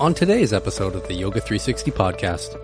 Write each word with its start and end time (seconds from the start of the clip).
on 0.00 0.14
today's 0.14 0.54
episode 0.54 0.94
of 0.94 1.06
the 1.08 1.14
Yoga 1.14 1.42
360 1.42 1.90
podcast. 1.90 2.58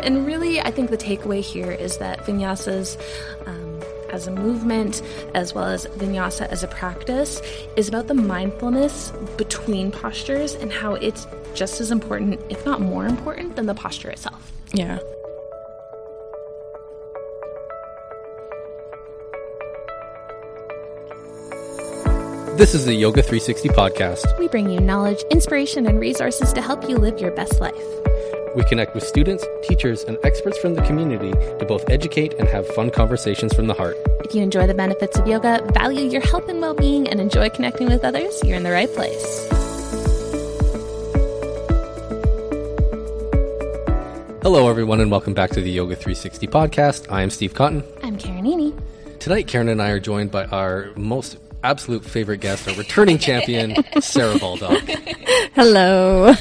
And 0.00 0.26
really, 0.26 0.60
I 0.60 0.72
think 0.72 0.90
the 0.90 0.96
takeaway 0.96 1.40
here 1.40 1.70
is 1.70 1.98
that 1.98 2.18
vinyasas, 2.20 3.00
um, 3.46 3.80
as 4.10 4.26
a 4.26 4.32
movement, 4.32 5.00
as 5.32 5.54
well 5.54 5.66
as 5.66 5.86
vinyasa 5.86 6.48
as 6.48 6.64
a 6.64 6.68
practice, 6.68 7.40
is 7.76 7.86
about 7.86 8.08
the 8.08 8.14
mindfulness 8.14 9.12
between 9.36 9.92
postures 9.92 10.54
and 10.54 10.72
how 10.72 10.94
it's 10.94 11.24
just 11.54 11.80
as 11.80 11.92
important, 11.92 12.40
if 12.48 12.66
not 12.66 12.80
more 12.80 13.06
important, 13.06 13.54
than 13.54 13.66
the 13.66 13.74
posture 13.74 14.10
itself. 14.10 14.50
Yeah. 14.72 14.98
This 22.60 22.74
is 22.74 22.84
the 22.84 22.92
Yoga 22.92 23.22
360 23.22 23.70
podcast. 23.70 24.38
We 24.38 24.46
bring 24.46 24.68
you 24.68 24.80
knowledge, 24.80 25.22
inspiration, 25.30 25.86
and 25.86 25.98
resources 25.98 26.52
to 26.52 26.60
help 26.60 26.86
you 26.86 26.98
live 26.98 27.18
your 27.18 27.30
best 27.30 27.58
life. 27.58 27.74
We 28.54 28.64
connect 28.64 28.94
with 28.94 29.02
students, 29.02 29.46
teachers, 29.62 30.04
and 30.04 30.18
experts 30.24 30.58
from 30.58 30.74
the 30.74 30.82
community 30.82 31.30
to 31.30 31.64
both 31.66 31.88
educate 31.88 32.34
and 32.34 32.46
have 32.50 32.66
fun 32.74 32.90
conversations 32.90 33.54
from 33.54 33.66
the 33.66 33.72
heart. 33.72 33.96
If 34.26 34.34
you 34.34 34.42
enjoy 34.42 34.66
the 34.66 34.74
benefits 34.74 35.18
of 35.18 35.26
yoga, 35.26 35.66
value 35.72 36.06
your 36.06 36.20
health 36.20 36.50
and 36.50 36.60
well 36.60 36.74
being, 36.74 37.08
and 37.08 37.18
enjoy 37.18 37.48
connecting 37.48 37.88
with 37.88 38.04
others, 38.04 38.38
you're 38.44 38.58
in 38.58 38.62
the 38.62 38.72
right 38.72 38.92
place. 38.92 39.48
Hello, 44.42 44.68
everyone, 44.68 45.00
and 45.00 45.10
welcome 45.10 45.32
back 45.32 45.48
to 45.52 45.62
the 45.62 45.70
Yoga 45.70 45.96
360 45.96 46.46
podcast. 46.48 47.10
I 47.10 47.22
am 47.22 47.30
Steve 47.30 47.54
Cotton. 47.54 47.84
I'm 48.02 48.18
Karen 48.18 48.44
Eni. 48.44 48.78
Tonight, 49.18 49.46
Karen 49.46 49.70
and 49.70 49.80
I 49.80 49.88
are 49.92 50.00
joined 50.00 50.30
by 50.30 50.44
our 50.44 50.90
most 50.94 51.38
absolute 51.62 52.04
favorite 52.04 52.38
guest, 52.38 52.68
our 52.68 52.74
returning 52.74 53.18
champion, 53.18 53.76
Sarah 54.00 54.38
Baldock. 54.38 54.82
Hello. 55.54 56.34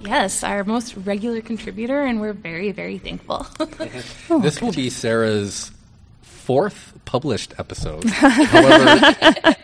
Yes, 0.00 0.42
our 0.42 0.64
most 0.64 0.96
regular 0.96 1.40
contributor, 1.40 2.02
and 2.02 2.20
we're 2.20 2.32
very, 2.32 2.72
very 2.72 2.98
thankful. 2.98 3.46
this 4.40 4.60
will 4.62 4.72
be 4.72 4.90
Sarah's 4.90 5.70
fourth 6.22 6.94
published 7.04 7.54
episode. 7.58 8.04
However, 8.08 9.54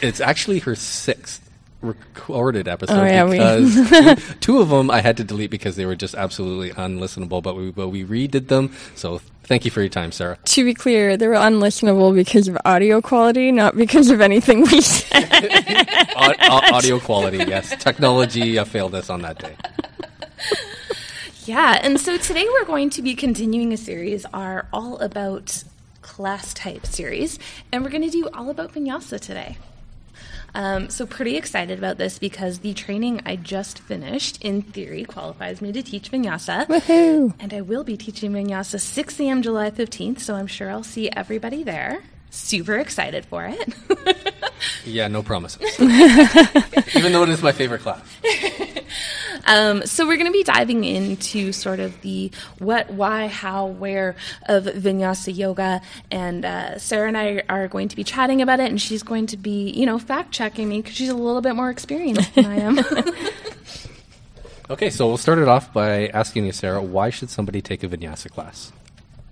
it's 0.00 0.20
actually 0.20 0.60
her 0.60 0.74
sixth 0.74 1.40
recorded 1.80 2.66
episode 2.66 2.98
Oh, 2.98 3.04
yeah, 3.04 3.26
because 3.26 3.90
two, 3.90 4.34
two 4.40 4.58
of 4.60 4.70
them 4.70 4.90
I 4.90 5.02
had 5.02 5.18
to 5.18 5.24
delete 5.24 5.50
because 5.50 5.76
they 5.76 5.84
were 5.84 5.94
just 5.94 6.14
absolutely 6.14 6.70
unlistenable. 6.70 7.42
But 7.42 7.56
we 7.56 7.70
but 7.70 7.88
we 7.90 8.04
redid 8.04 8.48
them. 8.48 8.72
So 8.94 9.20
thank 9.44 9.64
you 9.64 9.70
for 9.70 9.80
your 9.80 9.88
time, 9.88 10.12
Sarah. 10.12 10.38
To 10.44 10.64
be 10.64 10.74
clear, 10.74 11.16
they 11.16 11.26
were 11.28 11.34
unlistenable 11.34 12.14
because 12.14 12.48
of 12.48 12.56
audio 12.64 13.00
quality, 13.00 13.52
not 13.52 13.76
because 13.76 14.10
of 14.10 14.20
anything 14.20 14.62
we 14.62 14.80
said. 14.80 15.24
Au- 16.16 16.34
au- 16.40 16.74
audio 16.74 16.98
quality, 17.00 17.38
yes. 17.38 17.74
Technology 17.82 18.58
uh, 18.58 18.64
failed 18.64 18.94
us 18.94 19.10
on 19.10 19.22
that 19.22 19.38
day. 19.38 19.56
yeah, 21.44 21.78
and 21.82 22.00
so 22.00 22.16
today 22.16 22.46
we're 22.52 22.64
going 22.64 22.90
to 22.90 23.02
be 23.02 23.14
continuing 23.14 23.72
a 23.72 23.76
series, 23.76 24.24
our 24.32 24.66
All 24.72 24.98
About 24.98 25.62
Class 26.02 26.54
Type 26.54 26.86
series, 26.86 27.38
and 27.72 27.84
we're 27.84 27.90
going 27.90 28.02
to 28.02 28.10
do 28.10 28.28
All 28.34 28.50
About 28.50 28.72
Vinyasa 28.72 29.20
today. 29.20 29.56
Um, 30.54 30.88
so, 30.88 31.04
pretty 31.04 31.36
excited 31.36 31.78
about 31.78 31.98
this 31.98 32.18
because 32.18 32.60
the 32.60 32.74
training 32.74 33.22
I 33.26 33.36
just 33.36 33.80
finished 33.80 34.42
in 34.42 34.62
theory 34.62 35.04
qualifies 35.04 35.60
me 35.60 35.72
to 35.72 35.82
teach 35.82 36.10
vinyasa. 36.10 36.66
Woohoo! 36.66 37.34
And 37.40 37.52
I 37.52 37.60
will 37.60 37.84
be 37.84 37.96
teaching 37.96 38.32
vinyasa 38.32 38.80
6 38.80 39.20
a.m. 39.20 39.42
July 39.42 39.70
15th, 39.70 40.20
so 40.20 40.34
I'm 40.34 40.46
sure 40.46 40.70
I'll 40.70 40.84
see 40.84 41.10
everybody 41.10 41.64
there. 41.64 42.02
Super 42.30 42.76
excited 42.78 43.24
for 43.26 43.44
it. 43.46 43.74
Yeah, 44.84 45.08
no 45.08 45.22
promises. 45.22 45.62
Even 45.80 47.12
though 47.12 47.22
it 47.22 47.28
is 47.28 47.42
my 47.42 47.52
favorite 47.52 47.80
class. 47.80 48.02
Um, 49.46 49.84
so 49.84 50.06
we're 50.06 50.16
going 50.16 50.26
to 50.26 50.32
be 50.32 50.42
diving 50.42 50.84
into 50.84 51.52
sort 51.52 51.80
of 51.80 52.00
the 52.00 52.30
what, 52.58 52.90
why, 52.90 53.26
how, 53.26 53.66
where 53.66 54.16
of 54.46 54.64
Vinyasa 54.64 55.36
Yoga, 55.36 55.82
and 56.10 56.44
uh, 56.44 56.78
Sarah 56.78 57.08
and 57.08 57.18
I 57.18 57.42
are 57.48 57.68
going 57.68 57.88
to 57.88 57.96
be 57.96 58.04
chatting 58.04 58.40
about 58.40 58.60
it, 58.60 58.70
and 58.70 58.80
she's 58.80 59.02
going 59.02 59.26
to 59.26 59.36
be, 59.36 59.70
you 59.70 59.84
know, 59.84 59.98
fact 59.98 60.32
checking 60.32 60.68
me 60.68 60.80
because 60.80 60.96
she's 60.96 61.10
a 61.10 61.14
little 61.14 61.42
bit 61.42 61.56
more 61.56 61.70
experienced 61.70 62.34
than 62.34 62.46
I 62.46 62.56
am. 62.56 62.78
Okay, 64.70 64.88
so 64.88 65.06
we'll 65.06 65.18
start 65.18 65.38
it 65.38 65.46
off 65.46 65.74
by 65.74 66.06
asking 66.08 66.46
you, 66.46 66.52
Sarah, 66.52 66.82
why 66.82 67.10
should 67.10 67.28
somebody 67.28 67.60
take 67.60 67.82
a 67.82 67.86
vinyasa 67.86 68.30
class? 68.30 68.72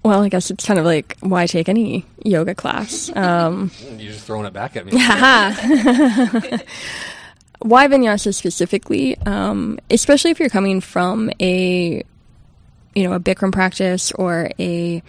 Well, 0.03 0.23
I 0.23 0.29
guess 0.29 0.51
it's 0.51 0.67
kind 0.67 0.81
of 0.81 0.85
like 0.85 1.17
why 1.21 1.47
take 1.47 1.69
any 1.69 2.05
yoga 2.25 2.55
class? 2.55 3.11
Um, 3.15 3.71
You're 3.99 4.13
just 4.13 4.25
throwing 4.25 4.47
it 4.47 4.53
back 4.53 4.77
at 4.77 4.85
me. 4.85 4.93
why 7.61 7.87
vinyasa 7.87 8.35
specifically? 8.35 9.17
Um, 9.19 9.79
especially 9.91 10.33
if 10.33 10.41
you're 10.41 10.49
coming 10.49 10.81
from 10.81 11.31
a, 11.41 12.03
you 12.95 13.05
know, 13.05 13.13
a 13.13 13.21
Bikram 13.21 13.53
practice 13.53 14.11
or 14.13 14.51
a, 14.59 15.03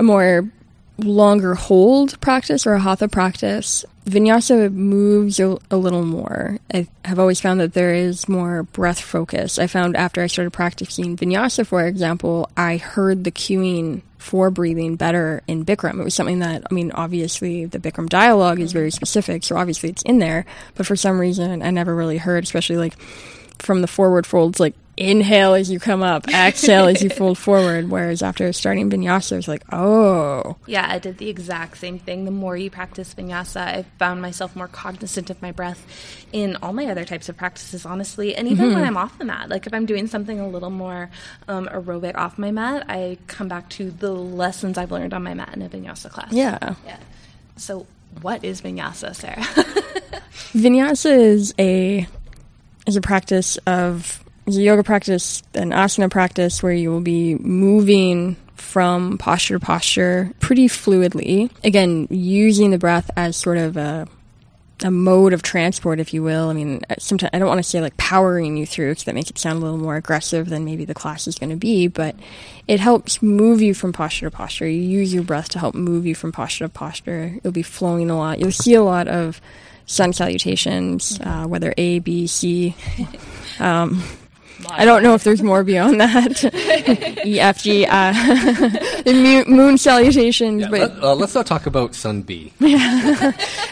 a 0.00 0.02
more 0.02 0.50
longer 0.98 1.54
hold 1.54 2.20
practice 2.20 2.66
or 2.66 2.74
a 2.74 2.80
hatha 2.80 3.08
practice, 3.08 3.84
vinyasa 4.06 4.72
moves 4.72 5.40
a, 5.40 5.56
a 5.70 5.76
little 5.76 6.04
more. 6.04 6.58
I 6.72 6.86
have 7.04 7.18
always 7.18 7.40
found 7.40 7.60
that 7.60 7.74
there 7.74 7.94
is 7.94 8.28
more 8.28 8.62
breath 8.62 9.00
focus. 9.00 9.58
I 9.58 9.66
found 9.66 9.96
after 9.96 10.22
I 10.22 10.26
started 10.26 10.52
practicing 10.52 11.16
vinyasa, 11.16 11.66
for 11.66 11.84
example, 11.86 12.50
I 12.56 12.76
heard 12.76 13.24
the 13.24 13.32
cueing 13.32 14.02
for 14.18 14.50
breathing 14.50 14.96
better 14.96 15.42
in 15.46 15.64
Bikram. 15.64 16.00
It 16.00 16.04
was 16.04 16.14
something 16.14 16.38
that, 16.38 16.64
I 16.70 16.74
mean, 16.74 16.92
obviously 16.92 17.66
the 17.66 17.78
Bikram 17.78 18.08
dialogue 18.08 18.60
is 18.60 18.72
very 18.72 18.90
specific, 18.90 19.44
so 19.44 19.56
obviously 19.56 19.90
it's 19.90 20.02
in 20.02 20.18
there, 20.18 20.46
but 20.76 20.86
for 20.86 20.96
some 20.96 21.18
reason 21.18 21.62
I 21.62 21.70
never 21.70 21.94
really 21.94 22.18
heard, 22.18 22.44
especially 22.44 22.76
like 22.76 22.98
from 23.58 23.82
the 23.82 23.86
forward 23.86 24.26
folds, 24.26 24.60
like 24.60 24.74
inhale 24.96 25.54
as 25.54 25.70
you 25.70 25.80
come 25.80 26.02
up, 26.02 26.28
exhale 26.28 26.86
as 26.86 27.02
you 27.02 27.10
fold 27.10 27.38
forward. 27.38 27.90
Whereas 27.90 28.22
after 28.22 28.52
starting 28.52 28.90
vinyasa, 28.90 29.38
it's 29.38 29.48
like, 29.48 29.64
oh, 29.72 30.56
yeah, 30.66 30.86
I 30.88 30.98
did 30.98 31.18
the 31.18 31.28
exact 31.28 31.78
same 31.78 31.98
thing. 31.98 32.24
The 32.24 32.30
more 32.30 32.56
you 32.56 32.70
practice 32.70 33.14
Vinyasa, 33.14 33.60
I 33.60 33.82
found 33.98 34.22
myself 34.22 34.54
more 34.56 34.68
cognizant 34.68 35.30
of 35.30 35.40
my 35.42 35.52
breath 35.52 35.86
in 36.32 36.56
all 36.56 36.72
my 36.72 36.86
other 36.86 37.04
types 37.04 37.28
of 37.28 37.36
practices, 37.36 37.84
honestly. 37.86 38.34
And 38.34 38.48
even 38.48 38.74
when 38.74 38.84
I'm 38.84 38.96
off 38.96 39.18
the 39.18 39.24
mat, 39.24 39.48
like 39.48 39.66
if 39.66 39.74
I'm 39.74 39.86
doing 39.86 40.06
something 40.06 40.40
a 40.40 40.48
little 40.48 40.70
more 40.70 41.10
um, 41.48 41.66
aerobic 41.66 42.14
off 42.16 42.38
my 42.38 42.50
mat, 42.50 42.86
I 42.88 43.18
come 43.26 43.48
back 43.48 43.68
to 43.70 43.90
the 43.90 44.12
lessons 44.12 44.78
I've 44.78 44.92
learned 44.92 45.14
on 45.14 45.22
my 45.22 45.34
mat 45.34 45.50
in 45.54 45.62
a 45.62 45.68
Vinyasa 45.68 46.10
class. 46.10 46.32
yeah. 46.32 46.74
Yeah. 46.86 46.98
So, 47.56 47.86
what 48.20 48.44
is 48.44 48.62
vinyasa, 48.62 49.14
Sarah? 49.14 49.36
Vinyasa 50.54 51.16
is 51.16 51.54
a 51.58 52.06
is 52.86 52.96
a 52.96 53.00
practice 53.00 53.56
of 53.66 54.23
yoga 54.46 54.82
practice, 54.82 55.42
an 55.54 55.70
asana 55.70 56.10
practice 56.10 56.62
where 56.62 56.72
you 56.72 56.90
will 56.90 57.00
be 57.00 57.36
moving 57.36 58.36
from 58.54 59.18
posture 59.18 59.58
to 59.58 59.64
posture 59.64 60.32
pretty 60.40 60.68
fluidly. 60.68 61.50
Again, 61.64 62.06
using 62.10 62.70
the 62.70 62.78
breath 62.78 63.10
as 63.16 63.36
sort 63.36 63.58
of 63.58 63.76
a 63.76 64.08
a 64.82 64.90
mode 64.90 65.32
of 65.32 65.42
transport, 65.42 66.00
if 66.00 66.12
you 66.12 66.22
will. 66.22 66.50
I 66.50 66.52
mean, 66.52 66.80
sometimes 66.98 67.30
I 67.32 67.38
don't 67.38 67.48
want 67.48 67.58
to 67.58 67.62
say 67.62 67.80
like 67.80 67.96
powering 67.96 68.56
you 68.56 68.66
through 68.66 68.90
because 68.90 69.04
that 69.04 69.14
makes 69.14 69.30
it 69.30 69.38
sound 69.38 69.58
a 69.58 69.64
little 69.64 69.78
more 69.78 69.96
aggressive 69.96 70.48
than 70.48 70.64
maybe 70.64 70.84
the 70.84 70.94
class 70.94 71.26
is 71.26 71.38
going 71.38 71.50
to 71.50 71.56
be, 71.56 71.86
but 71.86 72.16
it 72.66 72.80
helps 72.80 73.22
move 73.22 73.62
you 73.62 73.72
from 73.72 73.92
posture 73.92 74.28
to 74.28 74.36
posture. 74.36 74.68
You 74.68 74.82
use 74.82 75.14
your 75.14 75.22
breath 75.22 75.48
to 75.50 75.58
help 75.58 75.74
move 75.74 76.06
you 76.06 76.14
from 76.14 76.32
posture 76.32 76.64
to 76.64 76.68
posture. 76.68 77.38
You'll 77.42 77.52
be 77.52 77.62
flowing 77.62 78.10
a 78.10 78.18
lot. 78.18 78.40
You'll 78.40 78.50
see 78.50 78.74
a 78.74 78.82
lot 78.82 79.06
of 79.06 79.40
sun 79.86 80.12
salutations, 80.12 81.20
uh, 81.22 81.44
whether 81.46 81.72
A, 81.78 82.00
B, 82.00 82.26
C. 82.26 82.74
Um, 83.60 84.02
I 84.70 84.84
don't 84.84 85.02
know 85.02 85.14
if 85.14 85.24
there's 85.24 85.42
more 85.42 85.64
beyond 85.64 86.00
that. 86.00 86.44
e, 87.26 87.40
F, 87.40 87.62
G, 87.62 87.86
uh, 87.86 88.12
the 89.02 89.44
moon 89.46 89.78
salutations, 89.78 90.66
but 90.68 90.80
Let, 90.80 91.02
uh, 91.02 91.14
let's 91.14 91.34
not 91.34 91.46
talk 91.46 91.66
about 91.66 91.94
Sun 91.94 92.22
B, 92.22 92.52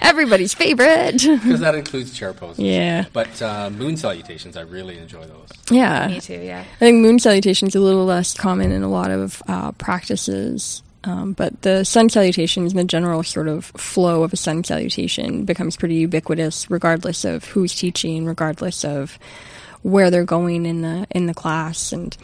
everybody's 0.03 0.55
favorite. 0.55 1.23
because 1.23 1.61
that 1.61 1.75
includes 1.75 2.17
chair 2.17 2.33
poses. 2.33 2.59
Yeah. 2.59 3.07
But 3.13 3.41
uh, 3.41 3.71
moon 3.71 3.97
salutations, 3.97 4.57
I 4.57 4.63
really 4.63 4.99
enjoy 4.99 5.25
those. 5.25 5.49
Yeah. 5.71 6.09
Me 6.09 6.21
too, 6.21 6.41
yeah. 6.41 6.65
I 6.77 6.79
think 6.79 7.01
moon 7.01 7.19
salutation 7.19 7.69
is 7.69 7.75
a 7.75 7.81
little 7.81 8.05
less 8.05 8.35
common 8.35 8.73
in 8.73 8.83
a 8.83 8.89
lot 8.91 9.11
of 9.11 9.43
uh, 9.49 9.73
practices. 9.73 10.83
Um, 11.05 11.33
but 11.33 11.63
the 11.63 11.85
sun 11.85 12.11
salutations 12.11 12.73
and 12.73 12.79
the 12.79 12.85
general 12.85 13.25
sort 13.25 13.49
of 13.49 13.65
flow 13.65 14.23
of 14.23 14.33
a 14.33 14.37
sun 14.37 14.63
salutation 14.63 15.45
becomes 15.45 15.77
pretty 15.77 15.97
ubiquitous, 15.97 16.71
regardless 16.71 17.25
of 17.25 17.45
who's 17.47 17.75
teaching, 17.75 18.25
regardless 18.25 18.85
of 18.85 19.19
where 19.83 20.11
they're 20.11 20.25
going 20.25 20.67
in 20.67 20.83
the 20.83 21.07
in 21.11 21.27
the 21.27 21.35
class. 21.35 21.93
And 21.93 22.17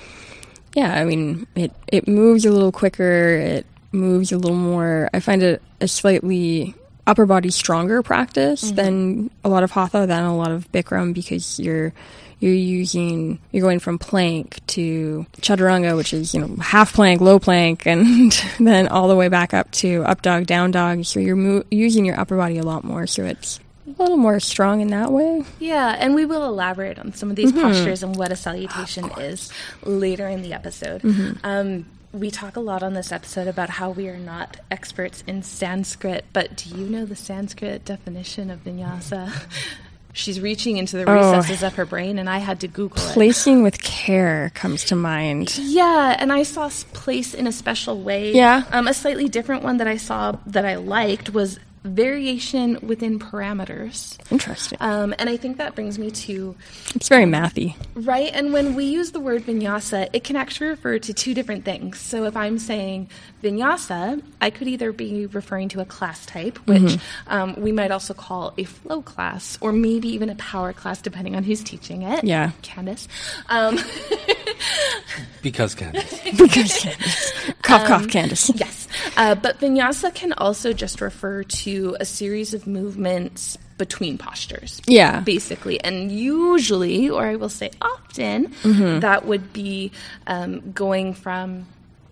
yeah, 0.75 0.94
I 0.94 1.05
mean, 1.05 1.46
it 1.55 1.72
it 1.87 2.08
moves 2.08 2.44
a 2.44 2.50
little 2.50 2.72
quicker. 2.72 3.31
It 3.37 3.66
moves 3.93 4.32
a 4.32 4.38
little 4.38 4.56
more. 4.56 5.08
I 5.12 5.20
find 5.20 5.43
it 5.43 5.62
a 5.81 5.88
slightly 5.88 6.75
upper 7.06 7.26
body 7.26 7.50
stronger 7.50 8.02
practice 8.02 8.64
mm-hmm. 8.64 8.76
than 8.76 9.31
a 9.43 9.49
lot 9.49 9.62
of 9.62 9.70
hatha, 9.70 10.06
than 10.06 10.25
a 10.25 10.37
lot 10.37 10.52
of 10.52 10.70
Bikram, 10.72 11.14
because 11.14 11.58
you're 11.58 11.93
you're 12.40 12.55
using 12.55 13.40
you're 13.50 13.62
going 13.62 13.81
from 13.81 13.99
plank 13.99 14.64
to 14.69 15.26
chaturanga, 15.40 15.96
which 15.96 16.12
is 16.12 16.34
you 16.34 16.40
know 16.40 16.56
half 16.56 16.93
plank, 16.93 17.20
low 17.20 17.38
plank, 17.38 17.87
and 17.87 18.32
then 18.60 18.88
all 18.88 19.08
the 19.08 19.16
way 19.16 19.28
back 19.28 19.55
up 19.55 19.70
to 19.72 20.05
up 20.05 20.22
dog, 20.22 20.46
down 20.46 20.70
dog. 20.70 21.05
So 21.05 21.20
you're 21.20 21.37
mo- 21.37 21.64
using 21.70 22.05
your 22.05 22.19
upper 22.19 22.37
body 22.37 22.58
a 22.58 22.62
lot 22.62 22.84
more. 22.84 23.06
So 23.06 23.25
it's 23.25 23.58
a 23.99 24.02
little 24.02 24.17
more 24.17 24.40
strong 24.40 24.81
in 24.81 24.88
that 24.88 25.12
way. 25.12 25.44
Yeah, 25.58 25.96
and 25.99 26.14
we 26.14 26.25
will 26.25 26.44
elaborate 26.44 26.99
on 26.99 27.12
some 27.14 27.31
of 27.31 27.37
these 27.37 27.52
postures 27.52 28.02
and 28.02 28.17
what 28.17 28.32
a 28.32 28.37
salutation 28.37 29.11
is 29.19 29.52
later 29.85 30.26
in 30.29 30.43
the 30.43 30.52
episode. 30.52 31.02
Um, 31.44 31.87
we 32.12 32.31
talk 32.31 32.56
a 32.56 32.61
lot 32.61 32.82
on 32.82 32.94
this 32.94 33.12
episode 33.12 33.49
about 33.49 33.69
how 33.70 33.90
we 33.90 34.08
are 34.08 34.17
not 34.17 34.56
experts 34.70 35.23
in 35.26 35.43
Sanskrit, 35.43 36.25
but 36.32 36.56
do 36.56 36.70
you 36.70 36.87
know 36.88 37.05
the 37.05 37.17
Sanskrit 37.17 37.85
definition 37.85 38.50
of 38.50 38.64
vinyasa? 38.64 39.31
She's 40.14 40.41
reaching 40.41 40.79
into 40.79 40.96
the 40.96 41.05
Oh. 41.08 41.12
recesses 41.14 41.62
of 41.62 41.75
her 41.75 41.84
brain, 41.84 42.19
and 42.19 42.29
I 42.29 42.38
had 42.38 42.61
to 42.61 42.67
Google 42.69 42.96
it. 43.00 43.12
Placing 43.12 43.62
with 43.62 43.81
care 43.82 44.50
comes 44.55 44.82
to 44.84 44.96
mind. 44.96 45.56
Yeah, 45.58 46.17
and 46.19 46.32
I 46.32 46.43
saw 46.43 46.69
place 46.93 47.34
in 47.34 47.46
a 47.46 47.52
special 47.52 48.00
way. 48.00 48.32
Yeah. 48.32 48.64
Um, 48.73 48.88
a 48.88 48.94
slightly 48.94 49.29
different 49.29 49.62
one 49.62 49.76
that 49.76 49.87
I 49.87 49.96
saw 49.96 50.32
that 50.46 50.64
I 50.64 50.75
liked 50.76 51.31
was 51.34 51.61
variation 51.84 52.78
within 52.86 53.19
parameters. 53.19 54.19
Interesting. 54.30 54.78
Um, 54.80 55.14
and 55.19 55.28
I 55.28 55.36
think 55.36 55.56
that 55.58 55.75
brings 55.75 55.98
me 55.98 56.10
to 56.10 56.54
It's 56.94 57.08
very 57.08 57.25
mathy. 57.25 57.75
right. 57.94 58.30
And 58.32 58.52
when 58.52 58.75
we 58.75 58.84
use 58.84 59.12
the 59.12 59.20
word 59.20 59.42
vinyasa, 59.44 60.08
it 60.12 60.25
can 60.25 60.36
actually 60.36 60.69
refer 60.69 60.98
to 60.98 61.12
two 61.14 61.34
different 61.34 61.64
things. 61.64 61.98
So 61.98 62.25
if 62.25 62.36
I'm 62.36 62.58
saying 62.58 63.10
vinyasa, 63.42 64.22
I 64.40 64.50
could 64.50 64.69
either 64.69 64.92
be 64.92 65.26
referring 65.26 65.69
to 65.70 65.80
a 65.80 65.84
class 65.84 66.25
type, 66.26 66.58
which 66.66 66.98
um, 67.26 67.54
we 67.60 67.72
might 67.72 67.90
also 67.90 68.14
call 68.14 68.54
a 68.58 68.64
flow 68.64 69.02
class, 69.02 69.58
or 69.60 69.72
maybe 69.72 70.08
even 70.08 70.31
a 70.31 70.34
power 70.36 70.72
class, 70.72 71.00
depending 71.00 71.36
on 71.36 71.42
who's 71.44 71.62
teaching 71.62 72.02
it. 72.02 72.24
Yeah. 72.24 72.50
Candace. 72.62 73.08
Um, 73.48 73.78
Because 75.42 75.74
Candace. 75.74 76.20
Because 76.36 76.78
Candace. 76.78 77.32
Cough, 77.62 77.86
cough, 77.86 78.08
Candace. 78.08 78.50
Yes. 78.56 78.88
Uh, 79.16 79.34
but 79.34 79.58
vinyasa 79.60 80.12
can 80.14 80.32
also 80.32 80.72
just 80.72 81.00
refer 81.00 81.42
to 81.44 81.68
a 82.00 82.05
series 82.05 82.55
of 82.55 82.67
movements 82.67 83.56
between 83.79 84.19
postures. 84.19 84.81
Yeah. 84.87 85.20
Basically. 85.20 85.81
And 85.82 86.11
usually, 86.11 87.09
or 87.09 87.25
I 87.26 87.37
will 87.37 87.49
say 87.49 87.70
often, 87.81 88.49
Mm-hmm. 88.62 89.00
that 89.00 89.25
would 89.26 89.53
be 89.53 89.93
um, 90.26 90.73
going 90.73 91.15
from. 91.15 91.67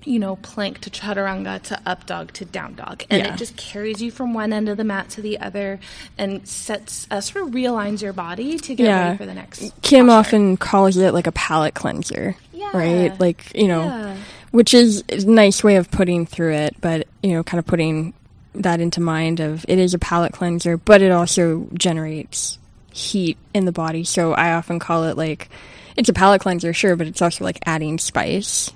You 0.08 0.20
know, 0.20 0.36
plank 0.36 0.82
to 0.82 0.90
chaturanga 0.90 1.60
to 1.64 1.80
up 1.84 2.06
dog 2.06 2.32
to 2.34 2.44
down 2.44 2.76
dog. 2.76 3.02
And 3.10 3.20
Yeah. 3.20 3.34
it 3.34 3.38
just 3.38 3.56
carries 3.56 4.00
you 4.00 4.12
from 4.12 4.34
one 4.34 4.52
end 4.52 4.68
of 4.68 4.76
the 4.76 4.84
mat 4.84 5.08
to 5.16 5.20
the 5.20 5.40
other 5.40 5.80
and 6.16 6.46
sets, 6.46 7.08
uh, 7.10 7.20
sort 7.20 7.48
of 7.48 7.50
realigns 7.52 8.02
your 8.02 8.12
body 8.12 8.56
to 8.56 8.74
get 8.76 8.84
Yeah. 8.84 9.04
ready 9.06 9.16
for 9.18 9.26
the 9.26 9.34
next. 9.34 9.72
Kim 9.82 10.06
posture. 10.06 10.18
often 10.20 10.56
calls 10.58 10.96
it 10.96 11.12
like 11.12 11.26
a 11.26 11.32
palate 11.32 11.74
cleanser. 11.74 12.36
Yeah. 12.52 12.70
Right? 12.72 13.18
Like, 13.18 13.50
you 13.52 13.66
know, 13.66 14.14
which 14.52 14.74
is 14.74 15.02
a 15.08 15.26
nice 15.26 15.64
way 15.64 15.74
of 15.74 15.90
putting 15.90 16.24
through 16.24 16.52
it, 16.52 16.76
but, 16.80 17.08
you 17.24 17.32
know, 17.32 17.42
kind 17.42 17.58
of 17.58 17.66
putting 17.66 18.14
that 18.62 18.80
into 18.80 19.00
mind 19.00 19.40
of 19.40 19.64
it 19.68 19.78
is 19.78 19.94
a 19.94 19.98
palate 19.98 20.32
cleanser, 20.32 20.76
but 20.76 21.02
it 21.02 21.10
also 21.10 21.68
generates 21.74 22.58
heat 22.92 23.36
in 23.54 23.64
the 23.64 23.72
body. 23.72 24.04
So 24.04 24.32
I 24.32 24.52
often 24.54 24.78
call 24.78 25.04
it 25.04 25.16
like, 25.16 25.48
it's 25.96 26.08
a 26.08 26.12
palate 26.12 26.40
cleanser, 26.40 26.72
sure, 26.72 26.96
but 26.96 27.06
it's 27.06 27.22
also 27.22 27.44
like 27.44 27.58
adding 27.66 27.98
spice. 27.98 28.72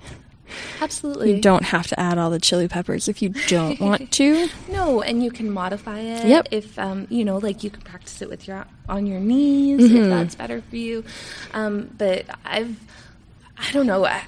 Absolutely. 0.81 1.35
You 1.35 1.41
don't 1.41 1.65
have 1.65 1.87
to 1.88 2.00
add 2.00 2.19
all 2.19 2.31
the 2.31 2.38
chili 2.41 2.69
peppers 2.69 3.09
if 3.09 3.23
you 3.23 3.31
don't 3.49 3.81
want 3.81 4.11
to. 4.12 4.49
No, 4.69 5.03
and 5.03 5.23
you 5.23 5.31
can 5.31 5.50
modify 5.50 6.00
it. 6.00 6.27
Yep. 6.27 6.49
If 6.50 6.79
um, 6.79 7.06
you 7.11 7.25
know, 7.25 7.38
like 7.38 7.62
you 7.62 7.71
can 7.71 7.82
practice 7.82 8.21
it 8.23 8.29
with 8.29 8.49
your 8.49 8.67
on 8.88 9.06
your 9.06 9.21
knees 9.21 9.81
Mm-hmm. 9.81 9.97
if 9.97 10.09
that's 10.09 10.35
better 10.35 10.62
for 10.62 10.77
you. 10.77 11.05
Um, 11.53 11.91
but 11.97 12.27
I've. 12.44 12.79
I 13.62 13.73
don't 13.73 13.87
know. 13.87 14.06
I, 14.06 14.23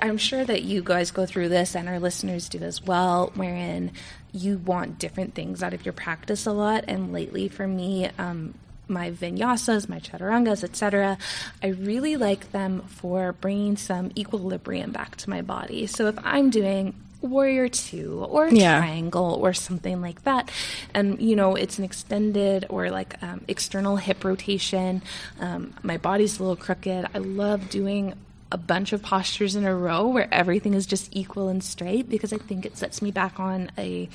I, 0.00 0.08
am 0.08 0.16
sure 0.16 0.42
that 0.42 0.62
you 0.62 0.82
guys 0.82 1.10
go 1.10 1.26
through 1.26 1.50
this, 1.50 1.76
and 1.76 1.86
our 1.86 2.00
listeners 2.00 2.48
do 2.48 2.60
as 2.60 2.82
well, 2.82 3.30
wherein 3.34 3.92
you 4.32 4.58
want 4.58 4.98
different 4.98 5.34
things 5.34 5.62
out 5.62 5.74
of 5.74 5.84
your 5.84 5.92
practice 5.92 6.46
a 6.46 6.52
lot. 6.52 6.84
And 6.88 7.12
lately, 7.12 7.48
for 7.48 7.66
me, 7.66 8.08
um, 8.18 8.54
my 8.88 9.10
vinyasas, 9.10 9.88
my 9.88 10.00
chaturangas, 10.00 10.64
etc., 10.64 11.16
I 11.62 11.68
really 11.68 12.16
like 12.16 12.50
them 12.52 12.82
for 12.82 13.32
bringing 13.32 13.76
some 13.76 14.10
equilibrium 14.16 14.90
back 14.92 15.16
to 15.16 15.30
my 15.30 15.42
body. 15.42 15.86
So 15.86 16.06
if 16.08 16.16
I'm 16.24 16.50
doing 16.50 16.94
warrior 17.22 17.68
two 17.68 18.24
or 18.30 18.48
Yeah. 18.48 18.78
triangle 18.78 19.38
or 19.42 19.52
something 19.52 20.00
like 20.00 20.24
that, 20.24 20.50
and 20.94 21.20
you 21.20 21.36
know 21.36 21.54
it's 21.54 21.78
an 21.78 21.84
extended 21.84 22.64
or 22.70 22.90
like 22.90 23.22
um, 23.22 23.42
external 23.46 23.96
hip 23.96 24.24
rotation, 24.24 25.02
um, 25.38 25.74
my 25.82 25.98
body's 25.98 26.38
a 26.38 26.42
little 26.42 26.56
crooked. 26.56 27.06
I 27.14 27.18
love 27.18 27.68
doing 27.68 28.14
a 28.52 28.58
bunch 28.58 28.92
of 28.92 29.02
postures 29.02 29.54
in 29.54 29.64
a 29.64 29.74
row 29.74 30.08
where 30.08 30.32
everything 30.32 30.74
is 30.74 30.86
just 30.86 31.08
equal 31.14 31.48
and 31.48 31.62
straight 31.62 32.08
because 32.08 32.32
I 32.32 32.38
think 32.38 32.66
it 32.66 32.76
sets 32.76 33.00
me 33.00 33.10
back 33.10 33.38
on 33.38 33.70
a 33.78 34.08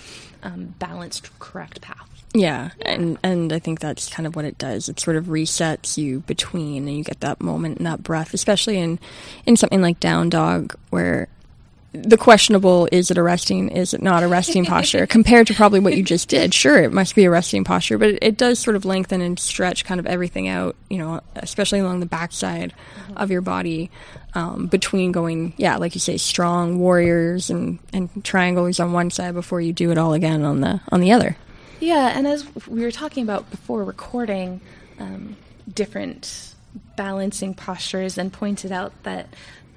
um, 0.44 0.76
balanced, 0.80 1.38
correct 1.40 1.82
path. 1.82 2.10
Yeah, 2.34 2.72
and 2.82 3.18
and 3.24 3.54
I 3.54 3.60
think 3.60 3.80
that's 3.80 4.10
kind 4.10 4.28
of 4.28 4.36
what 4.36 4.44
it 4.44 4.58
does. 4.58 4.90
It 4.90 5.00
sort 5.00 5.16
of 5.16 5.26
resets 5.26 5.98
you 5.98 6.20
between, 6.22 6.86
and 6.86 6.98
you 6.98 7.04
get 7.04 7.22
that 7.22 7.42
moment 7.42 7.78
and 7.78 7.88
that 7.88 8.04
breath, 8.04 8.34
especially 8.34 8.78
in 8.78 9.00
in 9.46 9.56
something 9.56 9.82
like 9.82 10.02
down 10.02 10.30
dog, 10.30 10.76
where 10.90 11.30
the 11.94 12.18
questionable 12.18 12.90
is 12.92 13.10
it 13.10 13.18
a 13.18 13.24
resting, 13.24 13.70
is 13.70 13.94
it 13.94 14.02
not 14.02 14.22
a 14.22 14.28
resting 14.28 14.66
posture 14.66 15.08
compared 15.08 15.48
to 15.48 15.54
probably 15.54 15.80
what 15.80 15.96
you 15.96 16.04
just 16.04 16.28
did. 16.28 16.54
Sure, 16.54 16.84
it 16.84 16.92
must 16.92 17.16
be 17.16 17.24
a 17.24 17.30
resting 17.30 17.64
posture, 17.64 17.98
but 17.98 18.10
it, 18.10 18.20
it 18.22 18.38
does 18.38 18.60
sort 18.60 18.76
of 18.76 18.84
lengthen 18.84 19.22
and 19.22 19.40
stretch 19.40 19.86
kind 19.86 20.00
of 20.00 20.06
everything 20.06 20.50
out. 20.50 20.76
You 20.90 20.98
know, 20.98 21.22
especially 21.36 21.80
along 21.80 22.02
the 22.02 22.06
backside 22.06 22.74
of 23.16 23.32
your 23.32 23.42
body. 23.42 23.92
Um, 24.36 24.68
between 24.68 25.14
going, 25.14 25.54
yeah, 25.56 25.78
like 25.78 25.96
you 25.96 26.02
say, 26.02 26.18
strong 26.18 26.78
warriors 26.78 27.50
and, 27.50 27.80
and 27.94 28.10
triangles 28.26 28.82
on 28.82 28.92
one 28.92 29.10
side 29.10 29.34
before 29.34 29.62
you 29.62 29.72
do 29.72 29.92
it 29.92 29.98
all 29.98 30.12
again 30.12 30.44
on 30.44 30.60
the 30.60 30.82
on 30.92 31.00
the 31.00 31.14
other. 31.14 31.38
Yeah, 31.80 32.12
and 32.14 32.28
as 32.28 32.46
we 32.68 32.82
were 32.82 32.92
talking 32.92 33.24
about 33.24 33.50
before 33.50 33.86
recording, 33.86 34.60
um, 35.00 35.38
different 35.74 36.54
balancing 36.98 37.54
postures, 37.54 38.18
and 38.18 38.32
pointed 38.34 38.74
out 38.74 38.92
that 39.04 39.28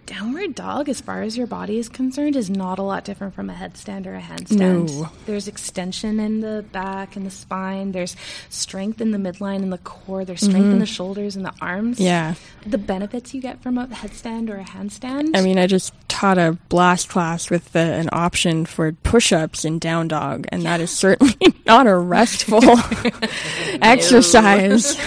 downward 0.08 0.54
dog, 0.54 0.88
as 0.88 1.00
far 1.00 1.22
as 1.22 1.36
your 1.36 1.46
body 1.46 1.78
is 1.78 1.88
concerned, 1.88 2.34
is 2.34 2.48
not 2.48 2.78
a 2.78 2.82
lot 2.82 3.04
different 3.04 3.34
from 3.34 3.50
a 3.50 3.52
headstand 3.52 4.06
or 4.06 4.14
a 4.14 4.20
handstand. 4.20 4.90
No. 4.90 5.10
There's 5.26 5.46
extension 5.46 6.18
in 6.18 6.40
the 6.40 6.64
back 6.72 7.14
and 7.14 7.26
the 7.26 7.30
spine. 7.30 7.92
There's 7.92 8.16
strength 8.48 9.02
in 9.02 9.10
the 9.10 9.18
midline 9.18 9.56
and 9.56 9.72
the 9.72 9.78
core. 9.78 10.24
There's 10.24 10.40
strength 10.40 10.72
in 10.72 10.78
the 10.78 10.86
shoulders 10.86 11.36
and 11.36 11.44
the 11.44 11.52
arms. 11.60 11.96
Mm-hmm. 11.96 12.04
Yeah. 12.04 12.34
The 12.66 12.78
benefits 12.78 13.34
you 13.34 13.42
get 13.42 13.62
from 13.62 13.76
a 13.76 13.86
headstand 13.86 14.48
or 14.48 14.56
a 14.56 14.64
handstand. 14.64 15.36
I 15.36 15.42
mean, 15.42 15.58
I 15.58 15.66
just 15.66 15.92
taught 16.08 16.38
a 16.38 16.58
blast 16.70 17.10
class 17.10 17.50
with 17.50 17.72
the, 17.72 17.80
an 17.80 18.08
option 18.10 18.64
for 18.64 18.92
push-ups 18.92 19.66
in 19.66 19.78
down 19.78 20.08
dog, 20.08 20.46
and 20.48 20.62
that 20.62 20.80
is 20.80 20.90
certainly 20.90 21.36
not 21.66 21.86
a 21.86 21.96
restful 21.96 22.62
exercise. 23.82 24.98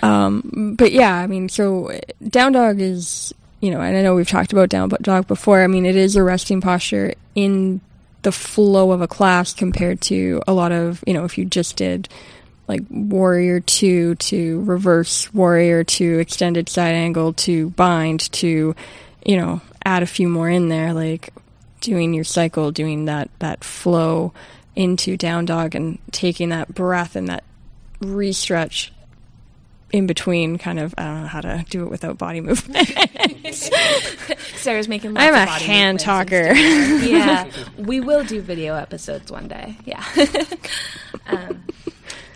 um, 0.00 0.76
but 0.78 0.92
yeah, 0.92 1.14
I 1.16 1.26
mean, 1.26 1.48
so 1.48 1.90
down 2.28 2.52
dog 2.52 2.80
is, 2.80 3.34
you 3.60 3.70
know, 3.70 3.80
and 3.80 3.96
I 3.96 4.02
know 4.02 4.14
we've 4.14 4.28
talked 4.28 4.52
about 4.52 4.68
down 4.68 4.90
dog 5.02 5.26
before. 5.26 5.62
I 5.62 5.66
mean, 5.66 5.86
it 5.86 5.96
is 5.96 6.16
a 6.16 6.22
resting 6.22 6.60
posture 6.60 7.14
in 7.34 7.80
the 8.22 8.32
flow 8.32 8.92
of 8.92 9.00
a 9.00 9.08
class 9.08 9.52
compared 9.52 10.00
to 10.02 10.42
a 10.46 10.52
lot 10.52 10.72
of, 10.72 11.02
you 11.06 11.14
know, 11.14 11.24
if 11.24 11.38
you 11.38 11.44
just 11.44 11.76
did 11.76 12.08
like 12.68 12.82
warrior 12.90 13.60
two 13.60 14.14
to 14.16 14.62
reverse 14.64 15.32
warrior 15.32 15.82
to 15.82 16.18
extended 16.18 16.68
side 16.68 16.94
angle 16.94 17.32
to 17.32 17.70
bind 17.70 18.30
to 18.30 18.76
you 19.24 19.36
know 19.36 19.60
add 19.84 20.02
a 20.02 20.06
few 20.06 20.28
more 20.28 20.50
in 20.50 20.68
there 20.68 20.92
like 20.92 21.32
doing 21.80 22.12
your 22.12 22.24
cycle 22.24 22.70
doing 22.70 23.06
that 23.06 23.30
that 23.38 23.64
flow 23.64 24.32
into 24.76 25.16
down 25.16 25.46
dog 25.46 25.74
and 25.74 25.98
taking 26.12 26.50
that 26.50 26.72
breath 26.72 27.16
and 27.16 27.28
that 27.28 27.42
re-stretch 28.00 28.92
in 29.90 30.06
between 30.06 30.58
kind 30.58 30.78
of 30.78 30.94
i 30.98 31.04
don't 31.04 31.22
know 31.22 31.26
how 31.28 31.40
to 31.40 31.64
do 31.70 31.82
it 31.84 31.90
without 31.90 32.18
body 32.18 32.40
movement 32.40 32.88
Sarah's 34.56 34.88
making. 34.88 35.16
I'm 35.16 35.34
a 35.34 35.46
hand 35.46 36.00
talker 36.00 36.52
yeah, 36.54 37.50
we 37.76 38.00
will 38.00 38.24
do 38.24 38.40
video 38.48 38.74
episodes 38.74 39.30
one 39.30 39.48
day. 39.48 39.76
Yeah. 39.84 40.04
um, 41.26 41.64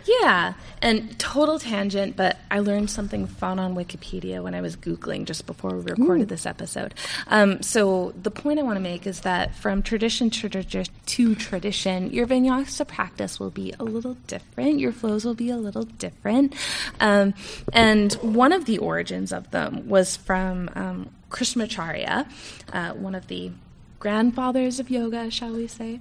yeah, 0.04 0.54
and 0.83 1.17
total 1.19 1.59
tangent, 1.61 2.17
but 2.17 2.39
I 2.51 2.59
learned 2.59 2.91
something 2.91 3.27
fun 3.27 3.59
on 3.61 3.75
Wikipedia 3.77 4.43
when 4.43 4.55
I 4.55 4.61
was 4.61 4.77
Googling 4.77 5.25
just 5.25 5.47
before 5.47 5.71
we 5.71 5.83
recorded 5.93 6.29
this 6.29 6.45
episode. 6.45 6.95
Um, 7.29 7.62
so, 7.62 8.12
the 8.21 8.31
point 8.33 8.59
I 8.59 8.62
want 8.62 8.77
to 8.77 8.83
make 8.83 9.07
is 9.07 9.21
that 9.21 9.55
from 9.55 9.83
tradition 9.83 10.29
to, 10.31 10.51
tradi- 10.51 10.91
to 11.07 11.35
tradition, 11.37 12.11
your 12.11 12.27
vinyasa 12.27 12.87
practice 12.87 13.39
will 13.39 13.51
be 13.51 13.73
a 13.79 13.85
little 13.85 14.15
different, 14.27 14.81
your 14.81 14.93
flows 14.93 15.25
will 15.25 15.35
be 15.35 15.51
a 15.51 15.57
little 15.57 15.85
different. 15.85 16.55
Um, 17.01 17.33
and 17.73 18.12
one 18.15 18.53
of 18.53 18.65
the 18.65 18.79
origins 18.79 19.33
of 19.33 19.51
them 19.53 19.89
was 19.89 20.17
from 20.17 20.69
um, 20.75 21.11
Krishnamacharya, 21.31 22.27
uh, 22.73 22.93
one 22.95 23.15
of 23.15 23.29
the 23.29 23.53
grandfathers 24.01 24.81
of 24.81 24.91
yoga, 24.91 25.31
shall 25.31 25.53
we 25.53 25.69
say. 25.69 26.01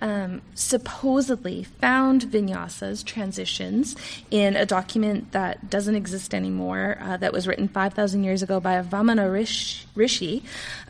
Um, 0.00 0.42
supposedly 0.54 1.64
found 1.64 2.22
vinyasas, 2.22 3.04
transitions, 3.04 3.96
in 4.30 4.56
a 4.56 4.66
document 4.66 5.32
that 5.32 5.70
doesn't 5.70 5.94
exist 5.94 6.34
anymore, 6.34 6.98
uh, 7.00 7.16
that 7.18 7.32
was 7.32 7.46
written 7.46 7.68
5,000 7.68 8.24
years 8.24 8.42
ago 8.42 8.60
by 8.60 8.74
a 8.74 8.84
Vamana 8.84 9.32
Rish- 9.32 9.86
Rishi, 9.94 10.42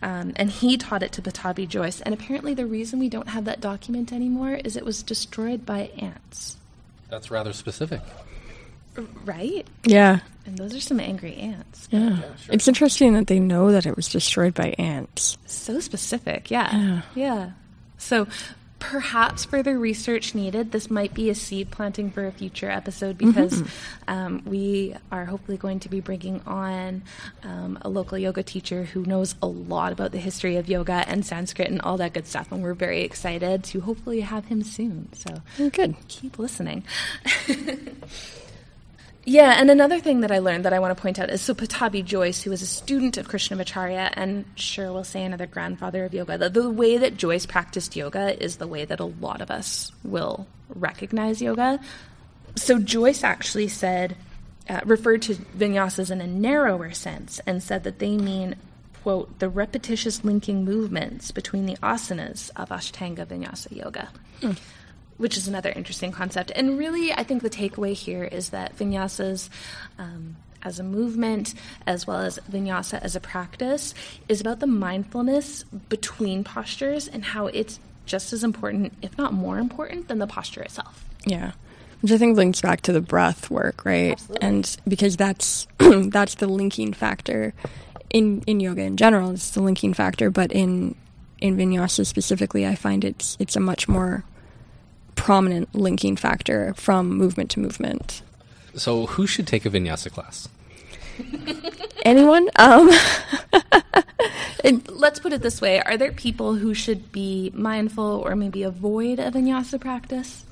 um, 0.02 0.33
and 0.37 0.50
he 0.50 0.76
taught 0.76 1.02
it 1.02 1.12
to 1.12 1.23
Pattabhi 1.23 1.69
Jois. 1.69 2.00
And 2.00 2.14
apparently, 2.14 2.55
the 2.55 2.67
reason 2.67 2.99
we 2.99 3.09
don't 3.09 3.29
have 3.29 3.45
that 3.45 3.61
document 3.61 4.12
anymore 4.12 4.55
is 4.55 4.76
it 4.76 4.85
was 4.85 5.02
destroyed 5.02 5.67
by 5.67 5.91
ants. 5.99 6.57
That's 7.11 7.31
rather 7.31 7.52
specific. 7.52 8.00
Right? 9.25 9.67
Yeah. 9.85 10.21
And 10.45 10.59
those 10.59 10.75
are 10.75 10.81
some 10.81 11.00
angry 11.00 11.37
ants. 11.37 11.88
Yeah. 11.91 12.17
sure. 12.17 12.55
It's 12.55 12.69
interesting 12.69 13.14
that 13.14 13.26
they 13.26 13.38
know 13.38 13.71
that 13.73 13.87
it 13.87 13.97
was 13.97 14.09
destroyed 14.09 14.55
by 14.55 14.75
ants. 14.79 15.38
So 15.47 15.81
specific, 15.81 16.50
yeah. 16.50 16.75
Yeah. 16.75 17.02
Yeah. 17.14 17.50
So 17.99 18.26
perhaps 18.83 19.45
further 19.45 19.79
research 19.79 20.35
needed. 20.35 20.73
This 20.73 20.91
might 20.91 21.15
be 21.15 21.31
a 21.31 21.35
seed 21.35 21.71
planting 21.71 22.11
for 22.11 22.27
a 22.27 22.33
future 22.33 22.69
episode 22.69 23.17
because 23.17 23.62
um, 24.09 24.43
we 24.45 24.97
are 25.12 25.25
hopefully 25.25 25.57
going 25.57 25.79
to 25.81 25.89
be 25.89 26.01
bringing 26.01 26.41
on 26.47 27.03
um, 27.45 27.79
a 27.83 27.89
local 27.89 28.19
yoga 28.19 28.43
teacher 28.43 28.83
who 28.83 29.05
knows 29.05 29.37
a 29.41 29.47
lot 29.47 29.93
about 29.93 30.11
the 30.11 30.19
history 30.19 30.57
of 30.57 30.69
yoga 30.69 31.05
and 31.07 31.25
Sanskrit 31.25 31.71
and 31.71 31.81
all 31.83 31.97
that 31.99 32.12
good 32.12 32.27
stuff. 32.27 32.51
And 32.51 32.62
we're 32.62 32.75
very 32.75 33.03
excited 33.03 33.62
to 33.65 33.83
hopefully 33.83 34.21
have 34.21 34.47
him 34.47 34.62
soon. 34.65 35.09
So 35.15 35.43
good. 35.71 35.95
keep 36.09 36.39
listening. 36.39 36.85
yeah, 39.25 39.55
and 39.61 39.71
another 39.71 40.00
thing 40.00 40.21
that 40.21 40.33
I 40.33 40.41
learned 40.41 40.64
that 40.64 40.73
I 40.73 40.81
want 40.81 40.97
to 40.97 41.00
point 41.00 41.19
out 41.19 41.31
is 41.31 41.41
so 41.41 41.55
Pattabhi 41.55 42.05
Jois, 42.05 42.43
who 42.43 42.50
was 42.50 42.61
a 42.61 42.67
student 42.67 43.17
of 43.17 43.29
Krishnamacharya 43.29 44.12
and 44.14 44.45
sure 44.57 44.93
we'll 44.93 45.05
say 45.05 45.25
another 45.25 45.47
grandfather 45.47 46.05
of 46.05 46.12
yoga, 46.12 46.38
the, 46.38 46.49
the 46.49 46.71
way 46.71 46.99
that 46.99 47.17
Jois 47.17 47.47
practiced 47.47 47.95
yoga 47.95 48.43
is 48.43 48.57
the 48.57 48.67
way 48.67 48.85
that 48.85 48.99
a 48.99 49.05
lot 49.05 49.41
of 49.41 49.50
us 49.50 49.93
will 50.02 50.47
recognize 50.69 51.41
yoga. 51.41 51.79
So 52.57 52.81
Jois 52.81 53.23
actually 53.23 53.69
said, 53.69 54.17
uh, 54.69 54.81
referred 54.85 55.23
to 55.23 55.35
vinyasas 55.35 56.11
in 56.11 56.21
a 56.21 56.26
narrower 56.26 56.93
sense 56.93 57.41
and 57.47 57.62
said 57.62 57.85
that 57.85 58.00
they 58.00 58.17
mean, 58.17 58.57
quote, 59.02 59.38
the 59.38 59.49
repetitious 59.49 60.25
linking 60.25 60.64
movements 60.64 61.31
between 61.31 61.67
the 61.67 61.76
asanas 61.76 62.50
of 62.57 62.71
Ashtanga 62.71 63.26
Vinyasa 63.26 63.76
Yoga 63.76 64.09
which 65.23 65.37
is 65.37 65.47
another 65.47 65.73
interesting 65.76 66.11
concept. 66.11 66.50
And 66.57 66.76
really, 66.76 67.12
I 67.12 67.23
think 67.23 67.43
the 67.43 67.49
takeaway 67.49 67.93
here 67.93 68.25
is 68.25 68.50
that 68.50 68.76
vinyasas, 68.76 69.50
um, 69.97 70.35
as 70.64 70.81
a 70.81 70.83
movement, 70.83 71.55
as 71.87 72.09
well 72.09 72.19
as 72.19 72.41
vinyasa 72.50 73.00
as 73.00 73.14
a 73.14 73.21
practice, 73.21 73.95
is 74.29 74.41
about 74.41 74.59
the 74.59 74.67
mindfulness 74.67 75.62
between 75.88 76.43
postures 76.43 77.07
and 77.07 77.25
how 77.25 77.47
it's 77.47 77.79
just 78.05 78.33
as 78.33 78.43
important, 78.43 78.95
if 79.00 79.17
not 79.17 79.33
more 79.33 79.59
important, 79.59 80.09
than 80.09 80.19
the 80.19 80.26
posture 80.26 80.62
itself. 80.62 81.05
Yeah. 81.25 81.52
Which 82.00 82.11
I 82.11 82.19
think 82.19 82.37
links 82.37 82.61
back 82.61 82.81
to 82.81 82.93
the 82.93 83.00
breath 83.00 83.49
work, 83.49 83.85
right? 83.85 84.14
Absolutely. 84.14 84.49
And 84.49 84.76
because 84.88 85.17
that's 85.17 85.69
that's 85.79 86.35
the 86.35 86.49
linking 86.49 86.93
factor 86.93 87.55
in 88.11 88.43
in 88.49 88.59
yoga 88.59 88.83
in 88.83 88.97
general, 88.97 89.31
it's 89.31 89.50
the 89.52 89.62
linking 89.62 89.95
factor, 89.95 90.31
but 90.31 90.50
in 90.50 90.97
in 91.41 91.57
vinyasa 91.57 92.05
specifically, 92.07 92.67
I 92.67 92.75
find 92.75 93.05
it's 93.05 93.37
it's 93.38 93.55
a 93.55 93.61
much 93.61 93.87
more 93.87 94.25
prominent 95.23 95.73
linking 95.75 96.17
factor 96.17 96.75
from 96.75 97.09
movement 97.17 97.49
to 97.52 97.61
movement. 97.61 98.23
So, 98.75 99.07
who 99.07 99.26
should 99.26 99.47
take 99.47 99.64
a 99.64 99.71
vinyasa 99.71 100.11
class? 100.11 100.49
Anyone? 102.05 102.49
Um 102.57 102.91
Let's 104.88 105.19
put 105.21 105.33
it 105.33 105.43
this 105.43 105.61
way 105.61 105.81
Are 105.83 105.97
there 105.97 106.12
people 106.12 106.55
who 106.55 106.73
should 106.75 107.12
be 107.12 107.50
mindful 107.55 108.05
or 108.25 108.35
maybe 108.35 108.62
avoid 108.62 109.19
a 109.19 109.31
vinyasa 109.31 109.81
practice? 109.81 110.45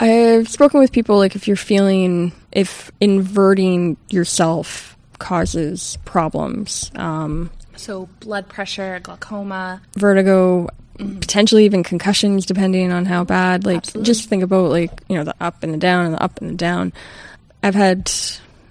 I've 0.00 0.48
spoken 0.48 0.80
with 0.80 0.92
people 0.92 1.16
like 1.18 1.34
if 1.36 1.46
you're 1.48 1.56
feeling 1.56 2.32
if 2.52 2.90
inverting 3.00 3.96
yourself 4.08 4.96
causes 5.18 5.98
problems, 6.04 6.90
um, 6.96 7.50
So, 7.76 8.08
blood 8.20 8.48
pressure, 8.48 9.00
glaucoma. 9.02 9.80
vertigo, 9.96 10.68
potentially 10.98 11.64
even 11.64 11.82
concussions, 11.82 12.46
depending 12.46 12.92
on 12.92 13.04
how 13.04 13.24
bad. 13.24 13.64
Like, 13.64 13.78
Absolutely. 13.78 14.06
just 14.06 14.28
think 14.28 14.42
about 14.42 14.70
like 14.70 14.90
you 15.08 15.16
know 15.16 15.24
the 15.24 15.34
up 15.40 15.62
and 15.62 15.72
the 15.72 15.78
down 15.78 16.06
and 16.06 16.14
the 16.14 16.22
up 16.22 16.40
and 16.40 16.50
the 16.50 16.54
down. 16.54 16.92
I've 17.62 17.74
had 17.74 18.10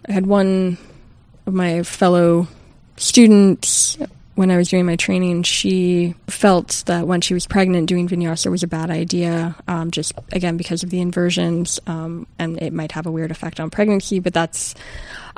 I 0.07 0.11
had 0.11 0.25
one 0.25 0.77
of 1.45 1.53
my 1.53 1.83
fellow 1.83 2.47
students 2.97 3.97
when 4.35 4.49
I 4.49 4.57
was 4.57 4.69
doing 4.69 4.85
my 4.85 4.95
training. 4.95 5.43
She 5.43 6.15
felt 6.27 6.83
that 6.87 7.07
when 7.07 7.21
she 7.21 7.33
was 7.33 7.45
pregnant, 7.45 7.87
doing 7.87 8.07
vinyasa 8.07 8.49
was 8.49 8.63
a 8.63 8.67
bad 8.67 8.89
idea. 8.89 9.55
Um, 9.67 9.91
just 9.91 10.13
again 10.31 10.57
because 10.57 10.83
of 10.83 10.89
the 10.89 11.01
inversions, 11.01 11.79
um, 11.87 12.27
and 12.39 12.61
it 12.61 12.73
might 12.73 12.93
have 12.93 13.05
a 13.05 13.11
weird 13.11 13.31
effect 13.31 13.59
on 13.59 13.69
pregnancy. 13.69 14.19
But 14.19 14.33
that's 14.33 14.75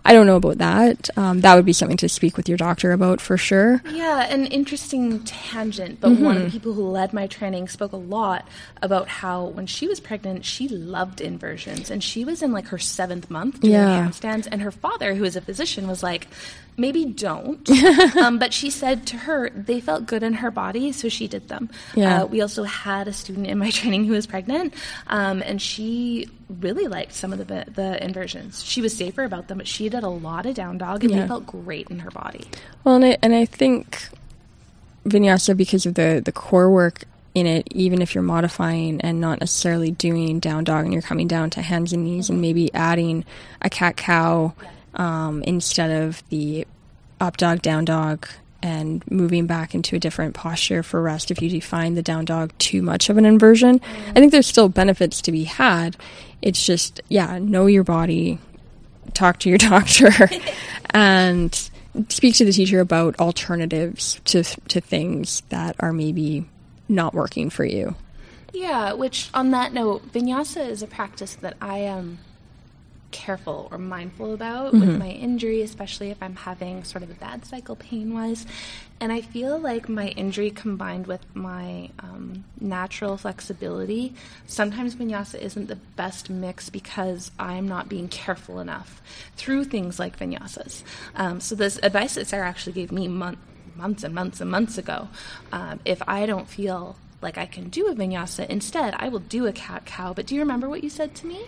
I 0.07 0.13
don't 0.13 0.27
know 0.27 0.35
about 0.35 0.59
that. 0.59 1.09
Um, 1.17 1.41
that 1.41 1.55
would 1.55 1.65
be 1.65 1.73
something 1.73 1.97
to 1.97 2.07
speak 2.07 2.37
with 2.37 2.47
your 2.47 2.57
doctor 2.59 2.91
about 2.91 3.19
for 3.19 3.37
sure. 3.37 3.81
Yeah, 3.91 4.21
an 4.31 4.45
interesting 4.45 5.23
tangent, 5.23 5.99
but 5.99 6.11
one 6.11 6.37
of 6.37 6.43
the 6.43 6.49
people 6.51 6.73
who 6.73 6.87
led 6.87 7.11
my 7.11 7.25
training 7.25 7.67
spoke 7.69 7.91
a 7.91 7.97
lot 7.97 8.47
about 8.83 9.07
how 9.07 9.45
when 9.45 9.65
she 9.65 9.87
was 9.87 9.99
pregnant, 9.99 10.45
she 10.45 10.67
loved 10.67 11.21
inversions. 11.21 11.89
And 11.89 12.03
she 12.03 12.23
was 12.23 12.43
in 12.43 12.51
like 12.51 12.67
her 12.67 12.77
seventh 12.77 13.31
month 13.31 13.61
doing 13.61 13.73
Yeah. 13.73 14.07
handstands. 14.07 14.47
And 14.51 14.61
her 14.61 14.71
father, 14.71 15.15
who 15.15 15.23
is 15.23 15.35
a 15.35 15.41
physician, 15.41 15.87
was 15.87 16.03
like, 16.03 16.27
maybe 16.77 17.05
don't. 17.05 17.67
um, 18.17 18.37
but 18.37 18.53
she 18.53 18.69
said 18.69 19.07
to 19.07 19.17
her, 19.17 19.49
they 19.51 19.79
felt 19.81 20.05
good 20.05 20.21
in 20.23 20.33
her 20.33 20.51
body, 20.51 20.91
so 20.91 21.09
she 21.09 21.27
did 21.27 21.47
them. 21.47 21.69
Yeah. 21.95 22.23
Uh, 22.23 22.25
we 22.27 22.41
also 22.41 22.63
had 22.63 23.07
a 23.07 23.13
student 23.13 23.47
in 23.47 23.57
my 23.57 23.71
training 23.79 24.05
who 24.05 24.13
was 24.13 24.27
pregnant, 24.27 24.73
um, 25.07 25.41
and 25.41 25.59
she 25.61 26.29
really 26.47 26.85
liked 26.87 27.11
some 27.13 27.33
of 27.33 27.39
the 27.39 27.65
the 27.73 28.03
inversions. 28.03 28.63
She 28.63 28.81
was 28.81 28.95
safer 28.95 29.23
about 29.23 29.47
them, 29.47 29.57
but 29.57 29.67
she 29.67 29.89
did 29.95 30.03
a 30.03 30.09
lot 30.09 30.45
of 30.45 30.55
down 30.55 30.77
dog, 30.77 31.03
and 31.03 31.11
Yeah. 31.13 31.21
they 31.21 31.27
felt 31.27 31.47
great 31.47 31.87
in 31.89 31.99
her 31.99 32.11
body. 32.11 32.45
Well, 32.83 32.95
and 32.95 33.05
I, 33.05 33.17
and 33.21 33.33
I 33.33 33.45
think 33.45 34.09
vinyasa 35.07 35.55
because 35.55 35.85
of 35.85 35.93
the 35.95 36.21
the 36.23 36.31
core 36.31 36.69
work 36.69 37.03
in 37.33 37.45
it, 37.45 37.67
even 37.71 38.01
if 38.01 38.15
you're 38.15 38.23
modifying 38.23 39.01
and 39.01 39.19
not 39.19 39.39
necessarily 39.41 39.91
doing 39.91 40.39
down 40.39 40.63
dog, 40.63 40.85
and 40.85 40.93
you're 40.93 41.01
coming 41.01 41.27
down 41.27 41.49
to 41.51 41.61
hands 41.61 41.91
and 41.93 42.03
knees, 42.05 42.29
and 42.29 42.41
maybe 42.41 42.73
adding 42.73 43.25
a 43.61 43.69
cat 43.69 43.97
cow 43.97 44.53
um, 44.95 45.43
instead 45.43 45.91
of 45.91 46.23
the 46.29 46.65
up 47.19 47.37
dog 47.37 47.61
down 47.61 47.85
dog. 47.85 48.27
And 48.63 49.03
moving 49.11 49.45
back 49.45 49.75
into 49.75 49.95
a 49.95 49.99
different 49.99 50.33
posture 50.33 50.81
for 50.81 50.99
rest 50.99 51.29
if 51.29 51.39
you 51.39 51.61
find 51.61 51.95
the 51.95 52.01
down 52.01 52.25
dog 52.25 52.51
too 52.57 52.81
much 52.81 53.11
of 53.11 53.17
an 53.19 53.23
inversion. 53.25 53.79
I 54.09 54.13
think 54.13 54.31
there's 54.31 54.47
still 54.47 54.69
benefits 54.69 55.21
to 55.21 55.31
be 55.31 55.43
had. 55.43 55.95
It's 56.41 56.65
just, 56.65 56.99
yeah, 57.07 57.37
know 57.37 57.67
your 57.67 57.83
body, 57.83 58.39
talk 59.15 59.39
to 59.39 59.49
your 59.49 59.57
doctor 59.57 60.11
and 60.91 61.69
speak 62.09 62.35
to 62.35 62.45
the 62.45 62.51
teacher 62.51 62.79
about 62.79 63.19
alternatives 63.19 64.19
to 64.25 64.43
to 64.43 64.81
things 64.81 65.41
that 65.49 65.75
are 65.79 65.93
maybe 65.93 66.45
not 66.87 67.13
working 67.13 67.49
for 67.49 67.65
you. 67.65 67.95
Yeah, 68.53 68.93
which 68.93 69.29
on 69.33 69.51
that 69.51 69.73
note, 69.73 70.11
vinyasa 70.13 70.67
is 70.69 70.81
a 70.81 70.87
practice 70.87 71.35
that 71.35 71.57
I 71.61 71.79
am 71.79 72.19
careful 73.15 73.69
or 73.71 73.77
mindful 73.77 74.33
about 74.33 74.73
with 74.73 74.99
my 74.99 75.09
injury, 75.09 75.61
especially 75.61 76.09
if 76.09 76.21
I'm 76.21 76.35
having 76.35 76.83
sort 76.83 77.01
of 77.01 77.09
a 77.09 77.13
bad 77.13 77.45
cycle 77.45 77.77
pain 77.77 78.13
wise. 78.13 78.45
And 78.99 79.09
I 79.09 79.21
feel 79.21 79.57
like 79.57 79.87
my 79.87 80.09
injury 80.09 80.51
combined 80.51 81.07
with 81.07 81.25
my 81.33 81.91
um, 81.99 82.43
natural 82.59 83.15
flexibility, 83.15 84.13
sometimes 84.47 84.95
vinyasa 84.95 85.39
isn't 85.39 85.67
the 85.67 85.77
best 85.95 86.29
mix 86.29 86.69
because 86.69 87.31
I'm 87.39 87.69
not 87.69 87.87
being 87.87 88.09
careful 88.09 88.59
enough 88.59 89.01
through 89.37 89.63
things 89.65 89.97
like 89.97 90.19
vinyasas. 90.19 90.83
Um, 91.15 91.39
so, 91.39 91.55
this 91.55 91.79
advice 91.81 92.15
that 92.15 92.27
Sarah 92.27 92.49
actually 92.49 92.73
gave 92.73 92.91
me 92.91 93.07
month, 93.07 93.39
months 93.77 94.03
and 94.03 94.13
months 94.13 94.41
and 94.41 94.51
months 94.51 94.77
ago, 94.77 95.07
um, 95.53 95.79
if 95.85 96.01
I 96.05 96.25
don't 96.25 96.49
feel 96.49 96.97
like 97.21 97.37
I 97.37 97.45
can 97.45 97.69
do 97.69 97.87
a 97.87 97.95
vinyasa, 97.95 98.45
instead 98.47 98.93
I 98.97 99.07
will 99.07 99.19
do 99.19 99.47
a 99.47 99.53
cat 99.53 99.85
cow. 99.85 100.13
But 100.13 100.25
do 100.25 100.35
you 100.35 100.41
remember 100.41 100.67
what 100.67 100.83
you 100.83 100.89
said 100.89 101.15
to 101.15 101.27
me? 101.27 101.45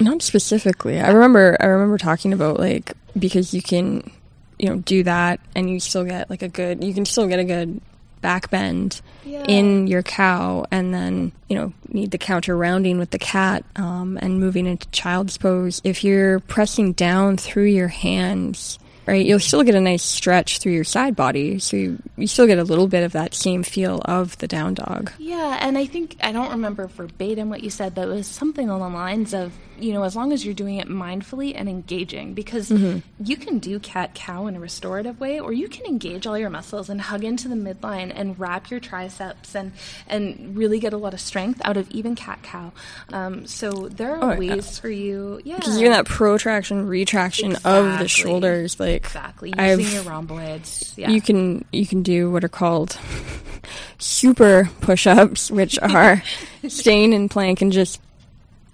Not 0.00 0.22
specifically. 0.22 1.00
I 1.00 1.10
remember 1.10 1.56
I 1.60 1.66
remember 1.66 1.98
talking 1.98 2.32
about 2.32 2.58
like 2.58 2.92
because 3.18 3.54
you 3.54 3.62
can 3.62 4.10
you 4.58 4.68
know 4.68 4.76
do 4.76 5.02
that 5.04 5.40
and 5.54 5.68
you 5.70 5.80
still 5.80 6.04
get 6.04 6.28
like 6.30 6.42
a 6.42 6.48
good 6.48 6.82
you 6.84 6.92
can 6.94 7.04
still 7.04 7.26
get 7.26 7.38
a 7.38 7.44
good 7.44 7.80
back 8.22 8.50
bend 8.50 9.00
Yeah. 9.24 9.44
in 9.46 9.86
your 9.86 10.02
cow 10.02 10.64
and 10.70 10.92
then 10.92 11.32
you 11.48 11.56
know 11.56 11.72
need 11.88 12.10
the 12.10 12.18
counter 12.18 12.56
rounding 12.56 12.98
with 12.98 13.10
the 13.10 13.18
cat 13.18 13.64
um, 13.76 14.18
and 14.20 14.40
moving 14.40 14.66
into 14.66 14.88
child's 14.88 15.36
pose 15.38 15.80
if 15.84 16.02
you're 16.02 16.40
pressing 16.40 16.92
down 16.94 17.36
through 17.36 17.64
your 17.66 17.88
hands 17.88 18.78
right 19.06 19.24
you'll 19.26 19.38
still 19.38 19.62
get 19.62 19.74
a 19.74 19.80
nice 19.80 20.02
stretch 20.02 20.58
through 20.58 20.72
your 20.72 20.82
side 20.82 21.14
body 21.14 21.58
so 21.58 21.76
you, 21.76 21.98
you 22.16 22.26
still 22.26 22.46
get 22.46 22.58
a 22.58 22.64
little 22.64 22.88
bit 22.88 23.04
of 23.04 23.12
that 23.12 23.34
same 23.34 23.62
feel 23.62 24.00
of 24.06 24.36
the 24.38 24.48
down 24.48 24.72
dog 24.74 25.12
Yeah, 25.18 25.58
and 25.60 25.76
I 25.78 25.84
think 25.84 26.16
I 26.22 26.32
don't 26.32 26.50
remember 26.50 26.86
verbatim 26.88 27.50
what 27.50 27.62
you 27.62 27.70
said, 27.70 27.94
but 27.94 28.08
it 28.08 28.12
was 28.12 28.26
something 28.26 28.68
along 28.70 28.92
the 28.92 28.98
lines 28.98 29.34
of, 29.34 29.52
you 29.78 29.92
know, 29.92 30.02
as 30.04 30.14
long 30.16 30.32
as 30.32 30.44
you're 30.44 30.54
doing 30.54 30.76
it 30.76 30.88
mindfully 30.88 31.52
and 31.54 31.68
engaging, 31.68 32.34
because 32.34 32.70
you 32.70 33.36
can 33.36 33.58
do 33.58 33.78
cat 33.78 34.14
cow 34.14 34.46
in 34.46 34.56
a 34.56 34.60
restorative 34.60 35.18
way, 35.20 35.38
or 35.40 35.52
you 35.52 35.68
can 35.68 35.86
engage 35.86 36.26
all 36.26 36.38
your 36.38 36.50
muscles 36.50 36.88
and 36.88 37.00
hug 37.00 37.24
into 37.24 37.48
the 37.48 37.54
midline 37.54 38.12
and 38.14 38.38
wrap 38.38 38.70
your 38.70 38.80
triceps 38.80 39.54
and 39.54 39.72
and 40.08 40.56
really 40.56 40.78
get 40.78 40.92
a 40.92 40.96
lot 40.96 41.14
of 41.14 41.20
strength 41.20 41.60
out 41.64 41.76
of 41.76 41.90
even 41.90 42.14
cat 42.14 42.38
cow. 42.42 42.72
Um, 43.12 43.46
so 43.46 43.70
there 43.88 44.16
are 44.16 44.24
Oh, 44.24 44.40
yeah. 44.40 44.54
ways 44.56 44.78
for 44.78 44.88
you, 44.90 45.40
yeah, 45.44 45.56
because 45.56 45.78
even 45.78 45.92
that 45.92 46.06
protraction 46.06 46.86
retraction 46.86 47.56
of 47.64 47.98
the 47.98 48.08
shoulders 48.08 48.80
like 48.80 49.04
exactly 49.04 49.52
I've- 49.56 49.82
using 49.82 49.94
your 49.96 50.04
rhomboids. 50.10 50.94
Yeah, 50.96 51.10
you 51.10 51.20
can 51.20 51.64
you 51.72 51.86
can 51.86 52.02
do 52.02 52.30
what 52.30 52.44
are 52.44 52.48
called 52.48 52.98
super 53.98 54.68
push-ups 54.80 55.50
which 55.50 55.78
are 55.80 56.22
staying 56.68 57.12
in 57.12 57.28
plank 57.28 57.60
and 57.62 57.72
just 57.72 58.00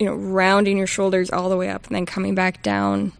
you 0.02 0.08
know, 0.08 0.14
rounding 0.14 0.76
your 0.78 0.86
shoulders 0.86 1.30
all 1.30 1.48
the 1.48 1.56
way 1.56 1.68
up 1.70 1.86
and 1.86 1.94
then 1.96 2.06
coming 2.06 2.34
back 2.34 2.62
down 2.62 3.12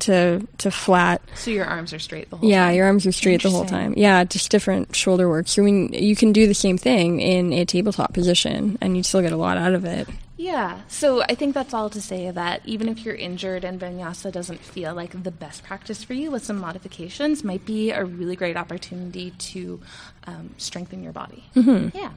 to 0.00 0.46
to 0.58 0.70
flat. 0.70 1.22
So 1.34 1.50
your 1.50 1.64
arms 1.64 1.94
are 1.94 1.98
straight 1.98 2.28
the 2.28 2.36
whole 2.36 2.48
Yeah, 2.48 2.66
time. 2.66 2.74
your 2.74 2.84
arms 2.86 3.06
are 3.06 3.12
straight 3.12 3.42
the 3.42 3.48
whole 3.50 3.64
time. 3.64 3.94
Yeah, 3.96 4.24
just 4.24 4.50
different 4.50 4.94
shoulder 4.94 5.26
work. 5.28 5.48
So 5.48 5.62
I 5.62 5.64
mean, 5.64 5.92
you 5.94 6.14
can 6.14 6.32
do 6.32 6.46
the 6.46 6.54
same 6.54 6.76
thing 6.76 7.20
in 7.20 7.52
a 7.54 7.64
tabletop 7.64 8.12
position, 8.12 8.76
and 8.82 8.94
you 8.96 9.02
still 9.02 9.22
get 9.22 9.32
a 9.32 9.36
lot 9.38 9.56
out 9.56 9.72
of 9.72 9.84
it. 9.86 10.06
Yeah, 10.36 10.80
so 10.88 11.22
I 11.22 11.34
think 11.34 11.54
that's 11.54 11.72
all 11.72 11.88
to 11.88 12.00
say 12.00 12.30
that 12.30 12.60
even 12.66 12.90
if 12.90 13.06
you're 13.06 13.14
injured 13.14 13.64
and 13.64 13.80
vinyasa 13.80 14.30
doesn't 14.30 14.60
feel 14.60 14.94
like 14.94 15.22
the 15.22 15.30
best 15.30 15.64
practice 15.64 16.04
for 16.04 16.12
you, 16.12 16.30
with 16.30 16.44
some 16.44 16.58
modifications, 16.58 17.42
might 17.42 17.64
be 17.64 17.90
a 17.90 18.04
really 18.04 18.36
great 18.36 18.58
opportunity 18.58 19.30
to 19.30 19.80
um, 20.26 20.50
strengthen 20.58 21.02
your 21.02 21.12
body. 21.14 21.42
Mm-hmm. 21.56 21.96
Yeah. 21.96 22.10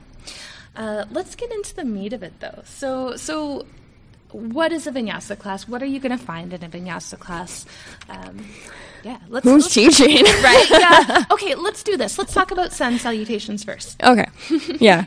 Uh, 0.76 1.06
let's 1.12 1.34
get 1.36 1.50
into 1.52 1.74
the 1.74 1.86
meat 1.86 2.12
of 2.12 2.22
it, 2.22 2.34
though. 2.42 2.62
So, 2.66 3.16
so 3.16 3.66
what 4.32 4.72
is 4.72 4.88
a 4.88 4.92
vinyasa 4.92 5.38
class? 5.38 5.68
What 5.68 5.82
are 5.82 5.88
you 5.88 6.00
going 6.00 6.18
to 6.18 6.24
find 6.24 6.54
in 6.54 6.64
a 6.64 6.70
vinyasa 6.70 7.18
class? 7.20 7.66
Um, 8.10 8.46
yeah, 9.04 9.18
let's. 9.30 9.44
Who's 9.46 9.64
let's- 9.64 9.74
teaching? 9.98 10.26
Right. 10.44 10.68
Yeah. 10.70 11.24
Okay. 11.32 11.56
Let's 11.56 11.84
do 11.84 11.98
this. 11.98 12.18
Let's 12.18 12.34
talk 12.34 12.52
about 12.52 12.72
sun 12.74 13.00
salutations 13.00 13.64
first. 13.64 14.02
Okay. 14.04 14.26
Yeah. 14.80 15.06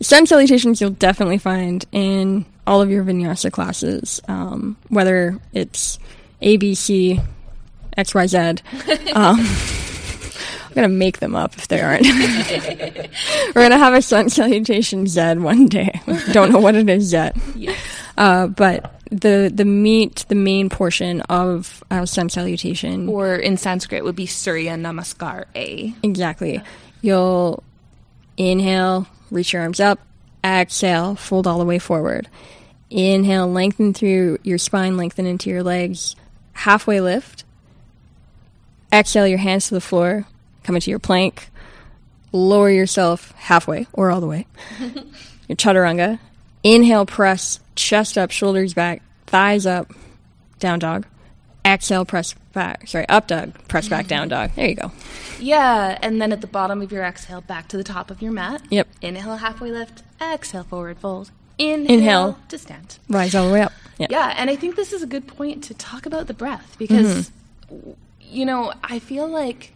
Sun 0.00 0.26
salutations 0.26 0.80
you'll 0.80 0.90
definitely 0.90 1.38
find 1.38 1.84
in 1.90 2.44
all 2.68 2.80
of 2.80 2.88
your 2.90 3.02
vinyasa 3.02 3.50
classes, 3.50 4.20
um, 4.28 4.76
whether 4.88 5.38
it's 5.52 5.98
A, 6.40 6.56
B, 6.56 6.76
C, 6.76 7.20
X, 7.96 8.14
Y, 8.14 8.26
Z. 8.28 8.38
Um, 8.38 8.54
I'm 9.40 10.74
going 10.74 10.88
to 10.88 10.94
make 10.94 11.18
them 11.18 11.34
up 11.34 11.56
if 11.56 11.66
they 11.66 11.80
aren't. 11.80 12.04
We're 12.06 13.52
going 13.54 13.70
to 13.72 13.78
have 13.78 13.94
a 13.94 14.02
sun 14.02 14.28
salutation 14.28 15.08
Z 15.08 15.38
one 15.38 15.66
day. 15.66 16.00
Don't 16.30 16.52
know 16.52 16.60
what 16.60 16.76
it 16.76 16.88
is 16.88 17.12
yet. 17.12 17.36
Yes. 17.56 17.76
Uh, 18.18 18.48
but 18.48 19.00
the 19.12 19.50
the 19.54 19.64
meat, 19.64 20.26
the 20.28 20.34
main 20.34 20.68
portion 20.68 21.20
of 21.22 21.84
uh, 21.90 22.04
sun 22.04 22.28
salutation 22.28 23.08
Or 23.08 23.36
in 23.36 23.56
Sanskrit 23.56 24.02
would 24.02 24.16
be 24.16 24.26
Surya 24.26 24.74
Namaskar 24.74 25.44
A. 25.54 25.94
Exactly. 26.02 26.60
You'll 27.00 27.62
inhale, 28.36 29.06
reach 29.30 29.52
your 29.52 29.62
arms 29.62 29.78
up, 29.78 30.00
exhale, 30.44 31.14
fold 31.14 31.46
all 31.46 31.60
the 31.60 31.64
way 31.64 31.78
forward. 31.78 32.28
Inhale, 32.90 33.46
lengthen 33.46 33.94
through 33.94 34.38
your 34.42 34.58
spine, 34.58 34.96
lengthen 34.96 35.24
into 35.24 35.48
your 35.48 35.62
legs, 35.62 36.16
halfway 36.52 37.00
lift. 37.00 37.44
Exhale 38.92 39.28
your 39.28 39.38
hands 39.38 39.68
to 39.68 39.74
the 39.74 39.80
floor, 39.80 40.26
come 40.64 40.74
into 40.74 40.90
your 40.90 40.98
plank. 40.98 41.50
Lower 42.32 42.68
yourself 42.68 43.30
halfway 43.36 43.86
or 43.92 44.10
all 44.10 44.20
the 44.20 44.26
way. 44.26 44.46
your 45.48 45.56
chaturanga. 45.56 46.18
Inhale, 46.62 47.06
press, 47.06 47.60
chest 47.76 48.18
up, 48.18 48.30
shoulders 48.30 48.74
back, 48.74 49.02
thighs 49.26 49.66
up, 49.66 49.92
down 50.58 50.78
dog. 50.78 51.06
Exhale, 51.64 52.04
press 52.04 52.34
back. 52.52 52.88
Sorry, 52.88 53.06
up 53.08 53.28
dog, 53.28 53.52
press 53.68 53.88
back, 53.88 54.06
down 54.06 54.28
dog. 54.28 54.50
There 54.56 54.68
you 54.68 54.74
go. 54.74 54.90
Yeah, 55.38 55.98
and 56.02 56.20
then 56.20 56.32
at 56.32 56.40
the 56.40 56.46
bottom 56.46 56.80
of 56.82 56.90
your 56.90 57.02
exhale, 57.04 57.40
back 57.42 57.68
to 57.68 57.76
the 57.76 57.84
top 57.84 58.10
of 58.10 58.22
your 58.22 58.32
mat. 58.32 58.62
Yep. 58.70 58.88
Inhale, 59.02 59.36
halfway 59.36 59.70
lift. 59.70 60.02
Exhale, 60.20 60.64
forward 60.64 60.98
fold. 60.98 61.30
Inhale, 61.58 61.98
Inhale. 61.98 62.38
to 62.48 62.58
stand. 62.58 62.98
Rise 63.08 63.34
all 63.34 63.46
the 63.48 63.52
way 63.52 63.62
up. 63.62 63.72
Yeah. 63.98 64.06
Yeah, 64.10 64.34
and 64.36 64.48
I 64.48 64.56
think 64.56 64.76
this 64.76 64.92
is 64.92 65.02
a 65.02 65.06
good 65.06 65.26
point 65.26 65.64
to 65.64 65.74
talk 65.74 66.06
about 66.06 66.26
the 66.26 66.34
breath 66.34 66.76
because, 66.78 67.30
Mm-hmm. 67.70 67.90
you 68.20 68.46
know, 68.46 68.72
I 68.82 68.98
feel 69.00 69.26
like 69.28 69.72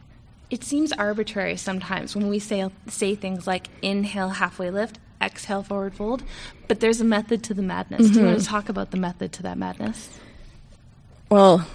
it 0.50 0.64
seems 0.64 0.92
arbitrary 0.92 1.56
sometimes 1.56 2.14
when 2.14 2.28
we 2.28 2.38
say 2.38 2.68
say 2.88 3.14
things 3.14 3.46
like 3.46 3.68
inhale, 3.82 4.28
halfway 4.30 4.70
lift, 4.70 4.98
exhale, 5.22 5.62
forward 5.62 5.94
fold, 5.94 6.22
but 6.68 6.80
there's 6.80 7.00
a 7.00 7.04
method 7.04 7.42
to 7.44 7.54
the 7.54 7.62
madness. 7.62 8.08
Do 8.10 8.20
you 8.20 8.24
want 8.26 8.38
to 8.38 8.44
Mm-hmm. 8.44 8.52
talk 8.54 8.68
about 8.68 8.90
the 8.90 8.96
method 8.96 9.32
to 9.34 9.42
that 9.44 9.56
madness? 9.58 10.10
Well, 11.30 11.66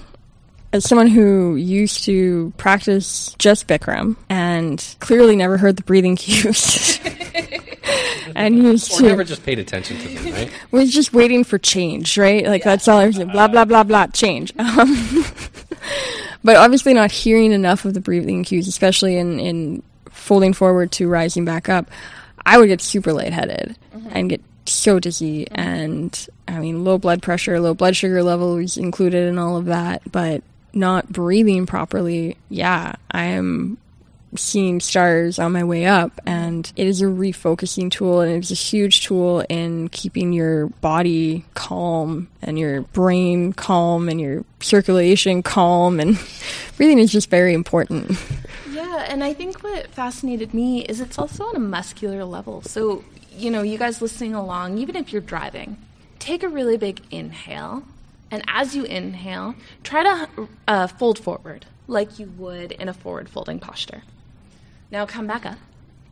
as 0.73 0.83
someone 0.87 1.07
who 1.07 1.55
used 1.55 2.03
to 2.05 2.51
practice 2.57 3.33
just 3.39 3.67
Bikram 3.67 4.17
and 4.29 4.83
clearly 4.99 5.35
never 5.35 5.57
heard 5.57 5.77
the 5.77 5.83
breathing 5.83 6.15
cues, 6.15 6.99
and 8.35 8.57
used 8.57 8.91
Or 8.93 8.97
to 8.97 9.03
never 9.03 9.23
just 9.23 9.43
paid 9.43 9.59
attention 9.59 9.97
to 9.97 10.07
them, 10.09 10.33
right? 10.33 10.51
was 10.71 10.91
just 10.93 11.13
waiting 11.13 11.43
for 11.43 11.57
change, 11.57 12.17
right? 12.17 12.45
Like 12.45 12.63
that's 12.63 12.87
all 12.87 12.99
I 12.99 13.07
was 13.07 13.15
saying. 13.15 13.29
blah 13.29 13.47
blah 13.47 13.65
blah 13.65 13.83
blah 13.83 14.07
change. 14.07 14.53
Um, 14.59 15.23
but 16.43 16.55
obviously 16.57 16.93
not 16.93 17.11
hearing 17.11 17.51
enough 17.51 17.83
of 17.85 17.93
the 17.93 17.99
breathing 18.01 18.43
cues, 18.43 18.67
especially 18.67 19.17
in 19.17 19.39
in 19.39 19.83
folding 20.11 20.53
forward 20.53 20.91
to 20.93 21.07
rising 21.07 21.45
back 21.45 21.67
up, 21.69 21.89
I 22.47 22.57
would 22.57 22.67
get 22.67 22.81
super 22.81 23.11
lightheaded 23.11 23.77
mm-hmm. 23.93 24.09
and 24.11 24.29
get 24.29 24.41
so 24.65 24.99
dizzy 24.99 25.45
mm-hmm. 25.45 25.59
and 25.59 26.27
I 26.47 26.59
mean 26.59 26.85
low 26.85 26.97
blood 26.97 27.21
pressure, 27.21 27.59
low 27.59 27.73
blood 27.73 27.95
sugar 27.95 28.23
levels 28.23 28.77
included 28.77 29.27
in 29.27 29.37
all 29.37 29.57
of 29.57 29.65
that, 29.65 30.01
but 30.09 30.43
not 30.73 31.09
breathing 31.09 31.65
properly. 31.65 32.37
Yeah, 32.49 32.95
I 33.11 33.25
am 33.25 33.77
seeing 34.35 34.79
stars 34.79 35.39
on 35.39 35.51
my 35.51 35.63
way 35.63 35.85
up 35.85 36.19
and 36.25 36.71
it 36.75 36.87
is 36.87 37.01
a 37.01 37.05
refocusing 37.05 37.91
tool 37.91 38.21
and 38.21 38.31
it's 38.31 38.51
a 38.51 38.55
huge 38.55 39.05
tool 39.05 39.43
in 39.49 39.89
keeping 39.89 40.31
your 40.31 40.67
body 40.67 41.43
calm 41.53 42.29
and 42.41 42.57
your 42.59 42.81
brain 42.81 43.53
calm 43.53 44.09
and 44.09 44.21
your 44.21 44.43
circulation 44.59 45.41
calm 45.43 45.99
and 45.99 46.19
breathing 46.77 46.99
is 46.99 47.11
just 47.11 47.29
very 47.29 47.53
important 47.53 48.11
and 49.07 49.23
I 49.23 49.33
think 49.33 49.63
what 49.63 49.87
fascinated 49.87 50.53
me 50.53 50.83
is 50.83 50.99
it's 51.01 51.17
also 51.17 51.45
on 51.45 51.55
a 51.55 51.59
muscular 51.59 52.23
level. 52.25 52.61
So, 52.61 53.03
you 53.31 53.49
know, 53.49 53.61
you 53.61 53.77
guys 53.77 54.01
listening 54.01 54.35
along, 54.35 54.77
even 54.77 54.95
if 54.95 55.11
you're 55.11 55.21
driving, 55.21 55.77
take 56.19 56.43
a 56.43 56.49
really 56.49 56.77
big 56.77 57.01
inhale. 57.11 57.83
And 58.29 58.43
as 58.47 58.75
you 58.75 58.83
inhale, 58.83 59.55
try 59.83 60.03
to 60.03 60.49
uh, 60.67 60.87
fold 60.87 61.17
forward 61.17 61.65
like 61.87 62.19
you 62.19 62.31
would 62.37 62.73
in 62.73 62.89
a 62.89 62.93
forward 62.93 63.29
folding 63.29 63.59
posture. 63.59 64.03
Now 64.91 65.05
come 65.05 65.27
back 65.27 65.45
up 65.45 65.57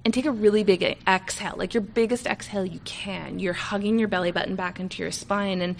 and 0.05 0.13
take 0.13 0.25
a 0.25 0.31
really 0.31 0.63
big 0.63 0.83
exhale, 1.07 1.55
like 1.57 1.73
your 1.73 1.81
biggest 1.81 2.25
exhale 2.25 2.65
you 2.65 2.79
can. 2.85 3.39
You're 3.39 3.53
hugging 3.53 3.99
your 3.99 4.07
belly 4.07 4.31
button 4.31 4.55
back 4.55 4.79
into 4.79 5.01
your 5.01 5.11
spine 5.11 5.61
and 5.61 5.75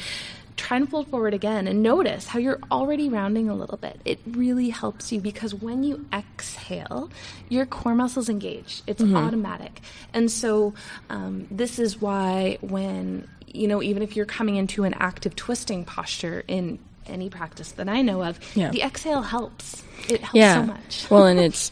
try 0.57 0.77
and 0.77 0.89
fold 0.89 1.07
forward 1.09 1.33
again 1.33 1.67
and 1.67 1.83
notice 1.83 2.27
how 2.27 2.39
you're 2.39 2.59
already 2.71 3.09
rounding 3.09 3.49
a 3.49 3.55
little 3.55 3.77
bit. 3.77 3.99
It 4.05 4.19
really 4.25 4.69
helps 4.69 5.11
you 5.11 5.19
because 5.19 5.53
when 5.53 5.83
you 5.83 6.05
exhale, 6.13 7.09
your 7.49 7.65
core 7.65 7.95
muscles 7.95 8.29
engage. 8.29 8.81
It's 8.87 9.03
automatic. 9.03 9.81
And 10.13 10.31
so 10.31 10.73
um, 11.09 11.47
this 11.51 11.77
is 11.79 11.99
why 12.01 12.57
when, 12.61 13.27
you 13.47 13.67
know, 13.67 13.81
even 13.83 14.01
if 14.01 14.15
you're 14.15 14.25
coming 14.25 14.55
into 14.55 14.83
an 14.85 14.93
active 14.99 15.35
twisting 15.35 15.83
posture 15.83 16.43
in 16.47 16.79
any 17.05 17.29
practice 17.29 17.73
that 17.73 17.87
I 17.89 18.01
know 18.01 18.23
of, 18.23 18.39
Yeah. 18.55 18.71
the 18.71 18.81
exhale 18.81 19.21
helps. 19.21 19.83
It 20.09 20.21
helps 20.21 20.35
yeah 20.35 20.61
so 20.61 20.67
much. 20.67 21.07
well 21.11 21.25
and 21.25 21.39
it's 21.39 21.71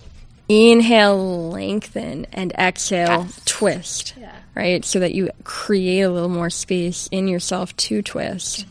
inhale 0.50 1.50
lengthen 1.50 2.26
and 2.34 2.52
exhale 2.54 3.24
Yes. 3.24 3.42
twist 3.46 4.14
Yeah. 4.20 4.36
right 4.56 4.84
so 4.84 5.00
that 5.00 5.14
you 5.14 5.30
create 5.44 6.02
a 6.02 6.10
little 6.12 6.30
more 6.30 6.50
space 6.50 7.08
in 7.12 7.28
yourself 7.28 7.76
to 7.78 8.02
twist 8.02 8.66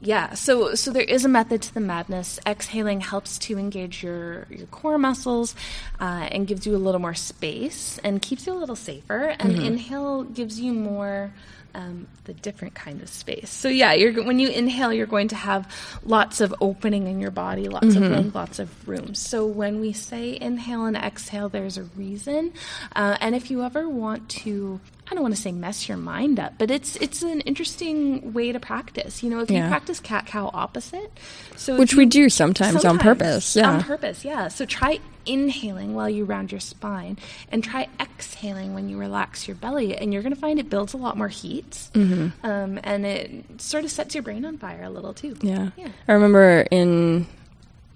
Yeah, 0.00 0.34
so 0.34 0.76
so 0.76 0.92
there 0.92 1.02
is 1.02 1.24
a 1.24 1.28
method 1.28 1.60
to 1.62 1.74
the 1.74 1.80
madness. 1.80 2.38
Exhaling 2.46 3.00
helps 3.00 3.36
to 3.38 3.58
engage 3.58 4.02
your 4.02 4.46
your 4.48 4.66
core 4.68 4.98
muscles 4.98 5.56
uh, 5.98 6.28
and 6.30 6.46
gives 6.46 6.66
you 6.66 6.76
a 6.76 6.78
little 6.78 7.00
more 7.00 7.14
space 7.14 7.98
and 8.04 8.22
keeps 8.22 8.46
you 8.46 8.52
a 8.52 8.58
little 8.58 8.76
safer. 8.76 9.34
And 9.40 9.58
inhale 9.58 10.22
gives 10.22 10.60
you 10.60 10.72
more 10.72 11.32
um, 11.74 12.06
the 12.24 12.32
different 12.34 12.74
kind 12.74 13.00
of 13.02 13.08
space. 13.08 13.50
So 13.50 13.68
yeah, 13.68 13.92
you're 13.92 14.24
when 14.24 14.38
you 14.38 14.48
inhale, 14.48 14.92
you're 14.92 15.06
going 15.06 15.28
to 15.28 15.36
have 15.36 15.70
lots 16.04 16.40
of 16.40 16.54
opening 16.60 17.06
in 17.06 17.20
your 17.20 17.30
body, 17.30 17.68
lots 17.68 17.94
of 17.94 18.02
room, 18.02 18.32
lots 18.34 18.58
of 18.58 18.88
room. 18.88 19.14
So 19.14 19.46
when 19.46 19.80
we 19.80 19.92
say 19.92 20.38
inhale 20.40 20.84
and 20.86 20.96
exhale, 20.96 21.48
there's 21.48 21.78
a 21.78 21.84
reason. 21.84 22.52
Uh, 22.96 23.16
and 23.20 23.34
if 23.34 23.50
you 23.50 23.62
ever 23.64 23.88
want 23.88 24.28
to 24.30 24.80
I 25.10 25.14
don't 25.14 25.22
want 25.22 25.34
to 25.34 25.40
say 25.40 25.52
mess 25.52 25.88
your 25.88 25.96
mind 25.96 26.38
up, 26.38 26.54
but 26.58 26.70
it's 26.70 26.96
it's 26.96 27.22
an 27.22 27.40
interesting 27.42 28.34
way 28.34 28.52
to 28.52 28.60
practice. 28.60 29.22
You 29.22 29.30
know, 29.30 29.40
if 29.40 29.50
you 29.50 29.56
practice 29.68 30.00
cat 30.00 30.26
cow 30.26 30.50
opposite, 30.52 31.10
so 31.56 31.78
which 31.78 31.92
you- 31.92 31.98
we 31.98 32.06
do 32.06 32.28
sometimes, 32.28 32.84
on 32.84 32.98
purpose 32.98 33.56
yeah 33.56 33.70
on 33.70 33.82
purpose, 33.82 34.22
yeah. 34.24 34.48
So 34.48 34.66
try 34.66 34.98
inhaling 35.28 35.94
while 35.94 36.08
you 36.08 36.24
round 36.24 36.50
your 36.50 36.60
spine, 36.60 37.18
and 37.52 37.62
try 37.62 37.86
exhaling 38.00 38.74
when 38.74 38.88
you 38.88 38.98
relax 38.98 39.46
your 39.46 39.54
belly, 39.56 39.96
and 39.96 40.12
you're 40.12 40.22
going 40.22 40.34
to 40.34 40.40
find 40.40 40.58
it 40.58 40.70
builds 40.70 40.94
a 40.94 40.96
lot 40.96 41.16
more 41.16 41.28
heat, 41.28 41.90
Mm-hmm. 41.94 42.46
um, 42.46 42.80
and 42.82 43.04
it 43.06 43.60
sort 43.60 43.84
of 43.84 43.90
sets 43.90 44.14
your 44.14 44.22
brain 44.22 44.44
on 44.44 44.58
fire 44.58 44.82
a 44.82 44.90
little 44.90 45.12
too. 45.14 45.36
Yeah. 45.42 45.70
Yeah. 45.76 45.88
I 46.08 46.12
remember 46.12 46.66
in 46.70 47.26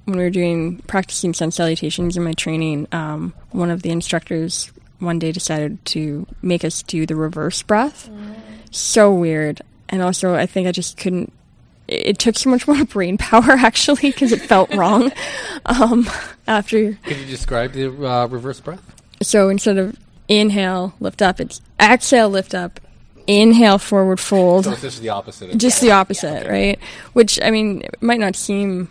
when 0.05 0.17
we 0.19 0.25
were 0.25 0.31
doing 0.31 0.79
practicing 0.89 1.33
sun 1.33 1.51
salutations 1.53 2.17
in 2.17 2.25
my 2.25 2.33
training, 2.33 2.89
um, 2.93 3.33
one 3.53 3.71
of 3.71 3.83
the 3.83 3.91
instructors 3.91 4.73
one 4.99 5.19
day 5.19 5.31
decided 5.33 5.85
to 5.87 6.27
make 6.43 6.65
us 6.65 6.83
do 6.83 7.07
the 7.07 7.15
reverse 7.17 7.63
breath. 7.63 8.11
So 8.71 9.13
weird. 9.13 9.63
And 9.89 10.01
also, 10.03 10.35
I 10.35 10.47
think 10.47 10.67
I 10.67 10.73
just 10.73 10.97
couldn't. 10.97 11.33
It 11.93 12.07
it 12.07 12.19
took 12.19 12.37
so 12.39 12.51
much 12.51 12.67
more 12.67 12.85
brain 12.97 13.19
power 13.19 13.53
actually 13.53 14.11
because 14.11 14.33
it 14.33 14.41
felt 14.43 14.75
wrong. 14.75 15.13
Um, 15.65 16.09
after 16.49 16.95
Could 17.05 17.19
you 17.19 17.27
describe 17.27 17.73
the 17.73 17.87
uh, 17.87 18.27
reverse 18.27 18.59
breath? 18.59 18.83
so 19.23 19.49
instead 19.49 19.79
of 19.79 19.97
inhale, 20.27 20.95
lift 20.99 21.23
up, 21.23 21.41
it's 21.41 21.61
exhale, 21.81 22.29
lift 22.29 22.53
up, 22.53 22.81
inhale, 23.29 23.79
forward 23.79 24.19
fold. 24.19 24.65
So 24.65 24.73
it's 24.73 24.83
just 24.83 25.03
the 25.03 25.11
opposite. 25.11 25.51
Of 25.51 25.59
just 25.59 25.81
that. 25.81 25.87
the 25.87 25.93
opposite, 25.93 26.49
right? 26.49 26.81
Which 27.13 27.39
I 27.41 27.53
mean, 27.53 27.83
it 27.83 28.03
might 28.03 28.19
not 28.19 28.35
seem 28.35 28.89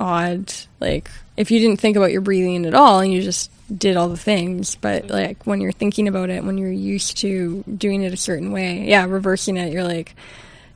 odd, 0.00 0.52
like 0.80 1.10
if 1.36 1.50
you 1.50 1.58
didn't 1.58 1.80
think 1.80 1.96
about 1.96 2.12
your 2.12 2.20
breathing 2.20 2.64
at 2.66 2.74
all 2.74 3.00
and 3.00 3.12
you 3.12 3.20
just 3.22 3.50
did 3.76 3.96
all 3.96 4.08
the 4.08 4.16
things, 4.16 4.76
but 4.76 5.08
like 5.08 5.46
when 5.46 5.60
you're 5.60 5.72
thinking 5.72 6.08
about 6.08 6.30
it, 6.30 6.44
when 6.44 6.58
you're 6.58 6.70
used 6.70 7.18
to 7.18 7.62
doing 7.76 8.02
it 8.02 8.12
a 8.12 8.16
certain 8.16 8.52
way, 8.52 8.84
yeah, 8.88 9.04
reversing 9.04 9.56
it, 9.56 9.72
you're 9.72 9.84
like, 9.84 10.14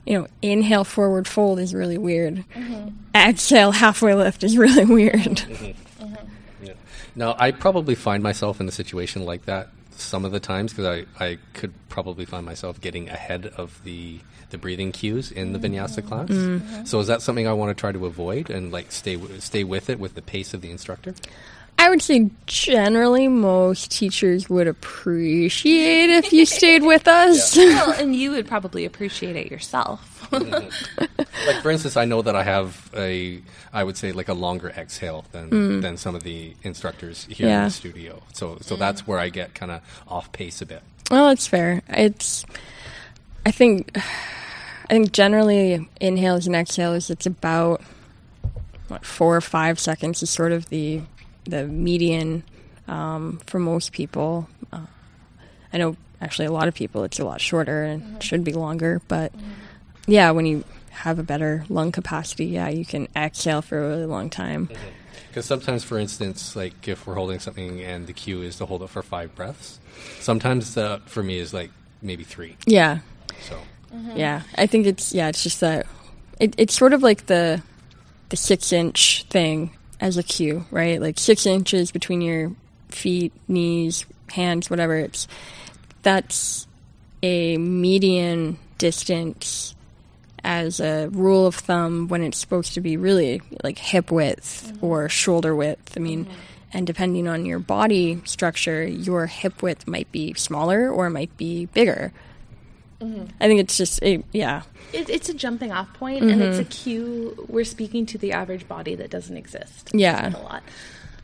you 0.05 0.19
know, 0.19 0.27
inhale, 0.41 0.83
forward 0.83 1.27
fold 1.27 1.59
is 1.59 1.73
really 1.73 1.97
weird. 1.97 2.43
Mm-hmm. 2.55 2.89
Exhale, 3.15 3.71
halfway 3.71 4.13
lift 4.15 4.43
is 4.43 4.57
really 4.57 4.85
weird. 4.93 5.19
Mm-hmm. 5.19 6.03
Mm-hmm. 6.03 6.65
Yeah. 6.65 6.73
Now, 7.15 7.35
I 7.37 7.51
probably 7.51 7.95
find 7.95 8.23
myself 8.23 8.59
in 8.59 8.67
a 8.67 8.71
situation 8.71 9.25
like 9.25 9.45
that 9.45 9.69
some 9.91 10.25
of 10.25 10.31
the 10.31 10.39
times 10.39 10.73
because 10.73 11.05
I, 11.19 11.23
I 11.23 11.37
could 11.53 11.73
probably 11.89 12.25
find 12.25 12.45
myself 12.45 12.79
getting 12.81 13.09
ahead 13.09 13.47
of 13.57 13.83
the 13.83 14.19
the 14.51 14.57
breathing 14.57 14.91
cues 14.91 15.31
in 15.31 15.53
the 15.53 15.59
vinyasa 15.59 16.03
class. 16.03 16.89
So 16.89 16.99
is 16.99 17.05
that 17.05 17.21
something 17.21 17.47
I 17.47 17.53
want 17.53 17.69
to 17.75 17.79
try 17.79 17.91
to 17.91 18.07
avoid 18.07 18.49
and 18.49 18.71
like 18.71 18.91
stay 18.91 19.15
w- 19.15 19.39
stay 19.39 19.63
with 19.63 19.91
it 19.91 19.99
with 19.99 20.15
the 20.15 20.23
pace 20.23 20.55
of 20.55 20.61
the 20.61 20.71
instructor? 20.71 21.13
I 21.79 21.89
would 21.89 22.01
say 22.01 22.29
generally 22.45 23.27
most 23.27 23.89
teachers 23.89 24.49
would 24.49 24.67
appreciate 24.67 26.09
if 26.09 26.33
you 26.33 26.45
stayed 26.45 26.83
with 26.83 27.07
us. 27.07 27.55
well, 27.57 27.91
and 27.93 28.15
you 28.15 28.31
would 28.31 28.47
probably 28.47 28.85
appreciate 28.85 29.35
it 29.35 29.49
yourself. 29.49 30.27
Mm-hmm. 30.31 31.05
Like 31.47 31.61
for 31.63 31.71
instance, 31.71 31.97
I 31.97 32.05
know 32.05 32.21
that 32.21 32.35
I 32.35 32.43
have 32.43 32.91
a 32.95 33.41
I 33.73 33.83
would 33.83 33.97
say 33.97 34.11
like 34.11 34.27
a 34.27 34.33
longer 34.33 34.69
exhale 34.69 35.25
than 35.31 35.49
hmm. 35.49 35.79
than 35.81 35.97
some 35.97 36.13
of 36.13 36.23
the 36.23 36.53
instructors 36.61 37.25
here 37.25 37.47
in 37.47 37.63
the 37.63 37.71
studio. 37.71 38.21
So 38.33 38.57
so 38.61 38.75
that's 38.75 39.07
where 39.07 39.17
I 39.17 39.29
get 39.29 39.55
kind 39.55 39.71
of 39.71 39.81
off 40.07 40.31
pace 40.31 40.61
a 40.61 40.65
bit. 40.67 40.83
Oh, 41.11 41.15
well, 41.15 41.29
it's 41.29 41.47
fair. 41.47 41.81
It's, 41.89 42.45
I 43.43 43.49
think, 43.49 43.97
I 43.97 44.87
think 44.89 45.11
generally 45.11 45.89
inhales 45.99 46.45
and 46.45 46.55
exhales, 46.55 47.09
it's 47.09 47.25
about 47.25 47.81
what 48.89 49.03
four 49.03 49.35
or 49.35 49.41
five 49.41 49.79
seconds 49.79 50.21
is 50.21 50.29
sort 50.29 50.51
of 50.51 50.69
the 50.69 51.01
the 51.49 51.65
median 51.65 52.43
um, 52.87 53.39
for 53.45 53.59
most 53.59 53.91
people. 53.91 54.47
Uh, 54.71 54.85
I 55.71 55.77
know 55.77 55.95
actually 56.21 56.45
a 56.45 56.51
lot 56.51 56.67
of 56.67 56.73
people 56.73 57.03
it's 57.03 57.19
a 57.19 57.25
lot 57.25 57.41
shorter 57.41 57.83
and 57.83 58.21
should 58.21 58.43
be 58.43 58.53
longer, 58.53 59.01
but 59.07 59.31
yeah, 60.07 60.31
when 60.31 60.45
you 60.45 60.63
have 60.89 61.19
a 61.19 61.23
better 61.23 61.65
lung 61.69 61.91
capacity, 61.91 62.45
yeah, 62.45 62.69
you 62.69 62.85
can 62.85 63.07
exhale 63.15 63.61
for 63.61 63.77
a 63.77 63.87
really 63.87 64.05
long 64.05 64.29
time. 64.29 64.69
Because 65.27 65.45
sometimes, 65.45 65.83
for 65.83 65.99
instance, 65.99 66.55
like 66.55 66.87
if 66.87 67.05
we're 67.05 67.13
holding 67.13 67.39
something 67.39 67.81
and 67.81 68.07
the 68.07 68.13
cue 68.13 68.41
is 68.41 68.57
to 68.57 68.65
hold 68.65 68.81
it 68.81 68.89
for 68.89 69.03
five 69.03 69.33
breaths, 69.35 69.79
sometimes 70.19 70.75
uh, 70.75 70.99
for 71.05 71.21
me 71.21 71.37
is 71.37 71.53
like 71.53 71.71
maybe 72.01 72.23
three. 72.23 72.57
Yeah, 72.65 72.99
So. 73.41 73.59
Yeah, 74.15 74.43
I 74.55 74.67
think 74.67 74.85
it's 74.85 75.13
yeah, 75.13 75.29
it's 75.29 75.41
just 75.41 75.61
that 75.61 75.87
it, 76.39 76.53
it's 76.57 76.75
sort 76.75 76.93
of 76.93 77.01
like 77.01 77.25
the 77.25 77.61
the 78.29 78.37
six 78.37 78.71
inch 78.71 79.25
thing 79.29 79.71
as 79.99 80.17
a 80.17 80.23
cue, 80.23 80.65
right? 80.71 81.01
Like 81.01 81.19
six 81.19 81.45
inches 81.45 81.91
between 81.91 82.21
your 82.21 82.51
feet, 82.89 83.33
knees, 83.47 84.05
hands, 84.31 84.69
whatever. 84.69 84.95
It's 84.95 85.27
that's 86.01 86.67
a 87.21 87.57
median 87.57 88.57
distance 88.77 89.75
as 90.43 90.79
a 90.79 91.09
rule 91.11 91.45
of 91.45 91.55
thumb 91.55 92.07
when 92.07 92.23
it's 92.23 92.37
supposed 92.37 92.73
to 92.73 92.81
be 92.81 92.97
really 92.97 93.41
like 93.63 93.77
hip 93.77 94.09
width 94.11 94.71
mm-hmm. 94.73 94.85
or 94.85 95.09
shoulder 95.09 95.55
width. 95.55 95.93
I 95.97 95.99
mean, 95.99 96.25
mm-hmm. 96.25 96.33
and 96.73 96.87
depending 96.87 97.27
on 97.27 97.45
your 97.45 97.59
body 97.59 98.21
structure, 98.25 98.83
your 98.85 99.25
hip 99.27 99.61
width 99.61 99.87
might 99.87 100.11
be 100.11 100.33
smaller 100.35 100.89
or 100.89 101.09
might 101.09 101.35
be 101.37 101.65
bigger. 101.67 102.13
I 103.01 103.47
think 103.47 103.61
it's 103.61 103.77
just 103.77 104.01
it, 104.01 104.25
yeah. 104.31 104.63
It, 104.91 105.09
it's 105.09 105.29
a 105.29 105.33
jumping 105.33 105.71
off 105.71 105.93
point, 105.93 106.23
and 106.23 106.41
it's 106.41 106.59
a 106.59 106.65
cue. 106.65 107.45
We're 107.47 107.63
speaking 107.63 108.05
to 108.07 108.17
the 108.17 108.33
average 108.33 108.67
body 108.67 108.95
that 108.95 109.09
doesn't 109.09 109.37
exist. 109.37 109.91
Yeah. 109.93 110.35
a 110.35 110.41
lot. 110.41 110.63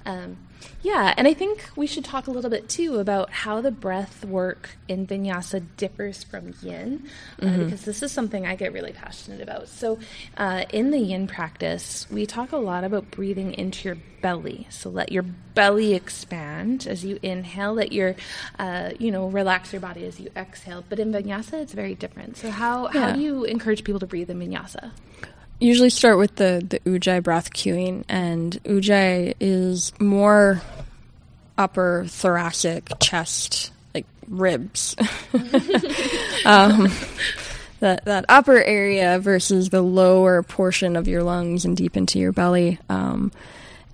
Um, 0.05 0.37
yeah, 0.81 1.13
and 1.17 1.27
I 1.27 1.33
think 1.33 1.69
we 1.75 1.87
should 1.87 2.05
talk 2.05 2.27
a 2.27 2.31
little 2.31 2.49
bit 2.49 2.69
too 2.69 2.99
about 2.99 3.31
how 3.31 3.61
the 3.61 3.71
breath 3.71 4.23
work 4.23 4.77
in 4.87 5.07
vinyasa 5.07 5.65
differs 5.77 6.23
from 6.23 6.53
yin, 6.61 7.07
uh, 7.41 7.57
because 7.57 7.85
this 7.85 8.03
is 8.03 8.11
something 8.11 8.45
I 8.45 8.55
get 8.55 8.73
really 8.73 8.91
passionate 8.91 9.41
about. 9.41 9.67
So, 9.67 9.99
uh, 10.37 10.65
in 10.71 10.91
the 10.91 10.99
yin 10.99 11.27
practice, 11.27 12.07
we 12.11 12.25
talk 12.25 12.51
a 12.51 12.57
lot 12.57 12.83
about 12.83 13.11
breathing 13.11 13.53
into 13.53 13.87
your 13.89 13.97
belly. 14.21 14.67
So, 14.69 14.89
let 14.89 15.11
your 15.11 15.23
belly 15.23 15.93
expand 15.93 16.87
as 16.87 17.03
you 17.03 17.19
inhale. 17.21 17.73
Let 17.73 17.91
your, 17.91 18.15
uh, 18.59 18.91
you 18.99 19.11
know, 19.11 19.27
relax 19.27 19.73
your 19.73 19.81
body 19.81 20.05
as 20.05 20.19
you 20.19 20.29
exhale. 20.35 20.83
But 20.87 20.99
in 20.99 21.11
vinyasa, 21.11 21.61
it's 21.61 21.73
very 21.73 21.95
different. 21.95 22.37
So, 22.37 22.51
how 22.51 22.87
how 22.87 23.11
do 23.11 23.19
you 23.19 23.43
encourage 23.45 23.83
people 23.83 23.99
to 23.99 24.07
breathe 24.07 24.29
in 24.29 24.39
vinyasa? 24.39 24.91
Usually 25.59 25.89
start 25.89 26.17
with 26.17 26.35
the 26.35 26.65
the 26.67 26.79
ujjayi 26.81 27.23
breath 27.23 27.53
cueing, 27.53 28.03
and 28.09 28.61
ujjayi 28.63 29.35
is 29.39 29.93
more 29.99 30.61
upper 31.57 32.05
thoracic, 32.07 32.89
chest, 32.99 33.71
like 33.93 34.05
ribs. 34.27 34.95
um, 36.45 36.91
that 37.79 38.03
that 38.05 38.25
upper 38.27 38.61
area 38.61 39.19
versus 39.19 39.69
the 39.69 39.81
lower 39.81 40.43
portion 40.43 40.95
of 40.95 41.07
your 41.07 41.23
lungs 41.23 41.65
and 41.65 41.77
deep 41.77 41.95
into 41.95 42.19
your 42.19 42.31
belly. 42.31 42.79
Um, 42.89 43.31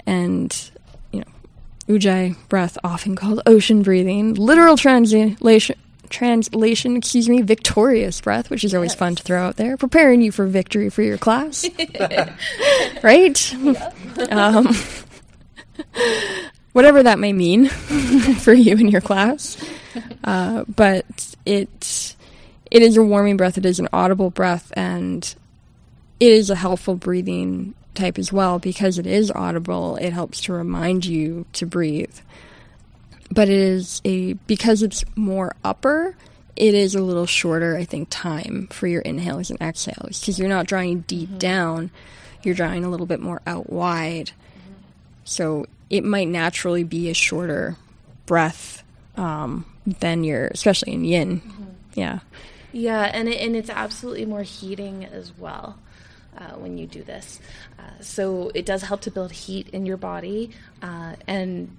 and 0.06 0.72
you 1.12 1.20
know, 1.20 1.96
ujjayi 1.96 2.36
breath, 2.50 2.78
often 2.84 3.16
called 3.16 3.42
ocean 3.46 3.84
breathing, 3.84 4.34
literal 4.34 4.78
translation. 4.78 5.78
Translation, 6.12 6.98
excuse 6.98 7.30
me, 7.30 7.42
victorious 7.42 8.20
breath, 8.22 8.50
which 8.50 8.64
is 8.64 8.76
always 8.76 8.94
fun 8.94 9.16
to 9.16 9.24
throw 9.24 9.42
out 9.42 9.56
there, 9.56 9.78
preparing 9.78 10.22
you 10.22 10.32
for 10.32 10.46
victory 10.46 10.90
for 10.90 11.02
your 11.02 11.18
class, 11.18 11.66
right? 13.04 13.56
Um, 14.30 14.68
whatever 16.74 17.02
that 17.04 17.18
may 17.18 17.34
mean 17.34 17.68
for 17.70 18.54
you 18.54 18.76
in 18.76 18.90
your 18.90 19.02
class, 19.02 19.58
uh, 20.24 20.66
but 20.68 21.36
it 21.46 22.16
it 22.70 22.82
is 22.82 22.98
a 22.98 23.04
warming 23.04 23.38
breath. 23.38 23.58
It 23.58 23.66
is 23.66 23.80
an 23.80 23.88
audible 23.94 24.30
breath, 24.30 24.72
and 24.76 25.24
it 26.20 26.32
is 26.32 26.50
a 26.50 26.56
helpful 26.56 26.96
breathing 26.96 27.74
type 27.94 28.18
as 28.18 28.32
well 28.32 28.60
because 28.60 29.00
it 29.00 29.08
is 29.08 29.32
audible. 29.32 29.96
It 29.96 30.12
helps 30.12 30.42
to 30.42 30.54
remind 30.54 31.06
you 31.06 31.46
to 31.54 31.66
breathe. 31.66 32.18
But 33.32 33.50
it 33.50 33.60
is 33.60 34.02
a 34.04 34.34
because 34.34 34.84
it's 34.84 35.04
more 35.16 35.56
upper. 35.64 36.16
It 36.56 36.74
is 36.74 36.96
a 36.96 37.02
little 37.02 37.26
shorter, 37.26 37.78
I 37.78 37.86
think, 37.86 38.10
time 38.10 38.68
for 38.72 38.88
your 38.88 39.02
inhales 39.02 39.50
and 39.50 39.62
exhales 39.62 40.20
because 40.20 40.38
you're 40.38 40.50
not 40.50 40.68
drawing 40.68 41.02
deep 41.02 41.40
down. 41.40 41.92
You're 42.44 42.56
drawing 42.56 42.84
a 42.84 42.90
little 42.90 43.06
bit 43.06 43.20
more 43.20 43.42
out 43.48 43.72
wide. 43.72 44.32
So 45.24 45.66
it 45.90 46.04
might 46.04 46.28
naturally 46.28 46.84
be 46.84 47.10
a 47.10 47.14
shorter 47.14 47.78
breath 48.26 48.84
um, 49.16 49.66
than 49.86 50.24
your, 50.24 50.48
especially 50.48 50.94
in 50.94 51.06
yin. 51.06 51.42
Yeah. 51.94 52.20
Yeah, 52.74 53.04
and 53.14 53.28
it, 53.28 53.42
and 53.42 53.56
it's 53.56 53.70
absolutely 53.70 54.26
more 54.26 54.44
heating 54.44 55.06
as 55.06 55.34
well 55.38 55.78
uh, 56.38 56.52
when 56.52 56.78
you 56.78 56.88
do 56.88 57.04
this. 57.04 57.40
Uh, 57.78 58.02
so 58.02 58.52
it 58.56 58.66
does 58.66 58.84
help 58.84 59.02
to 59.02 59.12
build 59.12 59.32
heat 59.32 59.68
in 59.70 59.86
your 59.86 59.98
body, 59.98 60.52
uh, 60.82 61.16
and 61.28 61.76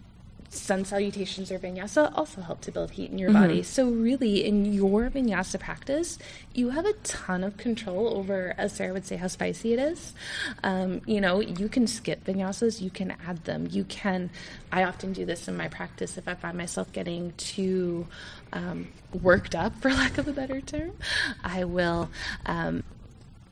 sun 0.55 0.85
salutations 0.85 1.51
or 1.51 1.59
vinyasa 1.59 2.13
also 2.17 2.43
help 2.43 2.61
to 2.61 2.71
build 2.71 2.91
heat 2.93 3.11
in 3.11 3.19
your 3.19 3.33
body. 3.33 3.63
So 3.63 3.89
really, 3.89 4.45
in 4.45 4.73
your 4.73 5.09
vinyasa 5.09 5.59
practice, 5.59 6.19
you 6.53 6.71
have 6.71 6.85
a 6.85 6.93
ton 7.05 7.43
of 7.43 7.57
control 7.57 8.09
over, 8.17 8.55
as 8.59 8.75
Sarah 8.75 8.93
would 8.93 9.07
say, 9.07 9.17
how 9.17 9.29
spicy 9.29 9.73
it 9.73 9.79
is. 9.79 10.13
Um, 10.63 11.01
you 11.07 11.21
know, 11.21 11.41
you 11.41 11.69
can 11.69 11.87
skip 11.87 12.25
vinyasas, 12.25 12.81
you 12.81 12.91
can 12.91 13.15
add 13.27 13.45
them, 13.45 13.67
you 13.71 13.85
can. 13.85 14.31
I 14.71 14.85
often 14.85 15.13
do 15.13 15.25
this 15.25 15.49
in 15.49 15.57
my 15.57 15.69
practice 15.69 16.19
if 16.19 16.29
I 16.29 16.35
find 16.35 16.57
myself 16.57 16.93
getting 16.93 17.33
too 17.37 18.07
um, 18.53 18.89
worked 19.23 19.55
up, 19.55 19.75
for 19.81 19.91
lack 19.91 20.19
of 20.19 20.29
a 20.29 20.33
better 20.33 20.61
term. 20.61 20.93
I 21.43 21.65
will. 21.65 22.11
Um, 22.45 22.85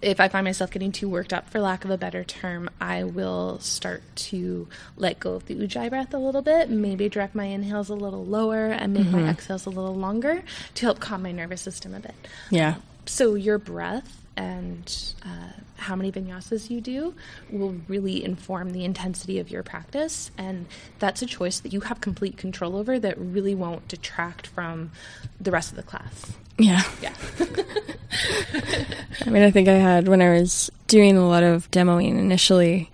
if 0.02 0.20
I 0.20 0.28
find 0.28 0.44
myself 0.44 0.70
getting 0.70 0.92
too 0.92 1.08
worked 1.08 1.32
up, 1.32 1.50
for 1.50 1.60
lack 1.60 1.84
of 1.84 1.90
a 1.90 1.98
better 1.98 2.24
term, 2.24 2.70
I 2.80 3.04
will 3.04 3.58
start 3.60 4.02
to 4.16 4.66
let 4.96 5.20
go 5.20 5.34
of 5.34 5.46
the 5.46 5.54
ujjayi 5.54 5.90
breath 5.90 6.14
a 6.14 6.18
little 6.18 6.42
bit, 6.42 6.70
maybe 6.70 7.08
direct 7.08 7.34
my 7.34 7.44
inhales 7.44 7.88
a 7.90 7.94
little 7.94 8.24
lower 8.24 8.66
and 8.66 8.94
make 8.94 9.06
my 9.06 9.18
mm-hmm. 9.18 9.28
exhales 9.28 9.66
a 9.66 9.70
little 9.70 9.96
longer 9.96 10.42
to 10.74 10.86
help 10.86 11.00
calm 11.00 11.22
my 11.22 11.32
nervous 11.32 11.60
system 11.60 11.94
a 11.94 12.00
bit. 12.00 12.14
Yeah. 12.50 12.76
So 13.06 13.34
your 13.34 13.58
breath 13.58 14.19
and 14.40 15.14
uh, 15.22 15.52
how 15.76 15.94
many 15.94 16.10
vinyasas 16.10 16.70
you 16.70 16.80
do 16.80 17.14
will 17.50 17.76
really 17.88 18.24
inform 18.24 18.70
the 18.72 18.86
intensity 18.86 19.38
of 19.38 19.50
your 19.50 19.62
practice, 19.62 20.30
and 20.38 20.64
that's 20.98 21.20
a 21.20 21.26
choice 21.26 21.60
that 21.60 21.74
you 21.74 21.80
have 21.82 22.00
complete 22.00 22.38
control 22.38 22.74
over 22.76 22.98
that 22.98 23.18
really 23.18 23.54
won't 23.54 23.86
detract 23.88 24.46
from 24.46 24.92
the 25.38 25.50
rest 25.50 25.70
of 25.70 25.76
the 25.76 25.82
class. 25.82 26.32
Yeah. 26.58 26.82
Yeah. 27.02 27.12
I 29.26 29.30
mean, 29.30 29.42
I 29.42 29.50
think 29.50 29.68
I 29.68 29.74
had 29.74 30.08
when 30.08 30.22
I 30.22 30.30
was 30.30 30.70
doing 30.86 31.18
a 31.18 31.28
lot 31.28 31.42
of 31.42 31.70
demoing 31.70 32.18
initially, 32.18 32.90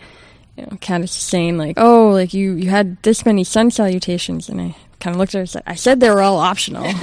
you 0.57 0.65
know, 0.65 0.77
kind 0.81 1.05
of 1.05 1.11
saying 1.11 1.59
like, 1.59 1.75
"Oh, 1.77 2.09
like 2.11 2.35
you 2.35 2.55
you 2.55 2.71
had 2.71 3.01
this 3.05 3.25
many 3.25 3.45
sun 3.45 3.71
salutations," 3.71 4.49
and 4.49 4.61
I 4.61 4.77
kind 4.99 5.15
of 5.15 5.21
looked 5.21 5.35
at 5.35 5.39
her 5.39 5.43
and 5.43 5.51
said, 5.51 5.63
"I 5.67 5.77
said 5.77 6.01
they 6.01 6.11
were 6.11 6.23
all 6.23 6.39
optional. 6.39 6.93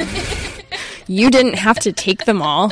You 1.08 1.30
didn't 1.30 1.56
have 1.56 1.80
to 1.80 1.92
take 1.92 2.26
them 2.26 2.42
all. 2.42 2.72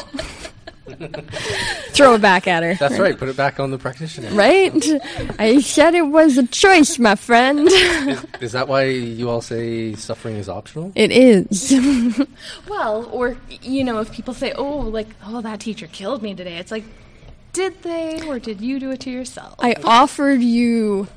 Throw 1.92 2.16
it 2.16 2.22
back 2.22 2.48
at 2.48 2.64
her. 2.64 2.76
That's 2.76 3.00
right. 3.00 3.18
Put 3.18 3.30
it 3.30 3.38
back 3.38 3.60
on 3.60 3.72
the 3.72 3.78
practitioner. 3.78 4.30
Right? 4.32 4.74
I 5.40 5.60
said 5.62 5.94
it 5.94 6.08
was 6.08 6.38
a 6.38 6.48
choice, 6.48 6.98
my 7.00 7.16
friend. 7.16 7.68
Is, 7.68 8.26
is 8.40 8.52
that 8.54 8.68
why 8.68 8.84
you 8.84 9.30
all 9.30 9.42
say 9.42 9.96
suffering 9.96 10.38
is 10.38 10.50
optional? 10.50 10.92
It 10.96 11.12
is. 11.12 11.72
Well, 12.68 13.10
or 13.12 13.38
you 13.62 13.84
know, 13.84 14.00
if 14.00 14.12
people 14.12 14.34
say, 14.34 14.54
"Oh, 14.54 14.78
like, 14.78 15.08
oh, 15.26 15.42
that 15.42 15.60
teacher 15.60 15.88
killed 15.88 16.22
me 16.22 16.34
today," 16.34 16.58
it's 16.58 16.72
like, 16.72 16.84
did 17.54 17.82
they, 17.84 18.26
or 18.28 18.40
did 18.40 18.62
you 18.62 18.80
do 18.80 18.92
it 18.92 19.02
to 19.02 19.12
yourself? 19.12 19.56
I 19.60 19.76
offered 19.84 20.42
you 20.42 21.08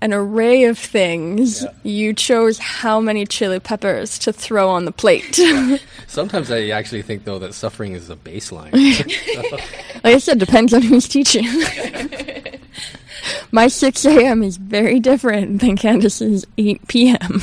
an 0.00 0.12
array 0.12 0.64
of 0.64 0.78
things. 0.78 1.64
You 1.82 2.12
chose 2.12 2.58
how 2.58 3.00
many 3.00 3.26
chili 3.26 3.60
peppers 3.60 4.18
to 4.20 4.32
throw 4.32 4.68
on 4.68 4.84
the 4.84 4.92
plate. 4.92 5.40
Sometimes 6.06 6.50
I 6.50 6.68
actually 6.68 7.02
think 7.02 7.24
though 7.24 7.38
that 7.38 7.54
suffering 7.54 7.92
is 7.92 8.10
a 8.10 8.16
baseline. 8.16 8.72
like 10.04 10.14
I 10.14 10.18
said, 10.18 10.38
depends 10.38 10.74
on 10.74 10.82
who's 10.82 11.08
teaching. 11.08 11.46
My 13.50 13.68
6 13.68 14.04
a.m. 14.04 14.42
is 14.42 14.56
very 14.56 15.00
different 15.00 15.60
than 15.60 15.76
Candace's 15.76 16.46
8 16.58 16.86
p.m. 16.88 17.42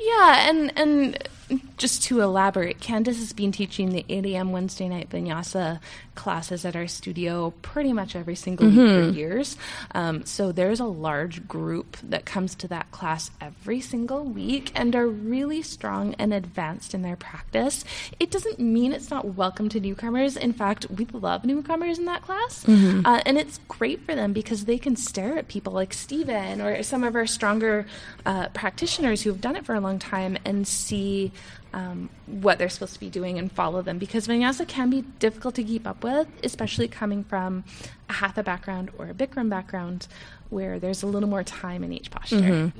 Yeah, 0.00 0.48
and 0.48 0.72
and 0.76 1.28
just 1.76 2.02
to 2.04 2.20
elaborate, 2.20 2.80
Candace 2.80 3.18
has 3.18 3.32
been 3.32 3.52
teaching 3.52 3.90
the 3.90 4.04
8 4.08 4.26
a.m. 4.26 4.52
Wednesday 4.52 4.88
night 4.88 5.10
vinyasa 5.10 5.80
classes 6.16 6.64
at 6.64 6.74
our 6.74 6.86
studio 6.88 7.52
pretty 7.62 7.92
much 7.92 8.16
every 8.16 8.34
single 8.34 8.66
week 8.66 8.76
for 9.10 9.16
years. 9.16 9.56
Um, 9.94 10.24
so 10.24 10.50
there's 10.50 10.80
a 10.80 10.86
large 10.86 11.46
group 11.46 11.96
that 12.02 12.24
comes 12.24 12.54
to 12.56 12.68
that 12.68 12.90
class 12.90 13.30
every 13.40 13.80
single 13.80 14.24
week 14.24 14.72
and 14.74 14.96
are 14.96 15.06
really 15.06 15.62
strong 15.62 16.14
and 16.18 16.32
advanced 16.34 16.94
in 16.94 17.02
their 17.02 17.16
practice. 17.16 17.84
It 18.18 18.30
doesn't 18.30 18.58
mean 18.58 18.92
it's 18.92 19.10
not 19.10 19.34
welcome 19.36 19.68
to 19.70 19.80
newcomers. 19.80 20.36
In 20.36 20.52
fact, 20.52 20.86
we 20.90 21.06
love 21.12 21.44
newcomers 21.44 21.98
in 21.98 22.06
that 22.06 22.22
class, 22.22 22.66
uh, 23.04 23.20
and 23.26 23.38
it's 23.38 23.60
great 23.68 24.00
for 24.04 24.14
them 24.14 24.32
because 24.32 24.64
they 24.64 24.78
can 24.78 24.96
stare 24.96 25.38
at 25.38 25.48
people 25.48 25.72
like 25.72 25.92
Steven 25.92 26.60
or 26.60 26.82
some 26.82 27.04
of 27.04 27.14
our 27.14 27.26
stronger 27.26 27.86
uh, 28.24 28.48
practitioners 28.48 29.22
who 29.22 29.30
have 29.30 29.40
done 29.40 29.54
it 29.56 29.64
for 29.64 29.74
a 29.74 29.80
long 29.80 29.98
time 29.98 30.38
and 30.44 30.66
see 30.66 31.30
um, 31.74 32.08
what 32.26 32.58
they're 32.58 32.68
supposed 32.68 32.94
to 32.94 33.00
be 33.00 33.08
doing 33.08 33.38
and 33.38 33.52
follow 33.52 33.82
them 33.82 33.98
because 33.98 34.26
vinyasa 34.26 34.66
can 34.66 34.90
be 34.90 35.02
difficult 35.20 35.54
to 35.54 35.62
keep 35.62 35.86
up 35.86 36.02
with, 36.02 36.26
especially 36.42 36.88
coming 36.88 37.22
from 37.22 37.62
a 38.08 38.14
hatha 38.14 38.42
background 38.42 38.90
or 38.98 39.06
a 39.08 39.14
Bikram 39.14 39.48
background 39.48 40.08
where 40.50 40.78
there's 40.78 41.02
a 41.02 41.06
little 41.06 41.28
more 41.28 41.42
time 41.42 41.82
in 41.84 41.92
each 41.92 42.10
posture. 42.10 42.72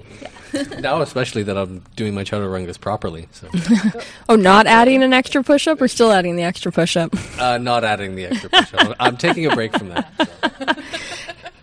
now, 0.80 1.00
especially 1.02 1.42
that 1.44 1.56
I'm 1.56 1.82
doing 1.96 2.14
my 2.14 2.22
chaturangas 2.24 2.80
properly, 2.80 3.28
so 3.32 3.48
Oh, 4.28 4.37
not 4.37 4.66
adding 4.66 5.02
an 5.02 5.12
extra 5.12 5.42
push 5.42 5.66
up 5.68 5.80
or 5.80 5.88
still 5.88 6.12
adding 6.12 6.37
the 6.37 6.42
extra 6.44 6.70
push 6.72 6.96
up? 6.96 7.12
uh, 7.40 7.59
not 7.59 7.82
adding 7.85 8.14
the 8.14 8.26
extra 8.26 8.50
push-up. 8.50 8.96
I'm 9.00 9.16
taking 9.16 9.46
a 9.46 9.54
break 9.54 9.76
from 9.76 9.88
that. 9.90 10.12
so. 10.18 10.82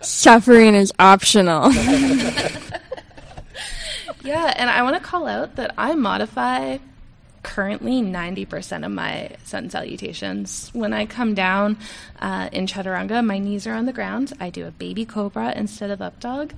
Suffering 0.00 0.74
is 0.74 0.92
optional. 0.98 1.70
Yeah, 4.22 4.54
and 4.56 4.70
I 4.70 4.82
want 4.82 4.96
to 4.96 5.02
call 5.02 5.26
out 5.26 5.56
that 5.56 5.74
I 5.76 5.94
modify 5.94 6.78
currently 7.44 8.02
90% 8.02 8.84
of 8.84 8.90
my 8.90 9.30
sun 9.44 9.70
salutations. 9.70 10.70
When 10.72 10.92
I 10.92 11.06
come 11.06 11.34
down 11.34 11.76
uh, 12.18 12.48
in 12.50 12.66
chaturanga, 12.66 13.24
my 13.24 13.38
knees 13.38 13.66
are 13.68 13.74
on 13.74 13.84
the 13.86 13.92
ground. 13.92 14.32
I 14.40 14.50
do 14.50 14.66
a 14.66 14.72
baby 14.72 15.04
cobra 15.04 15.52
instead 15.54 15.90
of 15.90 16.02
up 16.02 16.18
dog, 16.18 16.52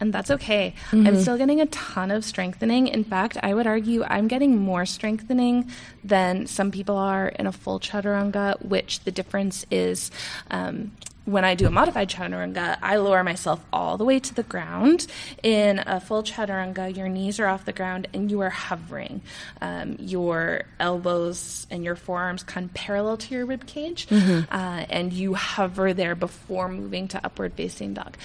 and 0.00 0.12
that's 0.12 0.30
okay. 0.30 0.74
I'm 1.06 1.20
still 1.22 1.38
getting 1.38 1.60
a 1.60 1.66
ton 1.66 2.10
of 2.10 2.24
strengthening. 2.24 2.88
In 2.88 3.04
fact, 3.04 3.38
I 3.42 3.54
would 3.54 3.66
argue 3.66 4.02
I'm 4.04 4.28
getting 4.28 4.58
more 4.58 4.84
strengthening 4.84 5.70
than 6.04 6.46
some 6.46 6.70
people 6.70 6.96
are 6.96 7.28
in 7.28 7.46
a 7.46 7.52
full 7.52 7.80
chaturanga, 7.80 8.60
which 8.62 9.00
the 9.04 9.10
difference 9.12 9.64
is. 9.70 10.10
Um, 10.50 10.92
when 11.24 11.44
I 11.44 11.54
do 11.54 11.66
a 11.66 11.70
modified 11.70 12.10
chaturanga, 12.10 12.78
I 12.82 12.96
lower 12.96 13.22
myself 13.22 13.64
all 13.72 13.96
the 13.96 14.04
way 14.04 14.18
to 14.18 14.34
the 14.34 14.42
ground. 14.42 15.06
In 15.42 15.78
a 15.78 16.00
full 16.00 16.22
chaturanga, 16.22 16.94
your 16.96 17.08
knees 17.08 17.38
are 17.38 17.46
off 17.46 17.64
the 17.64 17.72
ground 17.72 18.08
and 18.12 18.30
you 18.30 18.40
are 18.40 18.50
hovering. 18.50 19.22
Um, 19.60 19.96
your 19.98 20.64
elbows 20.80 21.66
and 21.70 21.84
your 21.84 21.96
forearms 21.96 22.42
come 22.42 22.68
parallel 22.68 23.16
to 23.18 23.34
your 23.34 23.46
rib 23.46 23.66
cage, 23.66 24.06
uh, 24.10 24.44
and 24.50 25.12
you 25.12 25.34
hover 25.34 25.94
there 25.94 26.14
before 26.14 26.68
moving 26.68 27.08
to 27.08 27.24
upward 27.24 27.54
facing 27.54 27.94
dog 27.94 28.16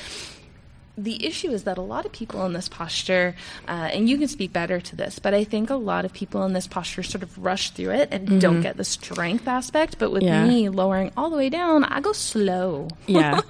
the 0.97 1.25
issue 1.25 1.51
is 1.51 1.63
that 1.65 1.77
a 1.77 1.81
lot 1.81 2.05
of 2.05 2.11
people 2.11 2.43
in 2.45 2.53
this 2.53 2.67
posture, 2.67 3.35
uh, 3.67 3.71
and 3.93 4.09
you 4.09 4.17
can 4.17 4.27
speak 4.27 4.51
better 4.51 4.79
to 4.81 4.95
this, 4.95 5.19
but 5.19 5.33
I 5.33 5.43
think 5.43 5.69
a 5.69 5.75
lot 5.75 6.05
of 6.05 6.13
people 6.13 6.43
in 6.43 6.53
this 6.53 6.65
posture 6.65 7.03
sort 7.03 7.21
of 7.23 7.37
rush 7.37 7.69
through 7.69 7.91
it 7.91 8.09
and 8.11 8.41
don't 8.41 8.61
get 8.61 8.77
the 8.77 8.83
strength 8.83 9.47
aspect. 9.47 9.99
But 9.99 10.11
with 10.11 10.23
Yeah. 10.23 10.45
me 10.47 10.69
lowering 10.69 11.11
all 11.15 11.29
the 11.29 11.37
way 11.37 11.49
down, 11.49 11.83
I 11.83 11.99
go 12.01 12.13
slow. 12.13 12.87
yeah. 13.07 13.41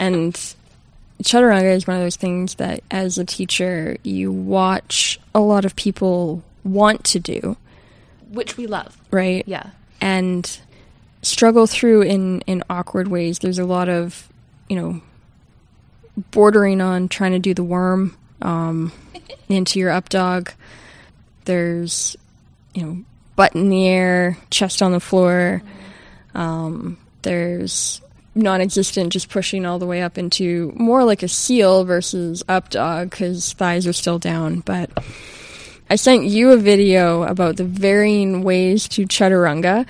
And 0.00 0.34
chaturanga 1.22 1.74
is 1.76 1.86
one 1.86 1.96
of 1.96 2.02
those 2.02 2.16
things 2.16 2.56
that 2.56 2.82
as 2.90 3.18
a 3.18 3.24
teacher 3.24 3.96
you 4.02 4.32
watch 4.32 5.20
a 5.34 5.40
lot 5.40 5.64
of 5.64 5.76
people 5.76 6.42
want 6.64 7.04
to 7.04 7.18
do, 7.20 7.56
which 8.32 8.56
we 8.56 8.66
love. 8.66 8.96
right? 9.10 9.44
Yeah. 9.46 9.70
and 10.00 10.58
struggle 11.22 11.66
through 11.66 12.00
in 12.02 12.40
in 12.46 12.64
awkward 12.70 13.08
ways. 13.08 13.38
There's 13.40 13.58
a 13.58 13.64
lot 13.66 13.88
of, 13.90 14.28
you 14.70 14.76
know, 14.76 15.00
bordering 16.16 16.80
on 16.80 17.08
trying 17.08 17.32
to 17.32 17.38
do 17.38 17.54
the 17.54 17.64
worm 17.64 18.16
um, 18.42 18.92
into 19.48 19.78
your 19.78 19.90
up 19.90 20.08
dog. 20.08 20.52
There's, 21.44 22.16
you 22.74 22.82
know, 22.82 23.04
butt 23.36 23.54
in 23.54 23.68
the 23.68 23.88
air, 23.88 24.36
chest 24.50 24.82
on 24.82 24.92
the 24.92 25.00
floor. 25.00 25.62
Um, 26.34 26.98
there's 27.22 28.00
non-existent, 28.34 29.12
just 29.12 29.28
pushing 29.28 29.66
all 29.66 29.78
the 29.78 29.86
way 29.86 30.02
up 30.02 30.18
into 30.18 30.72
more 30.76 31.04
like 31.04 31.22
a 31.22 31.28
seal 31.28 31.84
versus 31.84 32.42
up 32.48 32.70
dog 32.70 33.10
because 33.10 33.52
thighs 33.52 33.86
are 33.86 33.92
still 33.92 34.18
down, 34.18 34.60
but. 34.60 34.90
I 35.92 35.96
sent 35.96 36.26
you 36.26 36.52
a 36.52 36.56
video 36.56 37.24
about 37.24 37.56
the 37.56 37.64
varying 37.64 38.44
ways 38.44 38.86
to 38.90 39.06
chaturanga, 39.06 39.86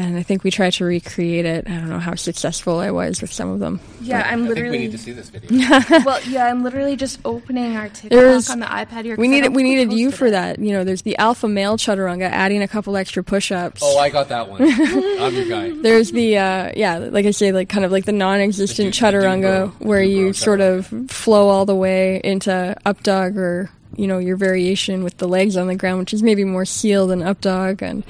and 0.00 0.16
I 0.16 0.22
think 0.22 0.44
we 0.44 0.50
tried 0.52 0.74
to 0.74 0.84
recreate 0.84 1.44
it. 1.44 1.66
I 1.68 1.72
don't 1.72 1.88
know 1.88 1.98
how 1.98 2.14
successful 2.14 2.78
I 2.78 2.92
was 2.92 3.20
with 3.20 3.32
some 3.32 3.50
of 3.50 3.58
them. 3.58 3.80
Yeah, 4.00 4.20
I'm 4.20 4.44
I 4.44 4.46
think 4.46 4.48
literally. 4.50 4.70
we 4.70 4.84
need 4.84 4.92
to 4.92 4.98
see 4.98 5.10
this 5.12 5.28
video. 5.28 5.58
well, 6.04 6.20
yeah, 6.28 6.46
I'm 6.46 6.62
literally 6.62 6.94
just 6.94 7.18
opening 7.24 7.76
our 7.76 7.88
TikTok 7.88 8.10
There's- 8.10 8.48
on 8.48 8.60
the 8.60 8.66
iPad 8.66 9.04
here. 9.04 9.16
'cause 9.16 9.20
We 9.20 9.26
needed 9.26 9.54
we 9.56 9.64
needed 9.64 9.92
you 9.92 10.10
for 10.12 10.26
it. 10.28 10.30
that. 10.30 10.60
You 10.60 10.72
know, 10.72 10.84
there's 10.84 11.02
the 11.02 11.18
alpha 11.18 11.48
male 11.48 11.76
chaturanga, 11.76 12.30
adding 12.30 12.62
a 12.62 12.68
couple 12.68 12.96
extra 12.96 13.24
push-ups. 13.24 13.80
Oh, 13.84 13.98
I 13.98 14.08
got 14.08 14.28
that 14.28 14.48
one. 14.48 14.62
I'm 14.62 15.34
your 15.34 15.48
guy. 15.48 15.72
There's 15.82 16.12
the 16.12 16.38
uh, 16.38 16.72
yeah, 16.76 16.98
like 16.98 17.26
I 17.26 17.32
say, 17.32 17.50
like 17.50 17.68
kind 17.68 17.84
of 17.84 17.90
like 17.90 18.04
the 18.04 18.12
non-existent 18.12 18.94
The 18.94 19.00
du- 19.00 19.18
the 19.18 19.18
chaturanga, 19.18 19.72
Dubro- 19.72 19.84
where 19.84 20.02
you 20.02 20.28
Dubro 20.30 20.36
sort 20.36 20.60
of 20.60 20.86
flow 21.10 21.48
all 21.48 21.66
the 21.66 21.74
way 21.74 22.20
into 22.22 22.76
up 22.86 23.02
dog, 23.02 23.36
or 23.36 23.68
you 23.96 24.06
know 24.06 24.18
your 24.18 24.36
variation 24.36 25.02
with 25.02 25.16
the 25.18 25.26
legs 25.26 25.56
on 25.56 25.66
the 25.66 25.74
ground, 25.74 25.98
which 25.98 26.14
is 26.14 26.22
maybe 26.22 26.44
more 26.44 26.64
seal 26.64 27.08
than 27.08 27.20
up 27.22 27.40
dog. 27.40 27.82
And 27.82 28.04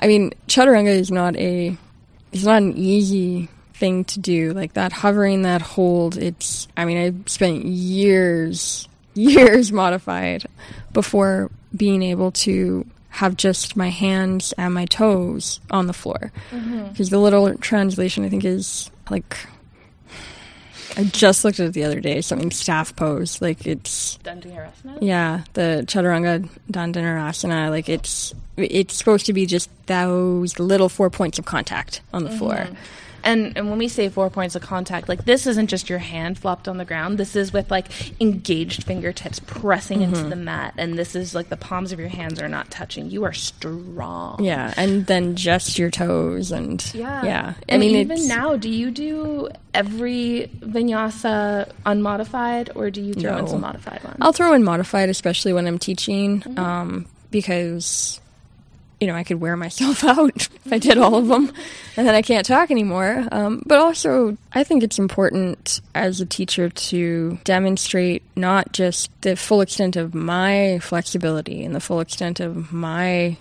I 0.00 0.06
mean, 0.06 0.32
chaturanga 0.48 0.88
is 0.88 1.10
not 1.10 1.36
a 1.36 1.76
it's 2.32 2.44
not 2.44 2.62
an 2.62 2.76
easy 2.76 3.48
thing 3.74 4.04
to 4.04 4.20
do. 4.20 4.52
Like 4.52 4.72
that 4.74 4.92
hovering, 4.92 5.42
that 5.42 5.62
hold. 5.62 6.16
It's 6.16 6.66
I 6.76 6.84
mean, 6.84 6.98
I 6.98 7.28
spent 7.28 7.64
years 7.64 8.88
years 9.14 9.70
modified 9.82 10.46
before 10.92 11.50
being 11.76 12.02
able 12.02 12.32
to 12.32 12.86
have 13.10 13.36
just 13.36 13.76
my 13.76 13.90
hands 13.90 14.52
and 14.56 14.72
my 14.72 14.86
toes 14.86 15.60
on 15.70 15.88
the 15.88 15.92
floor 15.92 16.32
mm-hmm. 16.50 16.88
because 16.88 17.10
the 17.10 17.18
little 17.18 17.56
translation 17.58 18.24
I 18.24 18.28
think 18.28 18.44
is 18.44 18.88
like 19.10 19.36
I 20.96 21.04
just 21.04 21.44
looked 21.44 21.60
at 21.60 21.66
it 21.66 21.72
the 21.72 21.84
other 21.84 22.00
day 22.00 22.20
something 22.20 22.50
staff 22.50 22.94
pose 22.96 23.40
like 23.40 23.66
it's 23.66 24.18
Dandasana? 24.24 24.98
yeah 25.00 25.44
the 25.54 25.84
chaturanga 25.86 26.48
dandinarasana 26.70 27.70
like 27.70 27.88
it's 27.88 28.34
it's 28.56 28.94
supposed 28.94 29.26
to 29.26 29.32
be 29.32 29.46
just 29.46 29.70
those 29.86 30.58
little 30.58 30.88
four 30.88 31.10
points 31.10 31.38
of 31.38 31.44
contact 31.44 32.00
on 32.12 32.24
the 32.24 32.30
floor 32.30 32.68
And 33.22 33.56
and 33.56 33.68
when 33.68 33.78
we 33.78 33.88
say 33.88 34.08
four 34.08 34.30
points 34.30 34.54
of 34.56 34.62
contact, 34.62 35.08
like 35.08 35.24
this 35.24 35.46
isn't 35.46 35.68
just 35.68 35.88
your 35.90 35.98
hand 35.98 36.38
flopped 36.38 36.68
on 36.68 36.78
the 36.78 36.84
ground. 36.84 37.18
This 37.18 37.36
is 37.36 37.52
with 37.52 37.70
like 37.70 37.86
engaged 38.20 38.84
fingertips 38.84 39.40
pressing 39.46 40.02
into 40.02 40.20
Mm-hmm. 40.20 40.30
the 40.30 40.36
mat, 40.36 40.74
and 40.78 40.98
this 40.98 41.14
is 41.14 41.34
like 41.34 41.48
the 41.48 41.56
palms 41.56 41.92
of 41.92 41.98
your 42.00 42.08
hands 42.08 42.40
are 42.40 42.48
not 42.48 42.70
touching. 42.70 43.10
You 43.10 43.24
are 43.24 43.32
strong. 43.32 44.42
yeah 44.42 44.72
and 44.76 45.06
then 45.06 45.36
just 45.36 45.78
your 45.78 45.90
toes 45.90 46.52
and 46.52 46.82
Yeah. 46.94 47.24
yeah 47.24 47.54
I 47.58 47.62
And 47.68 47.80
mean 47.80 47.96
even 47.96 48.28
now, 48.28 48.56
do 48.56 48.68
you 48.68 48.90
do 48.90 49.48
every 49.74 50.50
vinyasa 50.60 51.70
unmodified, 51.86 52.70
or 52.74 52.90
do 52.90 53.00
you 53.00 53.14
throw 53.14 53.36
in 53.38 53.46
some 53.46 53.60
modified 53.60 54.02
ones? 54.04 54.16
I'll 54.20 54.32
throw 54.32 54.52
in 54.54 54.64
modified, 54.64 55.08
especially 55.08 55.52
when 55.52 55.66
I'm 55.66 55.78
teaching, 55.78 56.42
um, 56.58 57.06
because 57.30 58.19
you 59.00 59.06
know 59.06 59.14
I 59.14 59.24
could 59.24 59.40
wear 59.40 59.56
myself 59.56 60.04
out 60.04 60.36
if 60.36 60.72
I 60.72 60.78
did 60.78 60.98
all 60.98 61.16
of 61.16 61.26
them, 61.26 61.52
and 61.96 62.06
then 62.06 62.14
I 62.14 62.22
can't 62.22 62.46
talk 62.46 62.70
anymore. 62.70 63.26
Um, 63.32 63.62
but 63.66 63.78
also, 63.78 64.36
I 64.52 64.62
think 64.62 64.82
it's 64.82 64.98
important 64.98 65.80
as 65.94 66.20
a 66.20 66.26
teacher 66.26 66.68
to 66.68 67.38
demonstrate 67.44 68.22
not 68.36 68.72
just 68.72 69.10
the 69.22 69.36
full 69.36 69.62
extent 69.62 69.96
of 69.96 70.14
my 70.14 70.78
flexibility 70.80 71.64
and 71.64 71.74
the 71.74 71.80
full 71.80 72.00
extent 72.00 72.40
of 72.40 72.72
my 72.72 73.36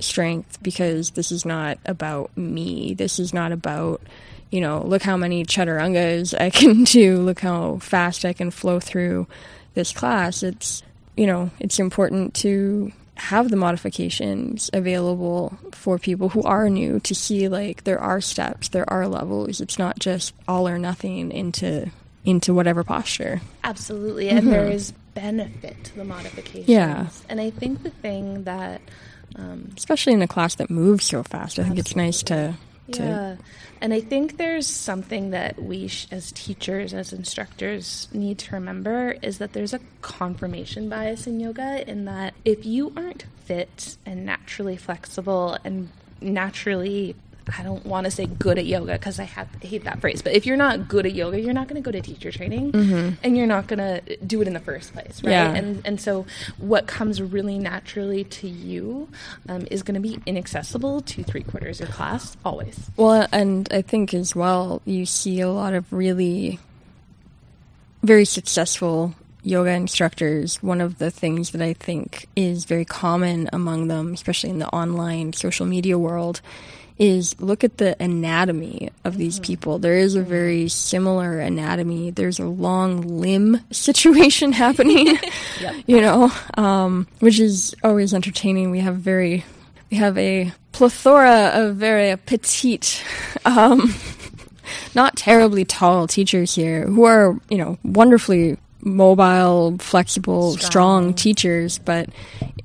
strength 0.00 0.62
because 0.62 1.12
this 1.12 1.32
is 1.32 1.44
not 1.44 1.78
about 1.84 2.36
me. 2.36 2.94
This 2.94 3.18
is 3.18 3.34
not 3.34 3.52
about, 3.52 4.00
you 4.50 4.60
know, 4.60 4.82
look 4.82 5.02
how 5.02 5.16
many 5.16 5.44
chaturangas 5.44 6.38
I 6.38 6.50
can 6.58 6.84
do, 6.84 7.18
look 7.18 7.40
how 7.40 7.78
fast 7.78 8.24
I 8.24 8.32
can 8.32 8.50
flow 8.50 8.80
through 8.80 9.26
this 9.74 9.92
class. 9.92 10.42
It's, 10.42 10.82
you 11.16 11.26
know, 11.26 11.50
it's 11.58 11.78
important 11.78 12.34
to 12.34 12.92
have 13.18 13.50
the 13.50 13.56
modifications 13.56 14.70
available 14.72 15.56
for 15.72 15.98
people 15.98 16.28
who 16.28 16.42
are 16.42 16.68
new 16.70 17.00
to 17.00 17.14
see 17.14 17.48
like 17.48 17.84
there 17.84 17.98
are 17.98 18.20
steps, 18.20 18.68
there 18.68 18.88
are 18.88 19.06
levels. 19.08 19.60
It's 19.60 19.78
not 19.78 19.98
just 19.98 20.34
all 20.46 20.68
or 20.68 20.78
nothing 20.78 21.32
into 21.32 21.90
into 22.24 22.54
whatever 22.54 22.84
posture. 22.84 23.40
Absolutely. 23.64 24.28
And 24.28 24.40
mm-hmm. 24.40 24.50
there 24.50 24.68
is 24.68 24.92
benefit 25.14 25.82
to 25.84 25.96
the 25.96 26.04
modifications. 26.04 26.68
Yeah. 26.68 27.08
And 27.28 27.40
I 27.40 27.50
think 27.50 27.82
the 27.82 27.90
thing 27.90 28.44
that 28.44 28.80
um, 29.36 29.72
especially 29.76 30.12
in 30.12 30.22
a 30.22 30.28
class 30.28 30.54
that 30.56 30.70
moves 30.70 31.04
so 31.04 31.22
fast, 31.22 31.58
I 31.58 31.64
think 31.64 31.78
it's 31.78 31.96
nice 31.96 32.22
to, 32.24 32.54
to 32.92 33.02
yeah. 33.02 33.36
And 33.80 33.94
I 33.94 34.00
think 34.00 34.36
there's 34.36 34.66
something 34.66 35.30
that 35.30 35.62
we, 35.62 35.88
sh- 35.88 36.08
as 36.10 36.32
teachers, 36.32 36.92
as 36.92 37.12
instructors, 37.12 38.08
need 38.12 38.38
to 38.40 38.54
remember 38.54 39.16
is 39.22 39.38
that 39.38 39.52
there's 39.52 39.72
a 39.72 39.80
confirmation 40.02 40.88
bias 40.88 41.26
in 41.26 41.38
yoga, 41.40 41.88
in 41.88 42.04
that 42.06 42.34
if 42.44 42.66
you 42.66 42.92
aren't 42.96 43.24
fit 43.44 43.96
and 44.04 44.26
naturally 44.26 44.76
flexible 44.76 45.56
and 45.64 45.90
naturally 46.20 47.14
I 47.56 47.62
don't 47.62 47.84
want 47.86 48.04
to 48.06 48.10
say 48.10 48.26
good 48.26 48.58
at 48.58 48.66
yoga 48.66 48.92
because 48.92 49.20
I, 49.20 49.24
have, 49.24 49.48
I 49.62 49.66
hate 49.66 49.84
that 49.84 50.00
phrase, 50.00 50.22
but 50.22 50.32
if 50.32 50.46
you're 50.46 50.56
not 50.56 50.88
good 50.88 51.06
at 51.06 51.14
yoga, 51.14 51.40
you're 51.40 51.54
not 51.54 51.68
going 51.68 51.80
to 51.82 51.84
go 51.84 51.92
to 51.92 52.00
teacher 52.00 52.30
training 52.30 52.72
mm-hmm. 52.72 53.14
and 53.22 53.36
you're 53.36 53.46
not 53.46 53.66
going 53.66 53.78
to 53.78 54.16
do 54.18 54.40
it 54.42 54.48
in 54.48 54.54
the 54.54 54.60
first 54.60 54.92
place, 54.92 55.22
right? 55.22 55.30
Yeah. 55.30 55.54
And, 55.54 55.80
and 55.84 56.00
so 56.00 56.26
what 56.58 56.86
comes 56.86 57.22
really 57.22 57.58
naturally 57.58 58.24
to 58.24 58.48
you 58.48 59.08
um, 59.48 59.66
is 59.70 59.82
going 59.82 59.94
to 59.94 60.00
be 60.00 60.18
inaccessible 60.26 61.00
to 61.02 61.22
three 61.22 61.42
quarters 61.42 61.80
of 61.80 61.90
class, 61.90 62.36
always. 62.44 62.90
Well, 62.96 63.26
and 63.32 63.68
I 63.72 63.82
think 63.82 64.14
as 64.14 64.34
well, 64.34 64.82
you 64.84 65.06
see 65.06 65.40
a 65.40 65.50
lot 65.50 65.74
of 65.74 65.92
really 65.92 66.58
very 68.02 68.24
successful 68.24 69.14
yoga 69.42 69.70
instructors, 69.70 70.62
one 70.62 70.80
of 70.80 70.98
the 70.98 71.10
things 71.10 71.50
that 71.50 71.62
I 71.62 71.72
think 71.72 72.28
is 72.36 72.64
very 72.64 72.84
common 72.84 73.48
among 73.52 73.88
them, 73.88 74.12
especially 74.12 74.50
in 74.50 74.58
the 74.58 74.68
online 74.68 75.32
social 75.32 75.66
media 75.66 75.98
world, 75.98 76.40
is 76.98 77.40
look 77.40 77.62
at 77.62 77.78
the 77.78 78.00
anatomy 78.02 78.90
of 79.04 79.16
these 79.16 79.36
mm-hmm. 79.36 79.44
people. 79.44 79.78
There 79.78 79.96
is 79.96 80.14
a 80.14 80.22
very 80.22 80.68
similar 80.68 81.38
anatomy. 81.38 82.10
There's 82.10 82.38
a 82.38 82.46
long 82.46 83.20
limb 83.20 83.60
situation 83.70 84.52
happening, 84.52 85.06
yep. 85.60 85.74
you 85.86 86.00
know, 86.00 86.30
um, 86.54 87.06
which 87.20 87.38
is 87.38 87.74
always 87.84 88.12
entertaining. 88.12 88.70
We 88.70 88.80
have 88.80 88.96
very, 88.96 89.44
we 89.90 89.96
have 89.98 90.18
a 90.18 90.52
plethora 90.72 91.50
of 91.54 91.76
very 91.76 92.16
petite, 92.16 93.02
um, 93.44 93.94
not 94.94 95.16
terribly 95.16 95.64
tall 95.64 96.06
teachers 96.06 96.54
here 96.54 96.86
who 96.86 97.04
are, 97.04 97.38
you 97.48 97.58
know, 97.58 97.78
wonderfully 97.84 98.58
mobile, 98.80 99.76
flexible, 99.78 100.52
strong, 100.52 100.70
strong 100.70 101.14
teachers. 101.14 101.78
But, 101.78 102.10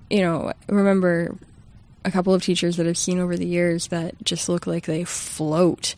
you 0.10 0.22
know, 0.22 0.54
remember 0.68 1.36
a 2.06 2.12
couple 2.12 2.34
of 2.34 2.44
teachers 2.44 2.78
that 2.78 2.88
I've 2.88 2.98
seen 2.98 3.20
over 3.20 3.38
the 3.38 3.46
years 3.46 3.88
that 3.88 4.16
just 4.24 4.50
look 4.50 4.68
like 4.68 4.86
they 4.86 5.04
float, 5.04 5.96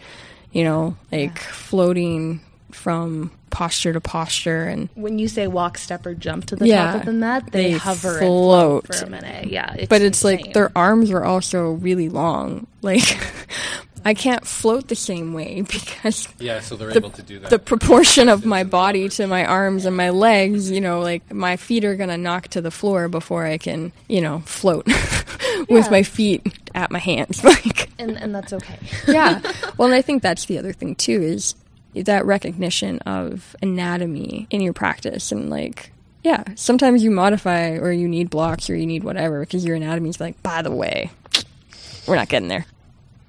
you 0.52 0.63
know, 0.63 0.98
like 1.12 1.36
yeah. 1.36 1.41
floating 1.52 2.41
from 2.72 3.32
posture 3.50 3.94
to 3.94 4.02
posture 4.02 4.65
and 4.65 4.89
when 4.96 5.18
you 5.18 5.30
say 5.30 5.48
walk 5.48 5.78
step 5.78 6.06
or 6.06 6.13
jump 6.13 6.44
to 6.44 6.58
the 6.58 6.68
yeah, 6.68 6.91
top 6.91 6.96
of 7.00 7.06
the 7.06 7.13
mat 7.13 7.50
they, 7.54 7.72
they 7.72 7.78
hover 7.78 8.20
float. 8.20 8.84
and 8.84 8.88
float 8.88 8.96
for 9.00 9.06
a 9.06 9.10
minute 9.10 9.48
yeah 9.48 9.74
it's 9.76 9.88
but 9.88 10.02
it's 10.02 10.22
insane. 10.22 10.41
like 10.41 10.54
their 10.54 10.70
arms 10.78 11.10
are 11.10 11.24
also 11.24 11.72
really 11.72 12.10
long 12.10 12.68
like 12.82 13.02
I 14.06 14.13
can't 14.13 14.46
float 14.46 14.88
the 14.88 14.96
same 14.96 15.34
way 15.34 15.62
because 15.68 16.30
yeah, 16.38 16.60
so 16.60 16.76
they're 16.76 16.91
the, 16.91 16.98
able 16.98 17.10
to 17.10 17.24
do 17.24 17.39
that. 17.39 17.50
The 17.50 17.58
proportion 17.58 18.30
of 18.30 18.46
my 18.46 18.63
body 18.63 19.10
to 19.10 19.26
my 19.26 19.44
arms 19.44 19.86
and 19.86 19.98
my 19.98 20.12
legs, 20.12 20.70
you 20.70 20.80
know, 20.80 21.00
like 21.00 21.34
my 21.34 21.58
feet 21.58 21.84
are 21.84 21.96
gonna 21.96 22.18
knock 22.18 22.50
to 22.50 22.62
the 22.62 22.70
floor 22.70 23.08
before 23.08 23.46
I 23.46 23.58
can, 23.58 23.91
you 24.08 24.22
know, 24.22 24.41
float 24.46 24.86
with 25.69 25.89
my 25.91 26.04
feet 26.04 26.45
at 26.73 26.91
my 26.91 26.99
hands. 26.99 27.43
like, 27.43 27.89
and 27.99 28.17
and 28.17 28.34
that's 28.34 28.54
okay. 28.54 28.78
yeah. 29.08 29.41
Well, 29.78 29.88
and 29.88 29.95
I 29.95 30.01
think 30.01 30.23
that's 30.23 30.45
the 30.45 30.58
other 30.58 30.71
thing 30.71 30.95
too 30.95 31.21
is 31.21 31.56
that 31.95 32.25
recognition 32.25 32.99
of 32.99 33.56
anatomy 33.62 34.47
in 34.49 34.62
your 34.62 34.73
practice 34.73 35.32
and 35.32 35.49
like 35.49 35.91
yeah, 36.25 36.43
sometimes 36.56 37.04
you 37.04 37.12
modify 37.12 37.78
or 37.78 37.91
you 37.91 38.08
need 38.08 38.32
blocks 38.32 38.67
or 38.69 38.75
you 38.75 38.88
need 38.88 39.04
whatever 39.04 39.41
because 39.41 39.63
your 39.63 39.75
anatomy's 39.75 40.19
like, 40.19 40.41
by 40.41 40.63
the 40.63 40.71
way, 40.71 41.12
we're 42.08 42.15
not 42.15 42.30
getting 42.30 42.47
there. 42.47 42.65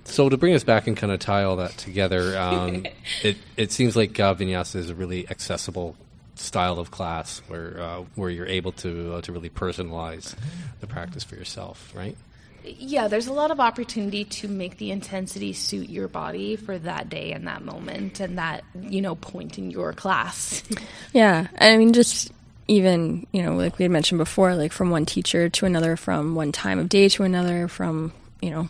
So 0.05 0.31
to 0.31 0.37
bring 0.39 0.55
us 0.55 0.65
back 0.65 0.87
and 0.87 0.97
kind 0.97 1.13
of 1.13 1.21
tie 1.21 1.45
all 1.45 1.57
that 1.57 1.77
together, 1.77 2.39
um, 2.39 2.87
it 3.23 3.37
it 3.57 3.71
seems 3.71 3.97
like 3.97 4.19
uh, 4.19 4.35
vinyasa 4.35 4.77
is 4.77 4.89
a 4.89 4.95
really 4.95 5.29
accessible 5.29 5.95
style 6.37 6.79
of 6.79 6.91
class 6.91 7.41
where 7.49 7.81
uh, 7.81 8.05
where 8.15 8.31
you're 8.31 8.47
able 8.47 8.73
to 8.73 9.15
uh, 9.15 9.21
to 9.23 9.33
really 9.33 9.51
personalize 9.51 10.35
the 10.81 10.87
practice 10.87 11.25
for 11.25 11.37
yourself, 11.37 11.93
right? 11.95 12.17
Yeah, 12.65 13.07
there's 13.07 13.29
a 13.29 13.33
lot 13.33 13.51
of 13.51 13.61
opportunity 13.61 14.25
to 14.25 14.49
make 14.49 14.79
the 14.79 14.91
intensity 14.91 15.53
suit 15.53 15.89
your 15.89 16.09
body 16.09 16.57
for 16.57 16.77
that 16.79 17.09
day 17.09 17.33
and 17.33 17.47
that 17.47 17.63
moment 17.63 18.19
and 18.21 18.39
that 18.39 18.65
you 18.81 19.01
know 19.01 19.15
point 19.15 19.59
in 19.59 19.71
your 19.71 19.93
class. 19.93 20.63
yeah, 21.13 21.47
I 21.59 21.77
mean 21.77 21.93
just 21.93 22.33
even 22.69 23.27
you 23.33 23.43
know 23.43 23.55
like 23.55 23.79
we 23.79 23.85
had 23.85 23.93
mentioned 23.93 24.19
before, 24.19 24.55
like 24.55 24.73
from 24.73 24.91
one 24.91 25.07
teacher 25.07 25.49
to 25.49 25.67
another, 25.67 25.97
from 25.97 26.35
one 26.35 26.53
time 26.53 26.79
of 26.79 26.89
day 26.89 27.09
to 27.11 27.23
another, 27.23 27.69
from 27.69 28.13
you 28.41 28.51
know 28.51 28.69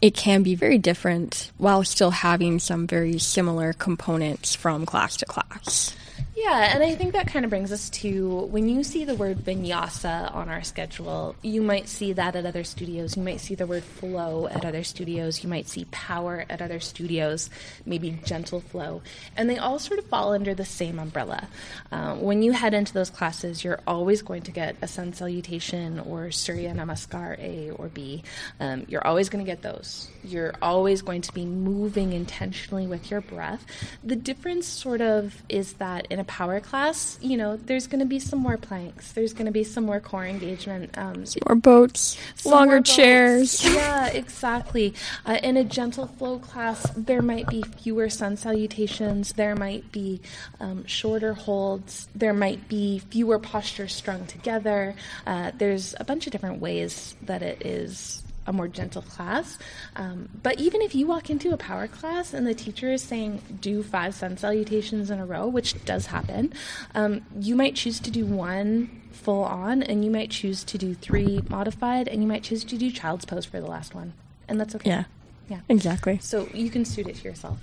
it 0.00 0.14
can 0.14 0.42
be 0.42 0.56
very 0.56 0.78
different 0.78 1.52
while 1.58 1.84
still 1.84 2.10
having 2.10 2.58
some 2.58 2.88
very 2.88 3.18
similar 3.18 3.72
components 3.72 4.54
from 4.54 4.84
class 4.84 5.16
to 5.16 5.26
class. 5.26 5.94
Yeah, 6.42 6.74
and 6.74 6.82
I 6.82 6.96
think 6.96 7.12
that 7.12 7.28
kind 7.28 7.44
of 7.44 7.50
brings 7.50 7.70
us 7.70 7.88
to 7.90 8.46
when 8.50 8.68
you 8.68 8.82
see 8.82 9.04
the 9.04 9.14
word 9.14 9.38
vinyasa 9.38 10.34
on 10.34 10.48
our 10.48 10.64
schedule, 10.64 11.36
you 11.40 11.62
might 11.62 11.88
see 11.88 12.14
that 12.14 12.34
at 12.34 12.44
other 12.44 12.64
studios. 12.64 13.16
You 13.16 13.22
might 13.22 13.40
see 13.40 13.54
the 13.54 13.64
word 13.64 13.84
flow 13.84 14.48
at 14.48 14.64
other 14.64 14.82
studios. 14.82 15.44
You 15.44 15.48
might 15.48 15.68
see 15.68 15.86
power 15.92 16.44
at 16.50 16.60
other 16.60 16.80
studios, 16.80 17.48
maybe 17.86 18.18
gentle 18.24 18.58
flow. 18.60 19.02
And 19.36 19.48
they 19.48 19.58
all 19.58 19.78
sort 19.78 20.00
of 20.00 20.06
fall 20.06 20.32
under 20.32 20.52
the 20.52 20.64
same 20.64 20.98
umbrella. 20.98 21.46
Um, 21.92 22.22
when 22.22 22.42
you 22.42 22.50
head 22.50 22.74
into 22.74 22.92
those 22.92 23.08
classes, 23.08 23.62
you're 23.62 23.80
always 23.86 24.20
going 24.20 24.42
to 24.42 24.50
get 24.50 24.74
a 24.82 24.88
sun 24.88 25.12
salutation 25.12 26.00
or 26.00 26.32
Surya 26.32 26.74
Namaskar 26.74 27.38
A 27.38 27.70
or 27.70 27.86
B. 27.86 28.24
Um, 28.58 28.84
you're 28.88 29.06
always 29.06 29.28
going 29.28 29.44
to 29.44 29.48
get 29.48 29.62
those. 29.62 30.08
You're 30.24 30.54
always 30.60 31.02
going 31.02 31.22
to 31.22 31.32
be 31.32 31.46
moving 31.46 32.12
intentionally 32.12 32.88
with 32.88 33.12
your 33.12 33.20
breath. 33.20 33.64
The 34.02 34.16
difference 34.16 34.66
sort 34.66 35.00
of 35.00 35.40
is 35.48 35.74
that 35.74 36.08
in 36.10 36.18
a 36.18 36.31
power 36.32 36.60
class, 36.60 37.18
you 37.20 37.36
know, 37.36 37.58
there's 37.58 37.86
going 37.86 37.98
to 37.98 38.06
be 38.06 38.18
some 38.18 38.38
more 38.38 38.56
planks. 38.56 39.12
There's 39.12 39.34
going 39.34 39.44
to 39.44 39.52
be 39.52 39.64
some 39.64 39.84
more 39.84 40.00
core 40.00 40.24
engagement. 40.24 40.96
Um, 40.96 41.26
more 41.46 41.56
boats, 41.56 42.16
longer 42.46 42.76
more 42.76 42.78
boats. 42.78 42.96
chairs. 42.96 43.64
yeah, 43.74 44.06
exactly. 44.06 44.94
Uh, 45.26 45.38
in 45.42 45.58
a 45.58 45.64
gentle 45.64 46.06
flow 46.06 46.38
class, 46.38 46.90
there 46.96 47.20
might 47.20 47.48
be 47.48 47.60
fewer 47.60 48.08
sun 48.08 48.38
salutations. 48.38 49.34
There 49.34 49.54
might 49.54 49.92
be 49.92 50.22
um, 50.58 50.86
shorter 50.86 51.34
holds. 51.34 52.08
There 52.14 52.32
might 52.32 52.66
be 52.66 53.00
fewer 53.00 53.38
postures 53.38 53.94
strung 53.94 54.24
together. 54.24 54.94
Uh, 55.26 55.52
there's 55.54 55.94
a 56.00 56.04
bunch 56.04 56.26
of 56.26 56.32
different 56.32 56.62
ways 56.62 57.14
that 57.20 57.42
it 57.42 57.60
is 57.66 58.22
a 58.46 58.52
more 58.52 58.68
gentle 58.68 59.02
class. 59.02 59.58
Um, 59.96 60.28
but 60.42 60.58
even 60.58 60.82
if 60.82 60.94
you 60.94 61.06
walk 61.06 61.30
into 61.30 61.52
a 61.52 61.56
power 61.56 61.86
class 61.86 62.34
and 62.34 62.46
the 62.46 62.54
teacher 62.54 62.92
is 62.92 63.02
saying 63.02 63.40
do 63.60 63.82
five 63.82 64.14
sun 64.14 64.36
salutations 64.36 65.10
in 65.10 65.18
a 65.18 65.26
row, 65.26 65.46
which 65.46 65.84
does 65.84 66.06
happen, 66.06 66.52
um, 66.94 67.22
you 67.38 67.54
might 67.54 67.74
choose 67.74 68.00
to 68.00 68.10
do 68.10 68.24
one 68.26 69.02
full 69.12 69.44
on, 69.44 69.82
and 69.82 70.04
you 70.04 70.10
might 70.10 70.30
choose 70.30 70.64
to 70.64 70.78
do 70.78 70.94
three 70.94 71.40
modified, 71.48 72.08
and 72.08 72.22
you 72.22 72.28
might 72.28 72.42
choose 72.42 72.64
to 72.64 72.76
do 72.76 72.90
child's 72.90 73.24
pose 73.24 73.44
for 73.44 73.60
the 73.60 73.66
last 73.66 73.94
one, 73.94 74.12
and 74.48 74.58
that's 74.60 74.74
okay. 74.74 74.90
Yeah. 74.90 75.04
Yeah. 75.48 75.60
Exactly. 75.68 76.18
So 76.22 76.48
you 76.54 76.70
can 76.70 76.84
suit 76.84 77.08
it 77.08 77.16
to 77.16 77.24
yourself. 77.24 77.58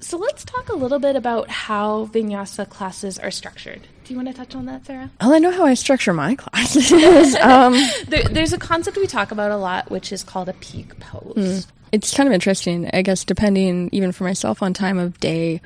So 0.00 0.18
let's 0.18 0.44
talk 0.44 0.68
a 0.68 0.74
little 0.74 0.98
bit 0.98 1.16
about 1.16 1.48
how 1.48 2.06
vinyasa 2.06 2.68
classes 2.68 3.18
are 3.18 3.30
structured. 3.30 3.86
Do 4.10 4.14
you 4.14 4.24
want 4.24 4.34
to 4.34 4.34
touch 4.34 4.56
on 4.56 4.66
that, 4.66 4.84
Sarah? 4.84 5.08
Well, 5.20 5.34
I 5.34 5.38
know 5.38 5.52
how 5.52 5.64
I 5.64 5.74
structure 5.74 6.12
my 6.12 6.34
classes. 6.34 6.90
um, 7.40 7.74
there, 8.08 8.24
there's 8.24 8.52
a 8.52 8.58
concept 8.58 8.96
we 8.96 9.06
talk 9.06 9.30
about 9.30 9.52
a 9.52 9.56
lot, 9.56 9.88
which 9.88 10.10
is 10.10 10.24
called 10.24 10.48
a 10.48 10.52
peak 10.54 10.98
pose. 10.98 11.36
Mm. 11.36 11.66
It's 11.92 12.12
kind 12.12 12.28
of 12.28 12.32
interesting, 12.32 12.90
I 12.92 13.02
guess, 13.02 13.22
depending 13.22 13.88
even 13.92 14.10
for 14.10 14.24
myself 14.24 14.64
on 14.64 14.74
time 14.74 14.98
of 14.98 15.20
day. 15.20 15.60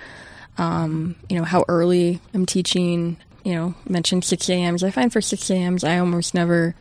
Um, 0.58 1.16
you 1.30 1.38
know 1.38 1.44
how 1.44 1.64
early 1.68 2.20
I'm 2.34 2.44
teaching. 2.44 3.16
You 3.44 3.54
know, 3.54 3.74
mentioned 3.88 4.26
6 4.26 4.50
a.m.s. 4.50 4.82
I 4.82 4.90
find 4.90 5.10
for 5.10 5.22
6 5.22 5.48
a.m.s, 5.48 5.82
I 5.82 5.96
almost 5.96 6.34
never 6.34 6.74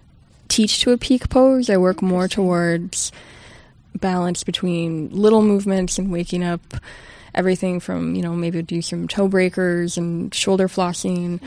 teach 0.49 0.82
to 0.82 0.91
a 0.91 0.97
peak 0.97 1.30
pose. 1.30 1.70
I 1.70 1.78
work 1.78 2.01
more 2.01 2.28
towards 2.28 3.14
balance 3.95 4.43
between 4.43 5.11
little 5.11 5.41
movements 5.41 5.97
and 5.97 6.11
waking 6.11 6.43
up 6.43 6.76
everything 7.36 7.80
from, 7.80 8.16
you 8.16 8.22
know, 8.22 8.34
maybe 8.34 8.62
do 8.62 8.82
some 8.82 9.08
toe 9.08 9.28
breakers 9.28 9.98
and 9.98 10.34
shoulder 10.34 10.68
flossing 10.68 11.40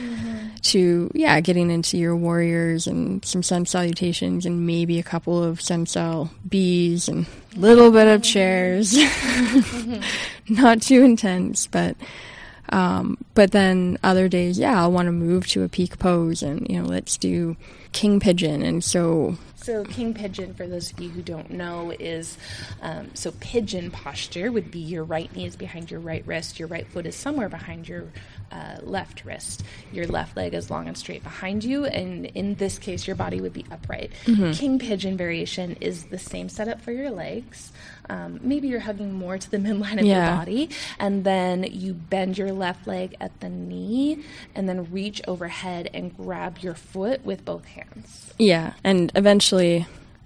to, 0.63 1.09
yeah, 1.13 1.39
getting 1.39 1.71
into 1.71 1.97
your 1.97 2.15
warriors 2.15 2.87
and 2.87 3.23
some 3.23 3.43
sun 3.43 3.65
salutations 3.65 4.45
and 4.45 4.65
maybe 4.65 4.99
a 4.99 5.03
couple 5.03 5.43
of 5.43 5.61
sun 5.61 5.85
sal 5.85 6.31
bees 6.47 7.07
and 7.07 7.25
a 7.55 7.59
little 7.59 7.91
bit 7.91 8.07
of 8.07 8.21
chairs. 8.23 8.97
Not 10.49 10.81
too 10.81 11.03
intense, 11.03 11.67
but 11.67 11.95
um, 12.69 13.17
but 13.33 13.51
then 13.51 13.97
other 14.03 14.27
days, 14.27 14.59
yeah, 14.59 14.81
I'll 14.81 14.91
want 14.91 15.07
to 15.07 15.11
move 15.11 15.47
to 15.47 15.63
a 15.63 15.69
peak 15.69 15.99
pose 15.99 16.43
and, 16.43 16.67
you 16.69 16.81
know, 16.81 16.87
let's 16.87 17.17
do 17.17 17.55
king 17.93 18.19
pigeon. 18.19 18.61
And 18.61 18.83
so, 18.83 19.37
So, 19.67 19.83
king 19.83 20.13
pigeon, 20.13 20.53
for 20.53 20.65
those 20.65 20.93
of 20.93 20.99
you 21.01 21.09
who 21.09 21.21
don't 21.21 21.49
know, 21.51 21.91
is 21.99 22.37
um, 22.81 23.11
so 23.15 23.33
pigeon 23.41 23.91
posture 23.91 24.49
would 24.49 24.71
be 24.71 24.79
your 24.79 25.03
right 25.03 25.29
knee 25.35 25.45
is 25.45 25.57
behind 25.57 25.91
your 25.91 25.99
right 25.99 26.23
wrist, 26.25 26.57
your 26.57 26.69
right 26.69 26.87
foot 26.87 27.05
is 27.05 27.17
somewhere 27.17 27.49
behind 27.49 27.85
your 27.85 28.05
uh, 28.49 28.77
left 28.81 29.25
wrist, 29.25 29.63
your 29.91 30.07
left 30.07 30.37
leg 30.37 30.53
is 30.53 30.71
long 30.71 30.87
and 30.87 30.97
straight 30.97 31.21
behind 31.21 31.65
you, 31.65 31.83
and 31.83 32.27
in 32.27 32.55
this 32.55 32.79
case, 32.79 33.05
your 33.07 33.17
body 33.17 33.41
would 33.41 33.51
be 33.51 33.65
upright. 33.69 34.13
King 34.53 34.79
pigeon 34.79 35.17
variation 35.17 35.75
is 35.81 36.05
the 36.05 36.17
same 36.17 36.47
setup 36.47 36.79
for 36.79 36.93
your 36.93 37.11
legs. 37.11 37.73
Um, 38.09 38.39
maybe 38.41 38.69
you're 38.69 38.79
hugging 38.79 39.11
more 39.11 39.37
to 39.37 39.51
the 39.51 39.57
midline 39.67 39.99
of 39.99 40.05
Yeah. 40.05 40.29
your 40.29 40.37
body, 40.37 40.69
and 40.97 41.25
then 41.25 41.63
you 41.69 41.93
bend 41.93 42.37
your 42.37 42.53
left 42.53 42.87
leg 42.87 43.17
at 43.19 43.37
the 43.41 43.49
knee, 43.49 44.23
and 44.55 44.69
then 44.69 44.89
reach 44.93 45.21
overhead 45.27 45.89
and 45.93 46.15
grab 46.15 46.59
your 46.59 46.73
foot 46.73 47.25
with 47.25 47.43
both 47.43 47.65
hands. 47.65 48.33
yeah, 48.39 48.71
and 48.85 49.11
eventually 49.15 49.56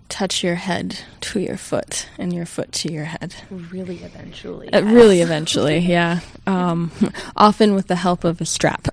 touch 0.10 0.44
your 0.44 0.56
head 0.56 1.00
to 1.22 1.40
your 1.40 1.58
foot 1.58 2.08
and 2.18 2.34
your 2.34 2.46
foot 2.46 2.72
to 2.74 2.92
your 2.92 3.06
head. 3.06 3.34
Really, 3.50 3.98
eventually. 3.98 4.72
Uh, 4.72 4.82
yes. 4.82 4.94
really, 4.94 5.22
eventually, 5.28 5.80
yeah. 5.80 6.20
Um, 6.46 6.92
often 7.36 7.74
with 7.74 7.88
the 7.88 7.96
help 7.96 8.24
of 8.24 8.42
a 8.42 8.46
strap. 8.46 8.88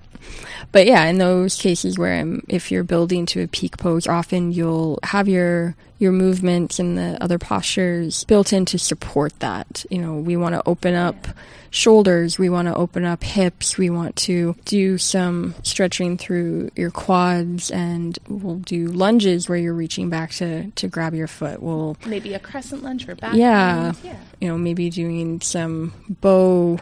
But 0.71 0.85
yeah, 0.85 1.05
in 1.05 1.17
those 1.17 1.55
cases 1.55 1.97
where 1.97 2.21
um, 2.21 2.43
if 2.47 2.71
you're 2.71 2.83
building 2.83 3.25
to 3.27 3.41
a 3.43 3.47
peak 3.47 3.77
pose, 3.77 4.07
often 4.07 4.51
you'll 4.51 4.99
have 5.03 5.27
your 5.27 5.75
your 5.97 6.11
movements 6.13 6.79
and 6.79 6.97
the 6.97 7.17
other 7.21 7.37
postures 7.37 8.23
built 8.23 8.53
in 8.53 8.63
to 8.65 8.79
support 8.79 9.37
that. 9.39 9.85
You 9.89 9.97
know, 9.99 10.15
we 10.15 10.37
want 10.37 10.55
to 10.55 10.61
open 10.65 10.95
up 10.95 11.27
shoulders, 11.71 12.39
we 12.39 12.49
want 12.49 12.67
to 12.67 12.73
open 12.75 13.03
up 13.03 13.21
hips, 13.23 13.77
we 13.77 13.89
want 13.89 14.15
to 14.15 14.55
do 14.65 14.97
some 14.97 15.53
stretching 15.63 16.17
through 16.17 16.69
your 16.75 16.89
quads, 16.89 17.69
and 17.69 18.17
we'll 18.29 18.55
do 18.59 18.87
lunges 18.87 19.49
where 19.49 19.57
you're 19.57 19.73
reaching 19.73 20.09
back 20.09 20.31
to 20.31 20.69
to 20.71 20.87
grab 20.87 21.13
your 21.13 21.27
foot. 21.27 21.61
We'll 21.61 21.97
Maybe 22.05 22.33
a 22.33 22.39
crescent 22.39 22.81
lunge 22.83 23.05
for 23.05 23.15
back. 23.15 23.33
yeah. 23.35 23.93
Yeah. 24.03 24.17
You 24.39 24.47
know, 24.47 24.57
maybe 24.57 24.89
doing 24.89 25.41
some 25.41 25.93
bow, 26.21 26.79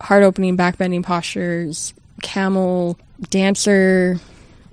heart 0.00 0.22
opening, 0.22 0.56
back 0.56 0.78
bending 0.78 1.02
postures, 1.02 1.92
camel, 2.22 2.98
dancer. 3.30 4.18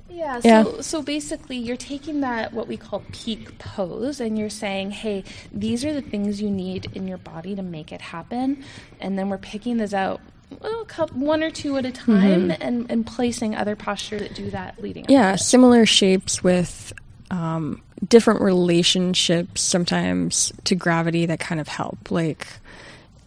Yeah, 0.10 0.39
Yeah. 0.43 0.64
so 0.64 0.82
so 0.82 1.02
basically 1.02 1.58
you're 1.58 1.78
taking 1.78 2.22
that 2.22 2.54
what 2.54 2.68
we 2.68 2.78
call 2.78 3.04
peak 3.12 3.58
pose 3.60 4.20
and 4.20 4.38
you're 4.39 4.50
saying, 4.50 4.91
"Hey, 4.91 5.24
these 5.52 5.84
are 5.84 5.93
the 5.93 6.02
things 6.02 6.41
you 6.41 6.50
need 6.50 6.89
in 6.93 7.08
your 7.08 7.18
body 7.18 7.56
to 7.56 7.62
make 7.62 7.91
it 7.91 8.02
happen." 8.02 8.64
And 9.02 9.20
then 9.20 9.30
we're 9.30 9.38
picking 9.38 9.78
those 9.78 9.93
out 9.93 10.22
well, 10.62 10.82
a 10.82 10.86
couple, 10.86 11.20
one 11.20 11.43
or 11.43 11.52
two 11.52 11.76
at 11.78 11.86
a 11.86 11.91
time 11.91 12.52
and, 12.62 12.89
and 12.89 13.06
placing 13.06 13.56
other 13.56 13.76
postures 13.76 14.22
that 14.22 14.36
do 14.36 14.50
that 14.52 14.82
leading 14.82 15.04
up. 15.04 15.10
Yeah, 15.10 15.36
similar 15.36 15.86
shapes 15.86 16.43
with 16.43 16.93
um, 17.32 17.82
different 18.08 18.41
relationships 18.41 19.62
sometimes 19.62 20.54
to 20.66 20.76
gravity 20.76 21.26
that 21.26 21.39
kind 21.39 21.60
of 21.60 21.68
help. 21.68 22.12
Like, 22.12 22.48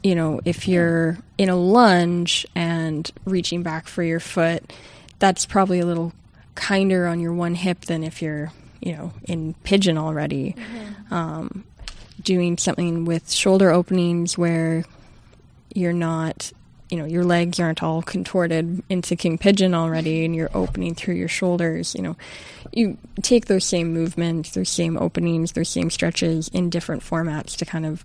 you 0.03 0.15
know, 0.15 0.41
if 0.45 0.69
you're 0.69 1.19
in 1.37 1.49
a 1.49 1.57
lunge 1.57 2.47
and 2.55 3.11
reaching 3.25 3.63
back 3.63 3.89
for 3.89 4.03
your 4.03 4.21
foot, 4.21 4.73
that's 5.19 5.47
probably 5.47 5.81
a 5.81 5.87
little 5.87 6.13
kinder 6.55 7.07
on 7.07 7.21
your 7.21 7.33
one 7.33 7.55
hip 7.55 7.83
than 7.83 8.03
if 8.03 8.23
you're, 8.23 8.53
you 8.81 8.93
know, 8.93 9.13
in 9.25 9.55
pigeon 9.65 9.99
already. 9.99 10.55
Um, 11.11 11.65
doing 12.23 12.59
something 12.59 13.05
with 13.05 13.31
shoulder 13.31 13.71
openings 13.71 14.37
where 14.37 14.85
you're 15.73 15.93
not 15.93 16.53
you 16.91 16.97
know 16.97 17.05
your 17.05 17.25
legs 17.25 17.61
aren't 17.61 17.83
all 17.83 18.03
contorted 18.03 18.83
into 18.89 19.15
king 19.15 19.39
pigeon 19.39 19.75
already 19.75 20.25
and 20.25 20.35
you're 20.35 20.51
opening 20.55 20.95
through 20.95 21.15
your 21.15 21.29
shoulders 21.29 21.95
you 21.95 22.03
know 22.03 22.17
you 22.73 22.97
take 23.23 23.47
those 23.47 23.65
same 23.65 23.93
movements 23.93 24.53
those 24.53 24.69
same 24.69 24.97
openings 24.97 25.53
those 25.53 25.69
same 25.69 25.91
stretches 25.91 26.49
in 26.49 26.71
different 26.71 27.03
formats 27.03 27.57
to 27.57 27.65
kind 27.65 27.87
of 27.87 28.05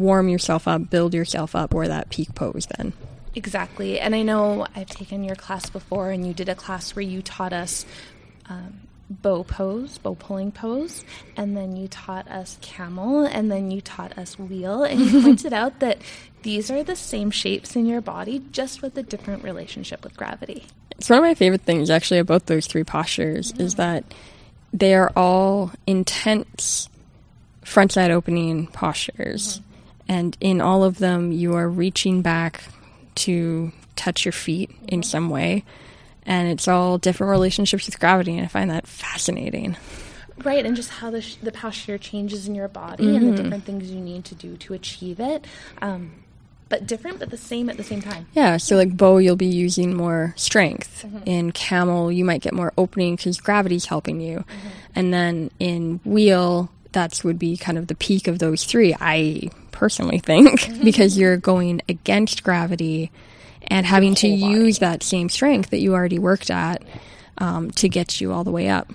warm 0.00 0.28
yourself 0.28 0.66
up 0.68 0.90
build 0.90 1.14
yourself 1.14 1.54
up 1.54 1.70
for 1.70 1.88
that 1.88 2.10
peak 2.10 2.34
pose 2.34 2.66
then 2.76 2.92
Exactly. 3.36 4.00
And 4.00 4.14
I 4.14 4.22
know 4.22 4.66
I've 4.74 4.88
taken 4.88 5.22
your 5.22 5.36
class 5.36 5.68
before, 5.68 6.10
and 6.10 6.26
you 6.26 6.32
did 6.32 6.48
a 6.48 6.54
class 6.54 6.96
where 6.96 7.04
you 7.04 7.20
taught 7.20 7.52
us 7.52 7.84
um, 8.48 8.80
bow 9.10 9.44
pose, 9.44 9.98
bow 9.98 10.14
pulling 10.14 10.50
pose, 10.50 11.04
and 11.36 11.54
then 11.54 11.76
you 11.76 11.86
taught 11.86 12.26
us 12.28 12.56
camel, 12.62 13.26
and 13.26 13.50
then 13.52 13.70
you 13.70 13.82
taught 13.82 14.16
us 14.16 14.38
wheel. 14.38 14.84
And 14.84 14.98
you 14.98 15.22
pointed 15.22 15.52
out 15.52 15.80
that 15.80 15.98
these 16.42 16.70
are 16.70 16.82
the 16.82 16.96
same 16.96 17.30
shapes 17.30 17.76
in 17.76 17.84
your 17.84 18.00
body, 18.00 18.42
just 18.52 18.80
with 18.80 18.96
a 18.96 19.02
different 19.02 19.44
relationship 19.44 20.02
with 20.02 20.16
gravity. 20.16 20.64
it's 20.92 21.10
one 21.10 21.18
of 21.18 21.22
my 21.22 21.34
favorite 21.34 21.62
things 21.62 21.90
actually 21.90 22.20
about 22.20 22.46
those 22.46 22.66
three 22.66 22.84
postures 22.84 23.52
is 23.58 23.74
that 23.74 24.02
they 24.72 24.94
are 24.94 25.12
all 25.14 25.72
intense 25.86 26.88
front 27.62 27.92
side 27.92 28.10
opening 28.10 28.66
postures 28.68 29.60
and 30.08 30.36
in 30.40 30.60
all 30.60 30.84
of 30.84 30.98
them 30.98 31.32
you 31.32 31.54
are 31.54 31.68
reaching 31.68 32.22
back 32.22 32.64
to 33.14 33.72
touch 33.94 34.24
your 34.24 34.32
feet 34.32 34.70
in 34.88 35.02
some 35.02 35.30
way 35.30 35.64
and 36.24 36.48
it's 36.48 36.68
all 36.68 36.98
different 36.98 37.30
relationships 37.30 37.86
with 37.86 37.98
gravity 37.98 38.36
and 38.36 38.44
i 38.44 38.48
find 38.48 38.70
that 38.70 38.86
fascinating 38.86 39.76
Right, 40.44 40.66
and 40.66 40.76
just 40.76 40.90
how 40.90 41.10
the, 41.10 41.22
sh- 41.22 41.36
the 41.36 41.52
posture 41.52 41.96
changes 41.96 42.46
in 42.46 42.54
your 42.54 42.68
body 42.68 43.06
and 43.06 43.14
the 43.16 43.20
mm-hmm. 43.20 43.42
different 43.42 43.64
things 43.64 43.90
you 43.90 44.00
need 44.00 44.24
to 44.26 44.34
do 44.34 44.56
to 44.58 44.74
achieve 44.74 45.18
it. 45.18 45.46
Um, 45.80 46.12
but 46.68 46.86
different, 46.86 47.20
but 47.20 47.30
the 47.30 47.36
same 47.36 47.70
at 47.70 47.76
the 47.76 47.84
same 47.84 48.02
time. 48.02 48.26
Yeah, 48.34 48.56
so 48.56 48.76
like 48.76 48.96
bow, 48.96 49.18
you'll 49.18 49.36
be 49.36 49.46
using 49.46 49.94
more 49.94 50.34
strength. 50.36 51.04
Mm-hmm. 51.06 51.22
In 51.24 51.52
camel, 51.52 52.10
you 52.10 52.24
might 52.24 52.42
get 52.42 52.52
more 52.52 52.72
opening 52.76 53.16
because 53.16 53.40
gravity's 53.40 53.86
helping 53.86 54.20
you. 54.20 54.38
Mm-hmm. 54.38 54.68
And 54.94 55.14
then 55.14 55.50
in 55.58 56.00
wheel, 56.04 56.70
that's 56.96 57.22
would 57.22 57.38
be 57.38 57.58
kind 57.58 57.76
of 57.76 57.88
the 57.88 57.94
peak 57.94 58.26
of 58.26 58.38
those 58.38 58.64
three, 58.64 58.96
I 58.98 59.50
personally 59.70 60.18
think, 60.18 60.72
because 60.82 61.18
you're 61.18 61.36
going 61.36 61.82
against 61.90 62.42
gravity 62.42 63.12
and 63.68 63.84
having 63.84 64.14
to 64.14 64.28
body. 64.28 64.40
use 64.40 64.78
that 64.78 65.02
same 65.02 65.28
strength 65.28 65.68
that 65.70 65.80
you 65.80 65.92
already 65.92 66.18
worked 66.18 66.50
at 66.50 66.82
um, 67.36 67.70
to 67.72 67.90
get 67.90 68.18
you 68.18 68.32
all 68.32 68.44
the 68.44 68.50
way 68.50 68.70
up. 68.70 68.90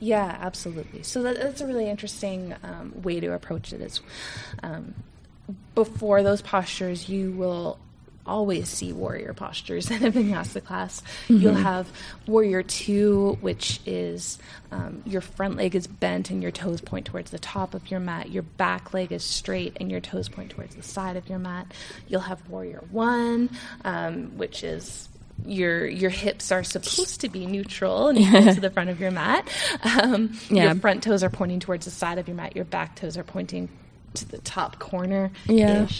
Yeah, 0.00 0.36
absolutely. 0.38 1.02
So 1.02 1.22
that, 1.22 1.36
that's 1.36 1.62
a 1.62 1.66
really 1.66 1.88
interesting 1.88 2.54
um, 2.62 2.92
way 3.00 3.20
to 3.20 3.32
approach 3.32 3.72
it. 3.72 3.80
Is 3.80 4.02
um, 4.62 4.94
before 5.74 6.22
those 6.22 6.42
postures, 6.42 7.08
you 7.08 7.32
will 7.32 7.78
always 8.26 8.68
see 8.68 8.92
warrior 8.92 9.34
postures 9.34 9.90
in 9.90 10.04
a 10.04 10.10
vinyasa 10.10 10.64
class. 10.64 11.02
You'll 11.28 11.54
have 11.54 11.86
warrior 12.26 12.62
two, 12.62 13.38
which 13.40 13.80
is 13.86 14.38
um, 14.72 15.02
your 15.06 15.20
front 15.20 15.56
leg 15.56 15.74
is 15.74 15.86
bent 15.86 16.30
and 16.30 16.42
your 16.42 16.52
toes 16.52 16.80
point 16.80 17.06
towards 17.06 17.30
the 17.30 17.38
top 17.38 17.74
of 17.74 17.90
your 17.90 18.00
mat. 18.00 18.30
Your 18.30 18.42
back 18.42 18.94
leg 18.94 19.12
is 19.12 19.24
straight 19.24 19.76
and 19.80 19.90
your 19.90 20.00
toes 20.00 20.28
point 20.28 20.50
towards 20.50 20.74
the 20.74 20.82
side 20.82 21.16
of 21.16 21.28
your 21.28 21.38
mat. 21.38 21.72
You'll 22.08 22.20
have 22.20 22.48
warrior 22.48 22.82
one, 22.90 23.50
um, 23.84 24.36
which 24.36 24.64
is 24.64 25.08
your 25.44 25.84
your 25.86 26.10
hips 26.10 26.52
are 26.52 26.62
supposed 26.62 27.20
to 27.20 27.28
be 27.28 27.44
neutral 27.44 28.08
and 28.08 28.18
equal 28.18 28.54
to 28.54 28.60
the 28.60 28.70
front 28.70 28.88
of 28.88 29.00
your 29.00 29.10
mat. 29.10 29.48
Um, 29.84 30.38
Yeah. 30.48 30.64
Your 30.66 30.74
front 30.76 31.02
toes 31.02 31.22
are 31.22 31.28
pointing 31.30 31.60
towards 31.60 31.84
the 31.84 31.90
side 31.90 32.18
of 32.18 32.28
your 32.28 32.36
mat. 32.36 32.54
Your 32.56 32.64
back 32.64 32.94
toes 32.96 33.18
are 33.18 33.24
pointing 33.24 33.68
to 34.14 34.28
the 34.28 34.38
top 34.38 34.78
corner. 34.78 35.30
Yeah. 35.46 35.86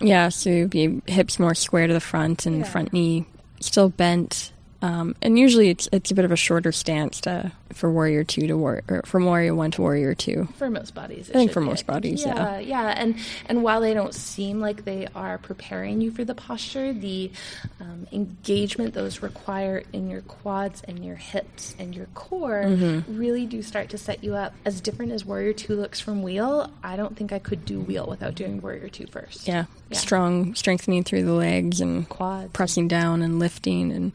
Yeah, 0.00 0.28
so 0.28 0.48
you'd 0.50 0.70
be 0.70 1.02
hips 1.06 1.40
more 1.40 1.56
square 1.56 1.88
to 1.88 1.92
the 1.92 1.98
front 2.00 2.46
and 2.46 2.58
Yeah. 2.60 2.64
front 2.70 2.92
knee 2.92 3.24
still 3.60 3.88
bent. 3.88 4.52
Um, 4.80 5.16
and 5.20 5.36
usually 5.36 5.70
it's 5.70 5.88
it's 5.90 6.12
a 6.12 6.14
bit 6.14 6.24
of 6.24 6.30
a 6.30 6.36
shorter 6.36 6.70
stance 6.70 7.20
to, 7.22 7.50
for 7.72 7.90
warrior 7.90 8.22
two 8.22 8.46
to 8.46 8.56
war 8.56 8.82
or 8.88 9.02
from 9.06 9.24
warrior 9.24 9.52
one 9.52 9.72
to 9.72 9.82
warrior 9.82 10.14
two. 10.14 10.46
For 10.56 10.70
most 10.70 10.94
bodies, 10.94 11.28
I 11.30 11.32
think 11.32 11.50
for 11.50 11.60
most 11.60 11.84
bodies, 11.84 12.22
yeah. 12.24 12.34
yeah, 12.34 12.58
yeah, 12.60 12.94
and 12.96 13.16
and 13.46 13.64
while 13.64 13.80
they 13.80 13.92
don't 13.92 14.14
seem 14.14 14.60
like 14.60 14.84
they 14.84 15.08
are 15.16 15.36
preparing 15.38 16.00
you 16.00 16.12
for 16.12 16.24
the 16.24 16.34
posture, 16.36 16.92
the 16.92 17.32
um, 17.80 18.06
engagement 18.12 18.94
those 18.94 19.20
require 19.20 19.82
in 19.92 20.08
your 20.08 20.20
quads 20.22 20.80
and 20.86 21.04
your 21.04 21.16
hips 21.16 21.74
and 21.80 21.94
your 21.94 22.06
core 22.14 22.62
Mm-hmm. 22.68 23.16
really 23.18 23.46
do 23.46 23.62
start 23.62 23.88
to 23.90 23.98
set 23.98 24.22
you 24.22 24.34
up. 24.36 24.54
As 24.64 24.80
different 24.80 25.10
as 25.10 25.24
Warrior 25.24 25.54
Two 25.54 25.74
looks 25.74 25.98
from 25.98 26.22
Wheel, 26.22 26.70
I 26.84 26.94
don't 26.96 27.16
think 27.16 27.32
I 27.32 27.40
could 27.40 27.64
do 27.64 27.80
Wheel 27.80 28.06
without 28.06 28.36
doing 28.36 28.60
Warrior 28.60 28.88
Two 28.88 29.06
first. 29.08 29.48
Yeah, 29.48 29.64
Yeah. 29.90 29.98
strong 29.98 30.54
strengthening 30.54 31.02
through 31.02 31.24
the 31.24 31.32
legs 31.32 31.80
and 31.80 32.08
Quads. 32.08 32.52
pressing 32.52 32.86
down 32.86 33.22
and 33.22 33.40
lifting 33.40 33.90
and 33.90 34.12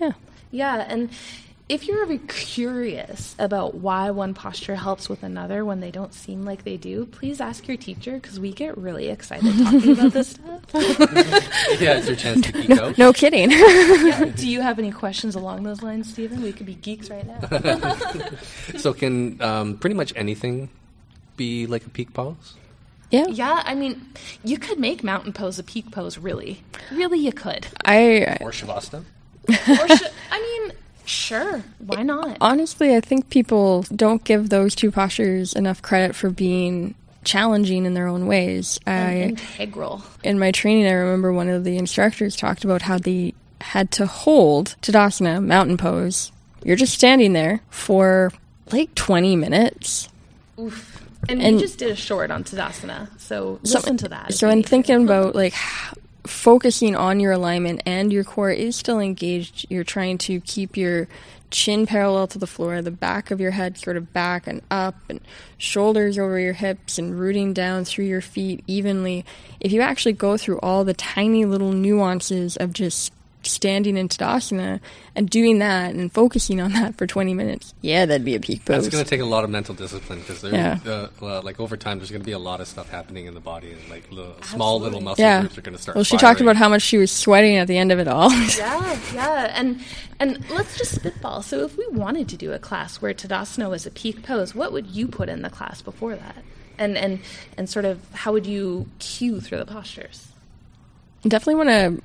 yeah. 0.00 0.12
Yeah, 0.52 0.84
and 0.88 1.10
if 1.70 1.86
you're 1.86 2.02
ever 2.02 2.18
curious 2.26 3.36
about 3.38 3.76
why 3.76 4.10
one 4.10 4.34
posture 4.34 4.74
helps 4.74 5.08
with 5.08 5.22
another 5.22 5.64
when 5.64 5.78
they 5.78 5.92
don't 5.92 6.12
seem 6.12 6.44
like 6.44 6.64
they 6.64 6.76
do, 6.76 7.06
please 7.06 7.40
ask 7.40 7.68
your 7.68 7.76
teacher 7.76 8.14
because 8.14 8.40
we 8.40 8.50
get 8.50 8.76
really 8.76 9.08
excited 9.08 9.56
talking 9.64 9.92
about 9.92 10.12
this 10.12 10.30
stuff. 10.30 10.62
yeah, 11.80 11.98
it's 11.98 12.08
your 12.08 12.16
chance 12.16 12.44
to 12.46 12.52
geek 12.60 12.70
out. 12.70 12.98
No 12.98 13.12
kidding. 13.12 13.50
Do 14.34 14.48
you 14.48 14.60
have 14.62 14.80
any 14.80 14.90
questions 14.90 15.36
along 15.36 15.62
those 15.62 15.80
lines, 15.80 16.10
Steven? 16.10 16.42
We 16.42 16.52
could 16.52 16.66
be 16.66 16.74
geeks 16.74 17.08
right 17.08 17.24
now. 17.24 17.94
So 18.76 18.92
can 18.92 19.40
um, 19.40 19.78
pretty 19.78 19.94
much 19.94 20.12
anything 20.16 20.70
be 21.36 21.68
like 21.68 21.86
a 21.86 21.90
peak 21.90 22.12
pose? 22.12 22.54
yeah. 23.12 23.26
yeah, 23.28 23.62
I 23.64 23.76
mean, 23.76 24.08
you 24.42 24.58
could 24.58 24.80
make 24.80 25.04
mountain 25.04 25.32
pose 25.32 25.60
a 25.60 25.62
peak 25.62 25.92
pose, 25.92 26.18
really. 26.18 26.64
Really, 26.90 27.20
you 27.20 27.32
could. 27.32 27.68
I 27.84 28.38
Or 28.40 28.50
shavasana? 28.50 29.04
Or 29.48 29.54
sh- 29.96 30.02
I 30.30 30.40
mean, 30.68 30.72
sure. 31.04 31.62
Why 31.78 32.02
not? 32.02 32.36
honestly, 32.40 32.94
I 32.94 33.00
think 33.00 33.30
people 33.30 33.84
don't 33.94 34.22
give 34.24 34.48
those 34.50 34.74
two 34.74 34.90
postures 34.90 35.52
enough 35.54 35.82
credit 35.82 36.14
for 36.14 36.30
being 36.30 36.94
challenging 37.24 37.84
in 37.84 37.94
their 37.94 38.06
own 38.06 38.26
ways. 38.26 38.78
I 38.86 39.34
Integral. 39.34 40.02
in 40.24 40.38
my 40.38 40.50
training, 40.52 40.86
I 40.86 40.92
remember 40.92 41.32
one 41.32 41.48
of 41.48 41.64
the 41.64 41.76
instructors 41.76 42.34
talked 42.36 42.64
about 42.64 42.82
how 42.82 42.98
they 42.98 43.34
had 43.60 43.90
to 43.92 44.06
hold 44.06 44.74
Tadasana, 44.82 45.44
mountain 45.44 45.76
pose. 45.76 46.32
You're 46.64 46.76
just 46.76 46.94
standing 46.94 47.32
there 47.34 47.60
for 47.70 48.32
like 48.72 48.94
20 48.94 49.36
minutes. 49.36 50.08
Oof. 50.58 51.04
And, 51.28 51.42
And- 51.42 51.56
you 51.56 51.60
just 51.60 51.78
did 51.78 51.90
a 51.90 51.96
short 51.96 52.30
on 52.30 52.44
Tadasana, 52.44 53.08
so 53.20 53.58
listen 53.62 53.98
to 53.98 54.08
that. 54.08 54.32
So 54.32 54.48
in 54.48 54.62
thinking 54.62 55.04
about 55.04 55.34
like 55.34 55.52
focusing 56.26 56.94
on 56.94 57.20
your 57.20 57.32
alignment 57.32 57.82
and 57.86 58.12
your 58.12 58.24
core 58.24 58.50
is 58.50 58.76
still 58.76 59.00
engaged, 59.00 59.66
you're 59.70 59.84
trying 59.84 60.18
to 60.18 60.40
keep 60.40 60.76
your 60.76 61.08
chin 61.50 61.86
parallel 61.86 62.26
to 62.28 62.38
the 62.38 62.46
floor, 62.46 62.80
the 62.80 62.90
back 62.90 63.30
of 63.30 63.40
your 63.40 63.50
head 63.50 63.76
sort 63.76 63.96
of 63.96 64.12
back 64.12 64.46
and 64.46 64.62
up, 64.70 64.94
and 65.08 65.20
shoulders 65.58 66.18
over 66.18 66.38
your 66.38 66.52
hips, 66.52 66.98
and 66.98 67.18
rooting 67.18 67.52
down 67.52 67.84
through 67.84 68.04
your 68.04 68.20
feet 68.20 68.62
evenly. 68.66 69.24
If 69.58 69.72
you 69.72 69.80
actually 69.80 70.12
go 70.12 70.36
through 70.36 70.60
all 70.60 70.84
the 70.84 70.94
tiny 70.94 71.44
little 71.44 71.72
nuances 71.72 72.56
of 72.56 72.72
just 72.72 73.12
standing 73.42 73.96
in 73.96 74.08
Tadasana 74.08 74.80
and 75.16 75.28
doing 75.28 75.58
that 75.60 75.94
and 75.94 76.12
focusing 76.12 76.60
on 76.60 76.72
that 76.72 76.96
for 76.96 77.06
20 77.06 77.34
minutes, 77.34 77.74
yeah, 77.80 78.06
that'd 78.06 78.24
be 78.24 78.34
a 78.34 78.40
peak 78.40 78.64
pose. 78.64 78.84
That's 78.84 78.88
going 78.94 79.04
to 79.04 79.08
take 79.10 79.20
a 79.20 79.24
lot 79.24 79.44
of 79.44 79.50
mental 79.50 79.74
discipline 79.74 80.20
because 80.20 80.42
Yeah. 80.44 80.78
uh, 80.86 81.08
well, 81.20 81.42
like 81.42 81.58
over 81.60 81.76
time, 81.76 81.98
there's 81.98 82.10
going 82.10 82.22
to 82.22 82.26
be 82.26 82.32
a 82.32 82.38
lot 82.38 82.60
of 82.60 82.68
stuff 82.68 82.88
happening 82.90 83.26
in 83.26 83.34
the 83.34 83.40
body, 83.40 83.72
and 83.72 83.88
like 83.88 84.10
little, 84.10 84.34
small 84.42 84.78
little 84.80 84.98
Absolutely. 84.98 85.04
muscle 85.04 85.24
yeah. 85.24 85.40
groups 85.40 85.58
are 85.58 85.62
going 85.62 85.76
to 85.76 85.82
start. 85.82 85.94
Well, 85.96 86.04
she 86.04 86.16
talked 86.16 86.40
about 86.40 86.56
how 86.56 86.68
much 86.68 86.82
she 86.82 86.98
was 86.98 87.10
sweating 87.10 87.56
at 87.56 87.66
the 87.68 87.78
end 87.78 87.92
of 87.92 87.98
it 87.98 88.08
all. 88.08 88.30
Yeah, 88.60 88.98
yeah, 89.14 89.52
and 89.54 89.80
and 90.18 90.48
let's 90.50 90.76
just 90.76 90.94
spitball. 90.94 91.42
So 91.42 91.64
if 91.64 91.76
we 91.78 91.86
wanted 91.88 92.28
to 92.30 92.36
do 92.36 92.52
a 92.52 92.58
class 92.58 93.00
where 93.00 93.14
Tadasana 93.14 93.70
was 93.70 93.86
a 93.86 93.90
peak 93.90 94.22
pose, 94.22 94.54
what 94.54 94.72
would 94.72 94.86
you 94.88 95.08
put 95.08 95.28
in 95.28 95.42
the 95.42 95.50
class 95.50 95.80
before 95.82 96.14
that? 96.16 96.36
And 96.78 96.96
and 96.98 97.20
and 97.56 97.68
sort 97.70 97.84
of 97.84 98.00
how 98.12 98.32
would 98.32 98.46
you 98.46 98.88
cue 98.98 99.40
through 99.40 99.58
the 99.58 99.66
postures? 99.66 100.26
definitely 101.22 101.54
want 101.66 101.68
to 101.68 102.02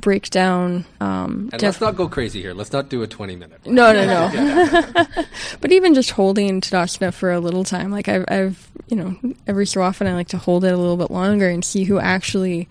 break 0.00 0.30
down. 0.30 0.84
Um, 1.00 1.48
And 1.52 1.60
def- 1.60 1.62
let's 1.62 1.80
not 1.80 1.96
go 1.96 2.08
crazy 2.08 2.40
here. 2.40 2.54
Let's 2.54 2.72
not 2.72 2.88
do 2.88 3.02
a 3.02 3.06
20 3.06 3.36
minute. 3.36 3.66
no, 3.66 3.92
no, 3.92 4.04
no. 4.06 5.06
but 5.60 5.72
even 5.72 5.94
just 5.94 6.10
holding 6.10 6.60
Tadasana 6.60 7.12
for 7.12 7.32
a 7.32 7.40
little 7.40 7.64
time, 7.64 7.90
like 7.90 8.08
I've, 8.08 8.24
I've, 8.28 8.68
you 8.88 8.96
know, 8.96 9.16
every 9.46 9.66
so 9.66 9.82
often 9.82 10.06
I 10.06 10.14
like 10.14 10.28
to 10.28 10.38
hold 10.38 10.64
it 10.64 10.72
a 10.72 10.76
little 10.76 10.96
bit 10.96 11.10
longer 11.10 11.48
and 11.48 11.64
see 11.64 11.84
who 11.84 11.98
actually 11.98 12.68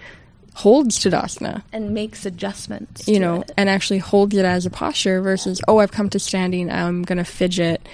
holds 0.53 0.97
Tadasana. 0.99 1.63
And 1.73 1.93
makes 1.93 2.25
adjustments. 2.25 3.07
You 3.07 3.19
know, 3.19 3.41
it. 3.41 3.51
and 3.57 3.69
actually 3.69 3.99
holds 3.99 4.35
it 4.35 4.45
as 4.45 4.65
a 4.65 4.69
posture 4.69 5.21
versus, 5.21 5.59
oh, 5.67 5.79
I've 5.79 5.91
come 5.91 6.09
to 6.11 6.19
standing. 6.19 6.71
I'm 6.71 7.03
gonna 7.03 7.25
fidget. 7.25 7.85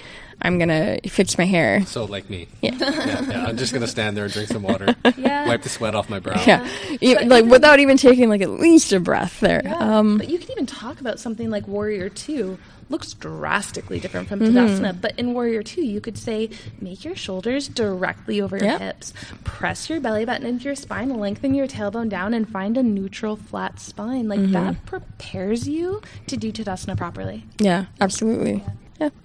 I'm 0.42 0.58
gonna 0.58 0.98
fix 1.06 1.38
my 1.38 1.44
hair. 1.44 1.86
So 1.86 2.04
like 2.04 2.28
me. 2.28 2.48
Yeah. 2.60 2.74
yeah, 2.78 3.30
yeah. 3.30 3.44
I'm 3.46 3.56
just 3.56 3.72
going 3.72 3.82
to 3.82 3.88
stand 3.88 4.16
there 4.16 4.24
and 4.24 4.32
drink 4.32 4.48
some 4.48 4.62
water, 4.62 4.94
Yeah. 5.16 5.46
wipe 5.46 5.62
the 5.62 5.68
sweat 5.68 5.94
off 5.94 6.10
my 6.10 6.18
brow. 6.18 6.42
Yeah, 6.46 6.68
You- 7.00 7.14
But 7.16 7.26
like 7.28 7.38
even- 7.40 7.50
without 7.50 7.78
even 7.80 7.96
taking 7.96 8.28
like 8.28 8.42
at 8.42 8.50
least 8.50 8.92
a 8.92 9.00
breath 9.00 9.40
there. 9.40 9.62
Yeah, 9.64 9.76
Um, 9.98 10.18
but 10.18 10.28
you 10.28 10.38
can 10.38 10.50
even 10.52 10.66
talk 10.66 11.00
about 11.00 11.18
something 11.20 11.48
like 11.50 11.66
Warrior 11.68 12.08
Two. 12.08 12.58
Looks 12.90 13.14
drastically 13.14 14.00
different 14.00 14.28
from 14.28 14.40
Mm-hmm. 14.40 14.56
Tadasana, 14.58 15.00
but 15.00 15.18
in 15.18 15.32
Warrior 15.32 15.62
Two, 15.62 15.82
you 15.82 16.00
could 16.00 16.18
say, 16.18 16.50
make 16.80 17.04
your 17.04 17.16
shoulders 17.16 17.68
directly 17.68 18.40
over 18.42 18.56
your 18.56 18.66
Yep. 18.66 18.80
hips, 18.80 19.14
press 19.44 19.88
your 19.88 19.98
belly 20.00 20.24
button 20.26 20.44
into 20.46 20.64
your 20.64 20.74
spine, 20.74 21.08
lengthen 21.18 21.54
your 21.54 21.66
tailbone 21.66 22.08
down, 22.10 22.34
and 22.34 22.46
find 22.48 22.76
a 22.76 22.82
neutral, 22.82 23.36
flat 23.36 23.80
spine. 23.80 24.28
Like 24.28 24.40
Mm-hmm. 24.40 24.52
that 24.52 24.84
prepares 24.86 25.66
you 25.68 26.02
to 26.26 26.36
do 26.36 26.52
Tadasana 26.52 26.96
properly. 26.96 27.44
Yeah, 27.58 27.86
absolutely. 28.00 28.56
Yeah, 28.66 28.70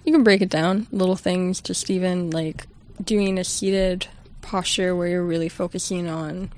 you 0.04 0.12
can 0.12 0.24
break 0.24 0.42
it 0.42 0.48
down. 0.48 0.86
Little 0.90 1.16
things, 1.16 1.60
just 1.60 1.90
even 1.90 2.30
like 2.30 2.66
doing 3.02 3.38
a 3.38 3.44
seated 3.44 4.06
posture 4.42 4.94
where 4.96 5.08
you're 5.08 5.24
really 5.24 5.48
focusing 5.48 6.08
on 6.08 6.50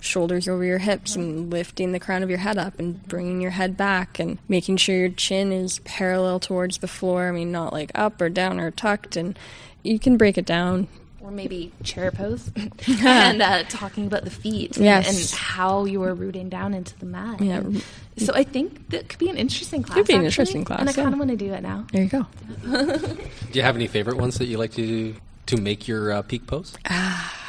shoulders 0.00 0.46
over 0.46 0.64
your 0.64 0.78
hips 0.78 1.16
and 1.16 1.50
lifting 1.50 1.92
the 1.92 2.00
crown 2.00 2.22
of 2.22 2.30
your 2.30 2.38
head 2.38 2.58
up 2.58 2.78
and 2.78 3.02
bringing 3.08 3.40
your 3.40 3.50
head 3.50 3.76
back 3.76 4.18
and 4.18 4.38
making 4.48 4.76
sure 4.76 4.96
your 4.96 5.08
chin 5.08 5.52
is 5.52 5.80
parallel 5.80 6.38
towards 6.38 6.78
the 6.78 6.88
floor. 6.88 7.28
I 7.28 7.32
mean, 7.32 7.50
not 7.50 7.72
like 7.72 7.90
up 7.94 8.20
or 8.20 8.28
down 8.28 8.60
or 8.60 8.70
tucked. 8.70 9.16
And 9.16 9.38
you 9.82 9.98
can 9.98 10.16
break 10.16 10.38
it 10.38 10.46
down. 10.46 10.88
Or 11.26 11.32
maybe 11.32 11.72
chair 11.82 12.12
pose, 12.12 12.52
and 13.04 13.42
uh, 13.42 13.64
talking 13.64 14.06
about 14.06 14.22
the 14.22 14.30
feet 14.30 14.76
and- 14.76 14.84
Yes. 14.84 15.32
and, 15.32 15.40
how 15.40 15.84
you 15.84 16.00
are 16.04 16.14
rooting 16.14 16.48
down 16.48 16.72
into 16.72 16.96
the 17.00 17.04
mat. 17.06 17.40
Yeah. 17.40 17.56
And 17.56 17.82
So 18.16 18.32
I 18.32 18.44
think 18.44 18.90
that 18.90 19.08
could 19.08 19.18
be 19.18 19.28
an 19.28 19.36
interesting 19.36 19.82
class. 19.82 19.96
Could 19.96 20.06
be 20.06 20.12
an 20.12 20.18
actually, 20.24 20.26
interesting 20.26 20.64
class, 20.64 20.78
and 20.78 20.88
I 20.88 20.92
kind 20.92 21.08
yeah. 21.08 21.12
of 21.14 21.18
want 21.18 21.30
to 21.32 21.36
do 21.36 21.52
it 21.52 21.62
now. 21.64 21.84
There 21.90 22.04
you 22.04 22.08
go. 22.08 22.26
Do 22.62 23.18
you 23.52 23.62
have 23.62 23.74
any 23.74 23.88
favorite 23.88 24.18
ones 24.18 24.38
that 24.38 24.46
you 24.46 24.56
like 24.56 24.74
to 24.74 25.16
to 25.46 25.56
make 25.56 25.88
your 25.88 26.12
uh, 26.12 26.22
peak 26.22 26.46
pose? 26.46 26.76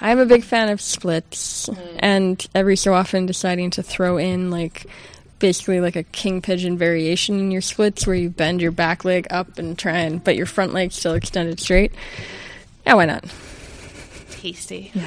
I'm 0.02 0.18
a 0.18 0.26
big 0.26 0.44
fan 0.44 0.70
of 0.70 0.82
splits, 0.82 1.70
and 2.00 2.44
every 2.56 2.78
so 2.78 2.96
often 2.96 3.28
deciding 3.28 3.70
to 3.72 3.84
throw 3.84 4.18
in 4.18 4.50
like 4.50 4.88
basically 5.38 5.82
like 5.82 5.96
a 5.96 6.02
king 6.04 6.42
pigeon 6.42 6.80
variation 6.80 7.38
in 7.40 7.52
your 7.52 7.62
splits, 7.62 8.08
where 8.08 8.16
you 8.16 8.32
bend 8.32 8.60
your 8.60 8.72
back 8.72 9.06
leg 9.06 9.28
up 9.30 9.60
and 9.60 9.78
try 9.78 9.98
and 10.00 10.24
but 10.24 10.36
your 10.36 10.48
front 10.48 10.74
leg 10.74 10.92
still 10.92 11.14
extended 11.14 11.60
straight. 11.60 11.92
Yeah, 12.88 12.96
why 12.96 13.06
not? 13.06 13.24
Tasty. 14.38 14.92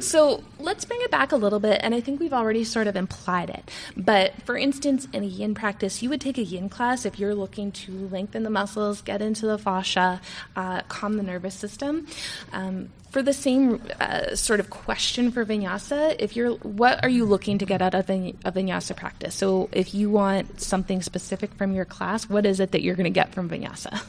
so 0.00 0.42
let's 0.58 0.84
bring 0.84 1.00
it 1.02 1.10
back 1.10 1.32
a 1.32 1.36
little 1.36 1.60
bit, 1.60 1.80
and 1.82 1.94
I 1.94 2.00
think 2.00 2.20
we've 2.20 2.32
already 2.32 2.64
sort 2.64 2.86
of 2.86 2.96
implied 2.96 3.50
it. 3.50 3.70
But 3.96 4.40
for 4.42 4.56
instance, 4.56 5.06
in 5.12 5.22
a 5.22 5.26
yin 5.26 5.54
practice, 5.54 6.02
you 6.02 6.10
would 6.10 6.20
take 6.20 6.38
a 6.38 6.42
yin 6.42 6.68
class 6.68 7.04
if 7.04 7.18
you're 7.18 7.34
looking 7.34 7.72
to 7.72 8.08
lengthen 8.08 8.42
the 8.42 8.50
muscles, 8.50 9.02
get 9.02 9.22
into 9.22 9.46
the 9.46 9.58
fascia, 9.58 10.20
uh, 10.54 10.82
calm 10.88 11.16
the 11.16 11.22
nervous 11.22 11.54
system. 11.54 12.06
Um, 12.52 12.90
for 13.10 13.22
the 13.22 13.32
same 13.32 13.82
uh, 13.98 14.34
sort 14.34 14.60
of 14.60 14.68
question 14.68 15.30
for 15.30 15.44
vinyasa, 15.44 16.16
if 16.18 16.36
you're, 16.36 16.52
what 16.56 17.02
are 17.02 17.08
you 17.08 17.24
looking 17.24 17.58
to 17.58 17.64
get 17.64 17.80
out 17.80 17.94
of 17.94 18.10
a 18.10 18.34
vinyasa 18.44 18.94
practice? 18.94 19.34
So 19.34 19.70
if 19.72 19.94
you 19.94 20.10
want 20.10 20.60
something 20.60 21.00
specific 21.00 21.54
from 21.54 21.74
your 21.74 21.86
class, 21.86 22.28
what 22.28 22.44
is 22.44 22.60
it 22.60 22.72
that 22.72 22.82
you're 22.82 22.94
going 22.94 23.04
to 23.04 23.10
get 23.10 23.32
from 23.32 23.48
vinyasa? 23.48 24.02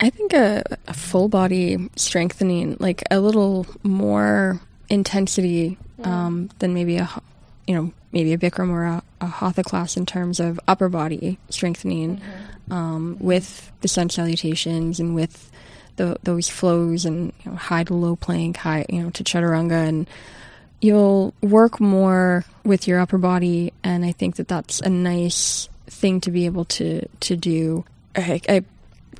I 0.00 0.08
think 0.08 0.32
a, 0.32 0.62
a 0.88 0.94
full 0.94 1.28
body 1.28 1.90
strengthening, 1.94 2.76
like 2.80 3.02
a 3.10 3.20
little 3.20 3.66
more 3.82 4.60
intensity 4.88 5.76
um, 6.02 6.48
than 6.58 6.72
maybe 6.72 6.96
a, 6.96 7.08
you 7.66 7.74
know, 7.74 7.92
maybe 8.10 8.32
a 8.32 8.38
Bikram 8.38 8.70
or 8.70 8.84
a, 8.84 9.02
a 9.20 9.26
Hatha 9.26 9.62
class 9.62 9.98
in 9.98 10.06
terms 10.06 10.40
of 10.40 10.58
upper 10.66 10.88
body 10.88 11.38
strengthening 11.50 12.20
um, 12.70 13.18
with 13.20 13.70
the 13.82 13.88
sun 13.88 14.08
salutations 14.08 15.00
and 15.00 15.14
with 15.14 15.50
the, 15.96 16.16
those 16.22 16.48
flows 16.48 17.04
and 17.04 17.32
you 17.44 17.50
know, 17.50 17.56
high 17.58 17.84
to 17.84 17.92
low 17.92 18.16
plank, 18.16 18.56
high, 18.56 18.86
you 18.88 19.02
know, 19.02 19.10
to 19.10 19.22
chaturanga. 19.22 19.86
And 19.86 20.08
you'll 20.80 21.34
work 21.42 21.78
more 21.78 22.46
with 22.64 22.88
your 22.88 23.00
upper 23.00 23.18
body 23.18 23.74
and 23.84 24.02
I 24.04 24.12
think 24.12 24.36
that 24.36 24.48
that's 24.48 24.80
a 24.80 24.88
nice 24.88 25.68
thing 25.88 26.22
to 26.22 26.30
be 26.30 26.46
able 26.46 26.64
to, 26.64 27.06
to 27.06 27.36
do. 27.36 27.84
I, 28.16 28.40
I 28.48 28.64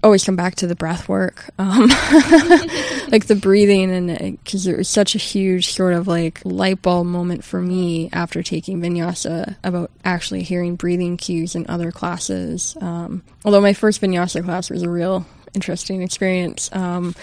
always 0.02 0.24
come 0.24 0.36
back 0.36 0.54
to 0.56 0.66
the 0.66 0.74
breath 0.74 1.08
work, 1.08 1.50
um, 1.58 1.88
like 3.08 3.26
the 3.26 3.38
breathing, 3.40 3.90
and 3.90 4.38
because 4.42 4.66
it 4.66 4.76
was 4.76 4.88
such 4.88 5.14
a 5.14 5.18
huge 5.18 5.72
sort 5.72 5.94
of 5.94 6.06
like 6.08 6.40
light 6.44 6.82
bulb 6.82 7.06
moment 7.06 7.44
for 7.44 7.60
me 7.60 8.08
after 8.12 8.42
taking 8.42 8.80
vinyasa 8.80 9.56
about 9.62 9.90
actually 10.04 10.42
hearing 10.42 10.76
breathing 10.76 11.16
cues 11.16 11.54
in 11.54 11.66
other 11.68 11.92
classes. 11.92 12.76
Um, 12.80 13.22
although 13.44 13.60
my 13.60 13.72
first 13.72 14.00
vinyasa 14.00 14.44
class 14.44 14.70
was 14.70 14.82
a 14.82 14.88
real 14.90 15.26
interesting 15.54 16.02
experience. 16.02 16.70
Um, 16.72 17.14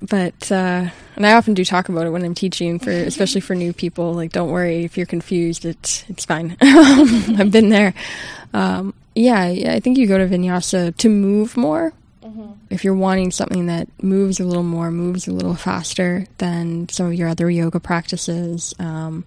but 0.00 0.50
uh, 0.52 0.88
and 1.16 1.26
I 1.26 1.32
often 1.32 1.54
do 1.54 1.64
talk 1.64 1.88
about 1.88 2.06
it 2.06 2.10
when 2.10 2.24
I'm 2.24 2.34
teaching 2.34 2.78
for 2.78 2.90
especially 3.08 3.40
for 3.40 3.54
new 3.54 3.72
people. 3.72 4.14
Like, 4.14 4.32
don't 4.32 4.50
worry 4.50 4.84
if 4.84 4.96
you're 4.96 5.06
confused; 5.06 5.64
it's 5.64 6.04
it's 6.08 6.24
fine. 6.24 6.56
I've 6.60 7.50
been 7.50 7.68
there. 7.68 7.94
Um, 8.54 8.94
yeah, 9.18 9.72
I 9.72 9.80
think 9.80 9.98
you 9.98 10.06
go 10.06 10.18
to 10.18 10.26
vinyasa 10.26 10.96
to 10.96 11.08
move 11.08 11.56
more. 11.56 11.92
If 12.70 12.84
you're 12.84 12.94
wanting 12.94 13.30
something 13.30 13.66
that 13.66 13.88
moves 14.02 14.40
a 14.40 14.44
little 14.44 14.62
more, 14.62 14.90
moves 14.90 15.26
a 15.26 15.32
little 15.32 15.54
faster 15.54 16.26
than 16.36 16.88
some 16.90 17.06
of 17.06 17.14
your 17.14 17.28
other 17.28 17.50
yoga 17.50 17.80
practices, 17.80 18.74
um, 18.78 19.24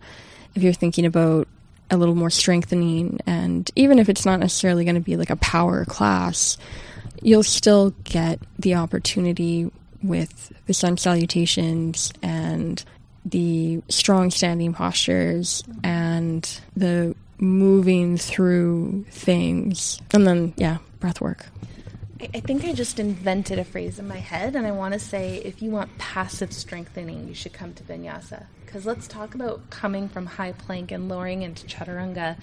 if 0.53 0.61
you're 0.61 0.73
thinking 0.73 1.05
about 1.05 1.47
a 1.89 1.97
little 1.97 2.15
more 2.15 2.29
strengthening. 2.29 3.19
And 3.27 3.69
even 3.75 3.99
if 3.99 4.09
it's 4.09 4.25
not 4.25 4.39
necessarily 4.39 4.85
going 4.85 4.95
to 4.95 5.01
be 5.01 5.17
like 5.17 5.29
a 5.29 5.35
power 5.35 5.85
class, 5.85 6.57
you'll 7.21 7.43
still 7.43 7.91
get 8.03 8.39
the 8.57 8.75
opportunity 8.75 9.69
with 10.01 10.53
the 10.67 10.73
sun 10.73 10.97
salutations 10.97 12.13
and 12.23 12.83
the 13.25 13.81
strong 13.89 14.31
standing 14.31 14.73
postures 14.73 15.63
and 15.83 16.61
the 16.75 17.15
moving 17.41 18.17
through 18.17 19.05
things. 19.09 19.99
And 20.13 20.25
then, 20.25 20.53
yeah, 20.55 20.77
breath 20.99 21.19
work. 21.19 21.47
I, 22.21 22.29
I 22.35 22.39
think 22.39 22.63
I 22.63 22.71
just 22.71 22.99
invented 22.99 23.59
a 23.59 23.65
phrase 23.65 23.99
in 23.99 24.07
my 24.07 24.19
head, 24.19 24.55
and 24.55 24.65
I 24.65 24.71
want 24.71 24.93
to 24.93 24.99
say 24.99 25.37
if 25.37 25.61
you 25.61 25.71
want 25.71 25.97
passive 25.97 26.53
strengthening, 26.53 27.27
you 27.27 27.33
should 27.33 27.51
come 27.51 27.73
to 27.73 27.83
vinyasa. 27.83 28.45
Because 28.65 28.85
let's 28.85 29.07
talk 29.07 29.35
about 29.35 29.69
coming 29.69 30.07
from 30.07 30.25
high 30.25 30.53
plank 30.53 30.91
and 30.91 31.09
lowering 31.09 31.41
into 31.41 31.67
chaturanga. 31.67 32.37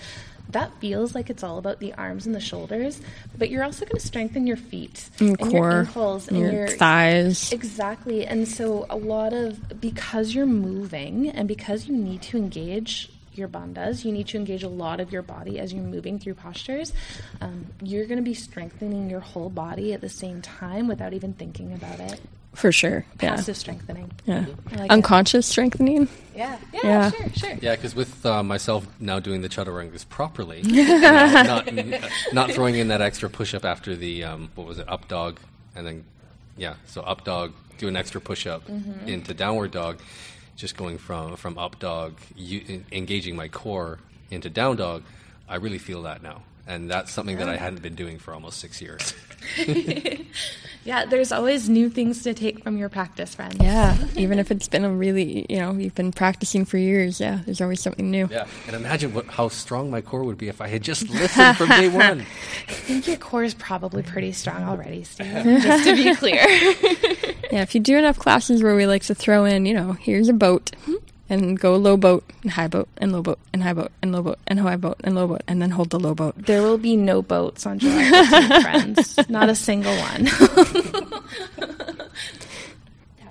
That 0.51 0.73
feels 0.81 1.15
like 1.15 1.31
it's 1.31 1.43
all 1.43 1.59
about 1.59 1.79
the 1.79 1.95
arms 1.95 2.27
and 2.27 2.35
the 2.35 2.41
shoulders, 2.41 3.01
but 3.37 3.51
you're 3.51 3.63
also 3.63 3.85
going 3.85 3.99
to 3.99 4.07
strengthen 4.07 4.47
your 4.47 4.57
feet 4.57 5.09
and, 5.21 5.29
and 5.29 5.39
core, 5.39 5.71
your 5.71 5.81
ankles 5.81 6.29
and 6.29 6.39
your, 6.39 6.53
your 6.53 6.69
thighs. 6.69 7.53
Exactly. 7.53 8.27
And 8.27 8.49
so, 8.49 8.87
a 8.91 8.97
lot 8.97 9.33
of 9.33 9.81
because 9.81 10.35
you're 10.35 10.47
moving 10.47 11.29
and 11.29 11.47
because 11.47 11.87
you 11.87 11.95
need 11.95 12.23
to 12.23 12.39
engage 12.39 13.11
your 13.39 13.49
bandhas, 13.49 14.05
you 14.05 14.13
need 14.13 14.29
to 14.29 14.37
engage 14.37 14.63
a 14.63 14.69
lot 14.69 15.01
of 15.01 15.13
your 15.13 15.23
body 15.23 15.59
as 15.59 15.73
you're 15.73 15.83
moving 15.83 16.19
through 16.19 16.35
postures. 16.35 16.93
Um, 17.41 17.67
you're 17.83 18.07
going 18.07 18.19
to 18.19 18.23
be 18.25 18.35
strengthening 18.35 19.09
your 19.09 19.21
whole 19.21 19.49
body 19.51 19.93
at 19.95 20.01
the 20.01 20.09
same 20.09 20.43
time 20.43 20.89
without 20.89 21.13
even 21.15 21.33
thinking 21.33 21.73
about 21.73 22.01
it. 22.01 22.21
For 22.55 22.73
sure. 22.73 23.05
Yeah. 23.23 23.37
Passive 23.37 23.57
strengthening. 23.57 24.11
Yeah. 24.27 24.47
Like 24.77 24.91
Unconscious 24.91 25.47
strengthening. 25.47 26.09
Yeah. 26.35 26.59
Yeah, 26.73 26.81
Yeah. 26.83 27.11
sure, 27.13 27.29
sure. 27.37 27.59
Yeah, 27.63 27.77
because 27.77 27.95
with 27.95 28.27
uh, 28.27 28.43
myself 28.43 28.85
now 28.99 29.21
doing 29.21 29.43
the 29.43 29.49
chaturangas 29.49 30.09
properly, 30.09 30.61
you 30.65 30.85
know, 31.01 31.43
not, 31.45 31.73
not 32.33 32.51
throwing 32.51 32.75
in 32.75 32.89
that 32.89 33.01
extra 33.01 33.31
push 33.31 33.55
up 33.55 33.65
after 33.65 33.95
the 33.95 34.25
um, 34.25 34.51
what 34.57 34.67
was 34.67 34.81
it 34.81 34.89
up 34.89 35.07
dog, 35.07 35.39
and 35.77 35.87
then 35.87 36.05
yeah, 36.57 36.75
so 36.87 37.03
up 37.03 37.23
dog, 37.25 37.53
do 37.77 37.87
an 37.87 37.97
extra 37.97 38.21
push 38.21 38.45
up 38.47 38.69
into 39.07 39.33
downward 39.35 39.71
dog, 39.71 40.01
just 40.59 40.77
going 40.77 40.99
from 40.99 41.37
from 41.37 41.57
up 41.57 41.79
dog, 41.79 42.19
you, 42.37 42.63
en- 42.69 42.85
engaging 42.93 43.35
my 43.37 43.49
core 43.49 43.99
into 44.31 44.51
down 44.51 44.77
dog. 44.77 45.05
I 45.49 45.57
really 45.57 45.79
feel 45.79 46.03
that 46.03 46.23
now, 46.23 46.43
and 46.67 46.91
that's 46.91 47.11
something 47.11 47.39
that 47.39 47.49
I 47.49 47.57
hadn't 47.57 47.81
been 47.81 47.95
doing 47.95 48.19
for 48.19 48.35
almost 48.35 48.59
six 48.59 48.83
years. 48.83 49.15
Yeah, 50.89 51.05
there's 51.05 51.33
always 51.33 51.69
new 51.69 51.91
things 51.91 52.23
to 52.23 52.33
take 52.33 52.63
from 52.63 52.79
your 52.79 52.89
practice, 52.89 53.35
friends. 53.35 53.57
Yeah. 53.61 53.95
Even 54.17 54.39
if 54.39 54.51
it's 54.51 54.69
been 54.69 54.87
a 54.87 54.91
really, 54.91 55.45
you 55.51 55.59
know, 55.59 55.73
you've 55.73 55.95
been 55.95 56.13
practicing 56.13 56.65
for 56.65 56.79
years. 56.79 57.21
Yeah. 57.21 57.41
There's 57.45 57.61
always 57.61 57.83
something 57.83 58.11
new. 58.11 58.27
Yeah, 58.31 58.47
and 58.67 58.75
imagine 58.75 59.13
what 59.13 59.27
how 59.27 59.49
strong 59.49 59.91
my 59.91 60.01
core 60.01 60.25
would 60.25 60.39
be 60.39 60.49
if 60.49 60.63
I 60.63 60.69
had 60.69 60.83
just 60.83 61.07
listened 61.11 61.59
from 61.59 61.69
day 61.69 61.89
one. 61.95 62.25
I 62.69 62.73
think 62.73 63.07
your 63.07 63.17
core 63.17 63.45
is 63.45 63.55
probably 63.55 64.03
pretty 64.03 64.33
strong 64.33 64.65
already, 64.65 65.05
Steve, 65.05 65.33
just 65.45 65.85
to 65.85 65.95
be 65.95 66.15
clear. 66.15 66.45
Yeah. 67.51 67.63
If 67.63 67.75
you 67.75 67.81
do 67.81 67.97
enough 67.97 68.19
classes 68.19 68.63
where 68.63 68.77
we 68.77 68.85
like 68.87 69.05
to 69.05 69.15
throw 69.15 69.47
in, 69.47 69.65
you 69.65 69.73
know, 69.73 69.93
here's 69.95 70.29
a 70.29 70.35
boat 70.35 70.71
and 71.31 71.59
go 71.59 71.77
low 71.77 71.97
boat 71.97 72.23
and 72.43 72.51
high 72.51 72.69
boat 72.69 72.89
and 72.99 73.11
low 73.11 73.23
boat 73.23 73.39
and 73.55 73.63
high 73.63 73.73
boat 73.73 73.91
and 74.03 74.13
low 74.13 74.21
boat 74.21 74.39
and 74.47 74.61
high 74.61 74.77
boat 74.77 75.01
and 75.03 75.15
low 75.15 75.27
boat 75.27 75.41
and 75.49 75.63
then 75.63 75.71
hold 75.71 75.89
the 75.89 75.99
low 75.99 76.15
boat. 76.15 76.35
there 76.37 76.61
will 76.61 76.77
be 76.77 76.95
no 76.95 77.23
boats 77.23 77.65
on 77.65 77.79
July 77.79 78.03
15th, 78.03 78.63
friends. 79.17 79.31
Not 79.31 79.49
a 79.49 79.55
single 79.55 79.97
one. 79.97 80.27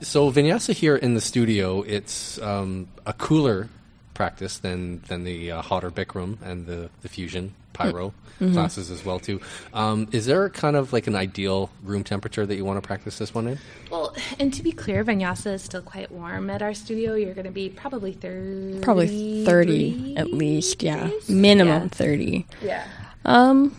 So 0.01 0.32
vinyasa 0.32 0.73
here 0.73 0.95
in 0.95 1.13
the 1.15 1.21
studio, 1.21 1.82
it's 1.82 2.39
um, 2.41 2.88
a 3.05 3.13
cooler 3.13 3.69
practice 4.13 4.57
than 4.57 5.01
than 5.09 5.23
the 5.25 5.51
uh, 5.51 5.61
hotter 5.61 5.91
Bikram 5.91 6.41
and 6.41 6.65
the 6.65 6.89
the 7.01 7.09
fusion 7.09 7.53
pyro 7.78 8.13
classes 8.39 8.91
as 8.91 9.03
well 9.05 9.19
too. 9.19 9.39
Um, 9.73 10.07
is 10.11 10.25
there 10.25 10.49
kind 10.49 10.75
of 10.75 10.93
like 10.93 11.07
an 11.07 11.15
ideal 11.15 11.69
room 11.84 12.03
temperature 12.03 12.45
that 12.45 12.55
you 12.55 12.65
want 12.65 12.82
to 12.82 12.86
practice 12.86 13.17
this 13.17 13.34
one 13.34 13.47
in? 13.47 13.59
well, 13.91 14.15
and 14.39 14.53
to 14.53 14.61
be 14.63 14.71
clear, 14.71 15.03
vinyasa 15.03 15.53
is 15.53 15.61
still 15.63 15.82
quite 15.82 16.11
warm 16.11 16.49
at 16.49 16.61
our 16.61 16.73
studio. 16.73 17.15
You're 17.15 17.34
going 17.34 17.45
to 17.45 17.51
be 17.51 17.69
probably 17.69 18.13
30. 18.13 18.82
Probably 18.82 19.43
30 19.45 20.17
at 20.17 20.34
least. 20.34 20.84
Yeah. 20.84 21.09
Minimum 21.30 21.84
Yeah. 21.84 21.89
30. 21.89 22.45
Yeah. 22.61 22.88
Um, 23.25 23.75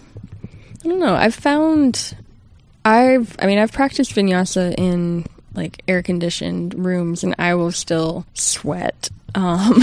I 0.85 0.89
don't 0.89 1.01
know. 1.01 1.15
I've 1.15 1.35
found, 1.35 2.17
I've, 2.85 3.37
I 3.41 3.47
mean, 3.47 3.59
I've 3.59 3.73
practiced 3.73 4.15
vinyasa 4.15 4.75
in 4.79 5.27
like 5.55 5.83
air 5.89 6.03
conditioned 6.03 6.75
rooms, 6.75 7.25
and 7.25 7.35
I 7.39 7.55
will 7.55 7.73
still 7.73 8.27
sweat. 8.35 9.09
Um, 9.35 9.83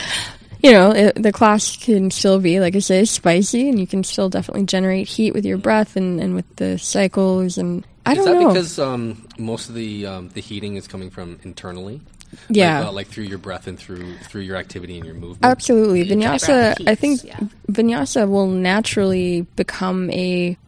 you 0.66 0.72
know, 0.72 0.90
it, 0.90 1.22
the 1.22 1.32
class 1.32 1.76
can 1.76 2.10
still 2.10 2.40
be, 2.40 2.58
like 2.58 2.74
I 2.74 2.80
say, 2.80 3.04
spicy, 3.04 3.68
and 3.68 3.78
you 3.78 3.86
can 3.86 4.02
still 4.02 4.28
definitely 4.28 4.64
generate 4.64 5.06
heat 5.06 5.32
with 5.32 5.46
your 5.46 5.58
breath 5.58 5.94
and, 5.94 6.20
and 6.20 6.34
with 6.34 6.56
the 6.56 6.76
cycles. 6.76 7.56
And 7.56 7.86
I 8.04 8.12
is 8.12 8.18
don't 8.18 8.26
that 8.26 8.40
know. 8.40 8.48
because 8.48 8.78
um, 8.80 9.28
most 9.38 9.68
of 9.68 9.76
the 9.76 10.06
um, 10.06 10.28
the 10.30 10.40
heating 10.40 10.74
is 10.74 10.88
coming 10.88 11.10
from 11.10 11.38
internally? 11.44 12.00
Yeah. 12.48 12.80
like, 12.80 12.88
uh, 12.88 12.92
like 12.92 13.06
through 13.06 13.24
your 13.24 13.38
breath 13.38 13.68
and 13.68 13.78
through 13.78 14.16
through 14.18 14.42
your 14.42 14.56
activity 14.56 14.96
and 14.96 15.06
your 15.06 15.14
movement. 15.14 15.44
Absolutely. 15.44 16.04
Vinyasa, 16.04 16.46
breath 16.46 16.88
I 16.88 16.96
think 16.96 17.22
yeah. 17.22 17.38
vinyasa 17.70 18.28
will 18.28 18.48
naturally 18.48 19.42
become 19.54 20.10
a, 20.10 20.58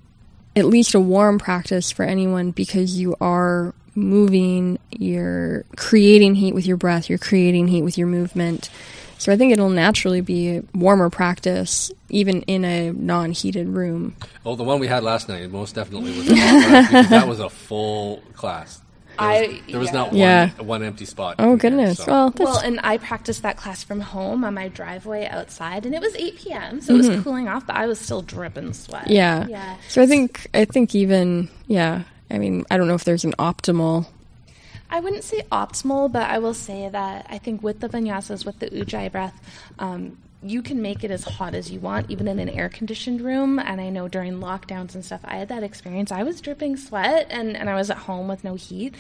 at 0.55 0.65
least 0.67 0.95
a 0.95 1.01
warm 1.01 1.41
practice 1.41 1.91
for 1.91 2.05
anyone 2.05 2.53
because 2.53 3.01
you 3.01 3.17
are 3.21 3.75
moving, 3.97 4.79
you're 4.93 5.65
creating 5.77 6.37
heat 6.37 6.55
with 6.55 6.67
your 6.67 6.77
breath, 6.77 7.09
you're 7.09 7.19
creating 7.19 7.67
heat 7.67 7.83
with 7.83 7.99
your 7.99 8.07
movement. 8.07 8.71
So 9.19 9.33
I 9.33 9.37
think 9.37 9.53
it'll 9.53 9.69
naturally 9.71 10.21
be 10.21 10.63
warmer 10.75 11.11
practice, 11.11 11.91
even 12.09 12.43
in 12.43 12.65
a 12.65 12.93
non-heated 12.93 13.69
room. 13.69 14.15
Oh, 14.47 14.55
the 14.55 14.63
one 14.65 14.79
we 14.79 14.87
had 14.87 15.03
last 15.03 15.29
night 15.29 15.51
most 15.51 15.75
definitely 15.75 16.17
was. 16.17 16.31
A 16.31 16.37
hot 16.37 16.65
class 16.69 16.87
because 16.89 17.11
that 17.11 17.29
was 17.29 17.41
a 17.41 17.51
full 17.51 18.23
class. 18.35 18.81
There 19.19 19.27
was, 19.29 19.37
I- 19.51 19.61
there 19.73 19.81
was 19.81 19.89
yeah. 19.89 19.93
not 19.95 20.09
one 20.11 20.17
Yeah. 20.19 20.51
one 20.63 20.83
empty 20.85 21.05
spot. 21.05 21.35
Oh 21.41 21.43
in 21.43 21.49
there, 21.49 21.57
goodness! 21.59 21.99
so- 21.99 22.05
Well, 22.07 22.31
that's, 22.31 22.41
Well, 22.49 22.59
and 22.61 22.79
I 22.85 22.99
practiced 22.99 23.43
that 23.43 23.57
class 23.57 23.83
from 23.83 23.99
home 24.01 24.45
on 24.45 24.55
my 24.55 24.69
driveway 24.69 25.27
outside, 25.27 25.85
and 25.85 25.93
it 25.95 26.01
was 26.01 26.15
8 26.15 26.37
p.m., 26.39 26.81
so 26.81 26.95
it 26.95 26.99
was 26.99 27.23
cooling 27.25 27.49
off, 27.49 27.67
but 27.67 27.75
I 27.75 27.87
was 27.89 27.99
still 27.99 28.23
dripping 28.23 28.73
sweat. 28.73 29.03
Mm-hmm. 29.07 29.13
yeah. 29.13 29.47
Yeah. 29.49 29.77
So 29.89 30.01
I 30.01 30.07
think 30.07 30.47
I 30.55 30.65
think 30.65 30.95
even 30.95 31.49
yeah. 31.67 32.05
I 32.31 32.39
mean, 32.39 32.65
I 32.71 32.77
don't 32.77 32.87
know 32.87 32.95
if 32.95 33.03
there's 33.05 33.25
an 33.25 33.33
optimal. 33.41 34.07
I 34.91 35.01
wouldn't 35.01 35.25
say 35.25 35.43
optimal, 35.53 36.11
but 36.11 36.31
I 36.31 36.39
will 36.39 36.55
say 36.55 36.89
that 36.89 37.27
I 37.29 37.39
think 37.39 37.63
with 37.63 37.81
the 37.81 37.89
vinyasas, 37.89 38.47
with 38.47 38.59
the 38.59 38.71
ujjayi 38.71 39.13
breath, 39.13 39.41
um, 39.79 40.19
you 40.43 40.63
can 40.63 40.81
make 40.81 41.03
it 41.03 41.11
as 41.11 41.25
hot 41.25 41.55
as 41.55 41.71
you 41.71 41.81
want, 41.81 42.11
even 42.11 42.29
in 42.29 42.39
an 42.39 42.49
air 42.49 42.69
conditioned 42.69 43.21
room. 43.21 43.59
And 43.59 43.81
I 43.81 43.91
know 43.91 44.07
during 44.07 44.35
lockdowns 44.35 44.95
and 44.95 45.05
stuff, 45.05 45.21
I 45.25 45.37
had 45.37 45.49
that 45.49 45.63
experience. 45.63 46.13
I 46.13 46.23
was 46.23 46.41
dripping 46.41 46.77
sweat 46.77 47.27
and, 47.29 47.57
and 47.57 47.69
I 47.69 47.75
was 47.75 47.91
at 47.91 47.99
home 47.99 48.29
with 48.29 48.45
no 48.45 48.55
heat. 48.55 48.95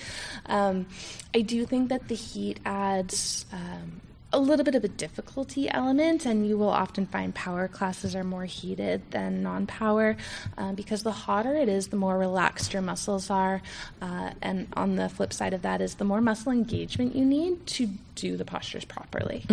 Um, 0.47 0.87
I 1.35 1.43
do 1.43 1.65
think 1.65 1.91
that 1.91 2.09
the 2.09 2.17
heat 2.17 2.59
adds. 2.65 3.47
Um, 3.53 4.01
a 4.33 4.39
little 4.39 4.65
bit 4.65 4.75
of 4.75 4.85
a 4.85 4.89
difficulty 4.89 5.71
element, 5.71 6.27
and 6.27 6.47
you 6.47 6.59
will 6.59 6.69
often 6.69 7.07
find 7.07 7.35
power 7.35 7.67
classes 7.67 8.15
are 8.15 8.25
more 8.25 8.45
heated 8.45 9.03
than 9.11 9.43
non 9.43 9.67
power 9.67 10.17
um, 10.59 10.75
because 10.75 11.03
the 11.03 11.13
hotter 11.13 11.55
it 11.55 11.69
is, 11.69 11.89
the 11.89 11.97
more 11.97 12.19
relaxed 12.19 12.73
your 12.73 12.83
muscles 12.83 13.31
are. 13.31 13.63
Uh, 14.03 14.31
and 14.43 14.69
on 14.75 14.97
the 14.97 15.09
flip 15.09 15.33
side 15.33 15.55
of 15.55 15.63
that 15.63 15.81
is 15.81 15.95
the 15.95 16.05
more 16.05 16.21
muscle 16.21 16.53
engagement 16.53 17.15
you 17.17 17.25
need 17.25 17.67
to 17.67 17.89
do 18.15 18.37
the 18.37 18.45
postures 18.45 18.85
properly. 18.85 19.45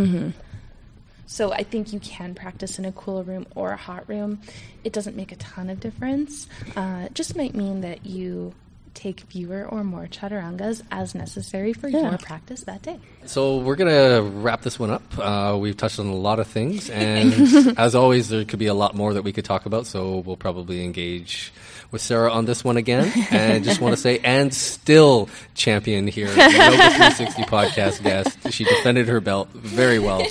So 1.28 1.52
I 1.52 1.64
think 1.64 1.92
you 1.92 2.00
can 2.00 2.36
practice 2.36 2.78
in 2.78 2.86
a 2.86 2.92
cooler 2.92 3.24
room 3.24 3.48
or 3.56 3.72
a 3.72 3.78
hot 3.78 4.08
room. 4.08 4.42
It 4.84 4.94
doesn't 4.94 5.16
make 5.16 5.32
a 5.32 5.36
ton 5.38 5.70
of 5.70 5.80
difference. 5.80 6.48
Uh, 6.76 7.04
it 7.06 7.16
just 7.16 7.36
might 7.36 7.56
mean 7.56 7.82
that 7.82 8.06
you 8.06 8.54
take 8.96 9.20
fewer 9.22 9.66
or 9.70 9.84
more 9.84 10.08
chaturangas 10.08 10.82
as 10.92 11.14
necessary 11.14 11.74
for 11.74 11.88
Yeah. 11.88 12.10
your 12.10 12.18
practice 12.18 12.62
that 12.64 12.82
day. 12.82 12.98
So 13.26 13.58
we're 13.58 13.76
gonna 13.76 14.22
wrap 14.24 14.62
this 14.64 14.80
one 14.80 14.90
up. 14.90 15.04
Uh, 15.18 15.58
we've 15.60 15.78
touched 15.78 16.00
on 16.00 16.08
a 16.08 16.16
lot 16.16 16.40
of 16.40 16.48
things, 16.48 16.90
and 17.06 17.78
as 17.78 17.94
always, 17.94 18.30
there 18.30 18.46
could 18.46 18.60
be 18.60 18.66
a 18.68 18.74
lot 18.74 18.96
more 18.96 19.14
that 19.14 19.24
we 19.24 19.32
could 19.32 19.46
talk 19.46 19.66
about. 19.68 19.86
So 19.86 20.20
we'll 20.26 20.38
probably 20.38 20.84
engage 20.84 21.54
with 21.96 22.02
Sarah 22.02 22.30
on 22.30 22.44
this 22.44 22.62
one 22.62 22.76
again. 22.76 23.10
And 23.32 23.64
just 23.64 23.80
want 23.80 23.96
to 23.96 24.02
say, 24.02 24.20
and 24.20 24.54
still 24.54 25.30
champion 25.54 26.08
here, 26.08 26.28
Yoga 26.28 26.42
360 26.42 27.44
podcast 27.44 28.04
guest. 28.04 28.52
She 28.52 28.66
defended 28.66 29.08
her 29.08 29.22
belt 29.22 29.48
very 29.54 29.98
well, 29.98 30.22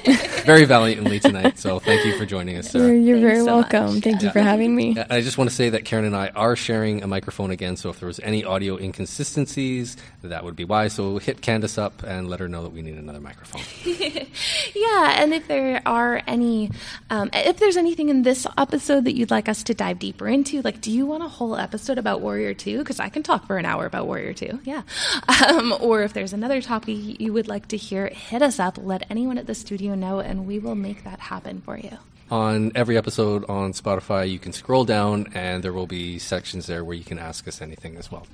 very 0.45 0.67
valiantly 0.67 1.21
tonight. 1.21 1.59
So 1.59 1.79
thank 1.79 2.05
you 2.05 2.19
for 2.19 2.27
joining 2.27 2.59
us, 2.59 2.75
You're, 2.75 2.95
you're 2.95 3.19
very 3.19 3.39
so 3.39 3.61
much. 3.63 3.73
welcome. 3.73 4.03
Thank 4.03 4.21
you 4.23 4.31
for 4.31 4.41
having 4.41 4.77
me. 4.77 4.99
I 5.09 5.23
just 5.23 5.39
want 5.39 5.49
to 5.49 5.57
say 5.57 5.71
that 5.71 5.87
Karen 5.87 6.05
and 6.05 6.15
I 6.15 6.29
are 6.29 6.55
sharing 6.55 7.03
a 7.03 7.07
microphone 7.07 7.51
again, 7.51 7.77
so 7.79 7.89
if 7.89 7.99
there 7.99 8.09
was 8.09 8.21
any 8.21 8.45
audio 8.45 8.77
inconsistencies, 8.77 9.97
that 10.23 10.45
would 10.45 10.57
be 10.57 10.65
why. 10.65 10.89
So 10.89 11.17
hit 11.17 11.41
Candace 11.41 11.79
up 11.79 12.03
and 12.03 12.29
let 12.29 12.41
her 12.41 12.49
know 12.49 12.63
that 12.63 12.73
we 12.73 12.83
need 12.83 12.97
another 12.97 13.21
microphone. 13.21 13.63
Yeah, 14.75 15.23
and 15.23 15.33
if 15.33 15.47
there 15.47 15.81
are 15.87 16.21
any, 16.27 16.71
um, 17.09 17.31
if 17.33 17.59
there's 17.59 17.77
anything 17.77 18.09
in 18.09 18.23
this 18.23 18.47
episode 18.59 19.05
that 19.05 19.15
you'd 19.15 19.31
like 19.31 19.49
us 19.49 19.63
to 19.65 19.75
dive 19.75 19.99
deeper 20.01 20.27
into, 20.29 20.61
like, 20.63 20.81
do 20.81 20.91
you 20.91 21.07
want 21.07 21.23
a 21.23 21.29
whole 21.29 21.54
episode 21.57 21.99
about 21.99 22.21
Warrior 22.21 22.55
Two? 22.55 22.79
Because 22.79 23.01
I 23.01 23.09
can 23.09 23.23
talk 23.23 23.47
for 23.47 23.57
an 23.59 23.65
hour 23.65 23.87
about 23.87 24.07
Warrior 24.07 24.33
Two. 24.35 24.61
Yeah, 24.65 24.83
um, 25.49 25.75
or 25.81 26.03
if 26.03 26.13
there's 26.13 26.33
another 26.33 26.61
topic 26.61 27.21
you 27.21 27.33
would 27.33 27.49
like 27.49 27.69
to 27.69 27.77
hear, 27.77 28.07
hit 28.09 28.43
us 28.43 28.59
up. 28.59 28.79
Let 28.79 29.05
anyone 29.11 29.39
at 29.39 29.47
the 29.47 29.55
studio 29.55 29.95
know, 29.95 30.21
and 30.21 30.47
we 30.47 30.59
will 30.59 30.75
make 30.75 31.05
that 31.05 31.21
happen 31.21 31.61
for 31.61 31.77
you. 31.79 31.99
on 32.31 32.73
every 32.75 32.97
episode 32.97 33.45
on 33.49 33.73
Spotify, 33.73 34.29
you 34.31 34.39
can 34.39 34.53
scroll 34.53 34.85
down 34.85 35.27
and 35.35 35.63
there 35.63 35.73
will 35.73 35.87
be 35.87 36.19
sections 36.19 36.67
there 36.67 36.83
where 36.83 36.97
you 36.97 37.05
can 37.05 37.19
ask 37.19 37.47
us 37.47 37.61
anything 37.61 37.97
as 37.97 38.11
well. 38.11 38.27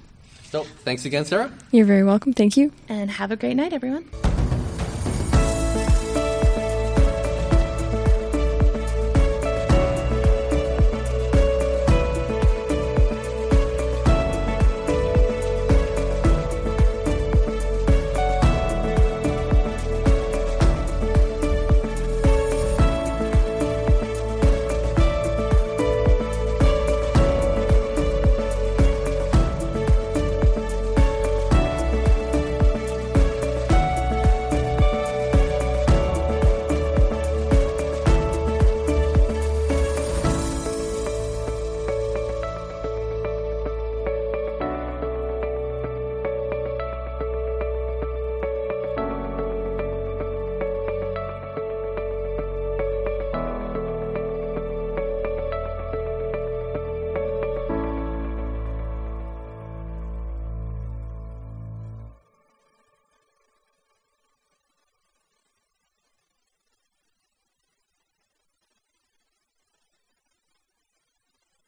So, 0.44 0.64
thanks 0.64 1.04
again, 1.04 1.24
Sarah. 1.24 1.50
You're 1.70 1.86
very 1.86 2.02
welcome. 2.04 2.32
Thank 2.32 2.56
you. 2.56 2.72
And 2.88 3.10
have 3.10 3.30
a 3.30 3.36
great 3.36 3.54
night, 3.54 3.72
everyone. 3.72 4.04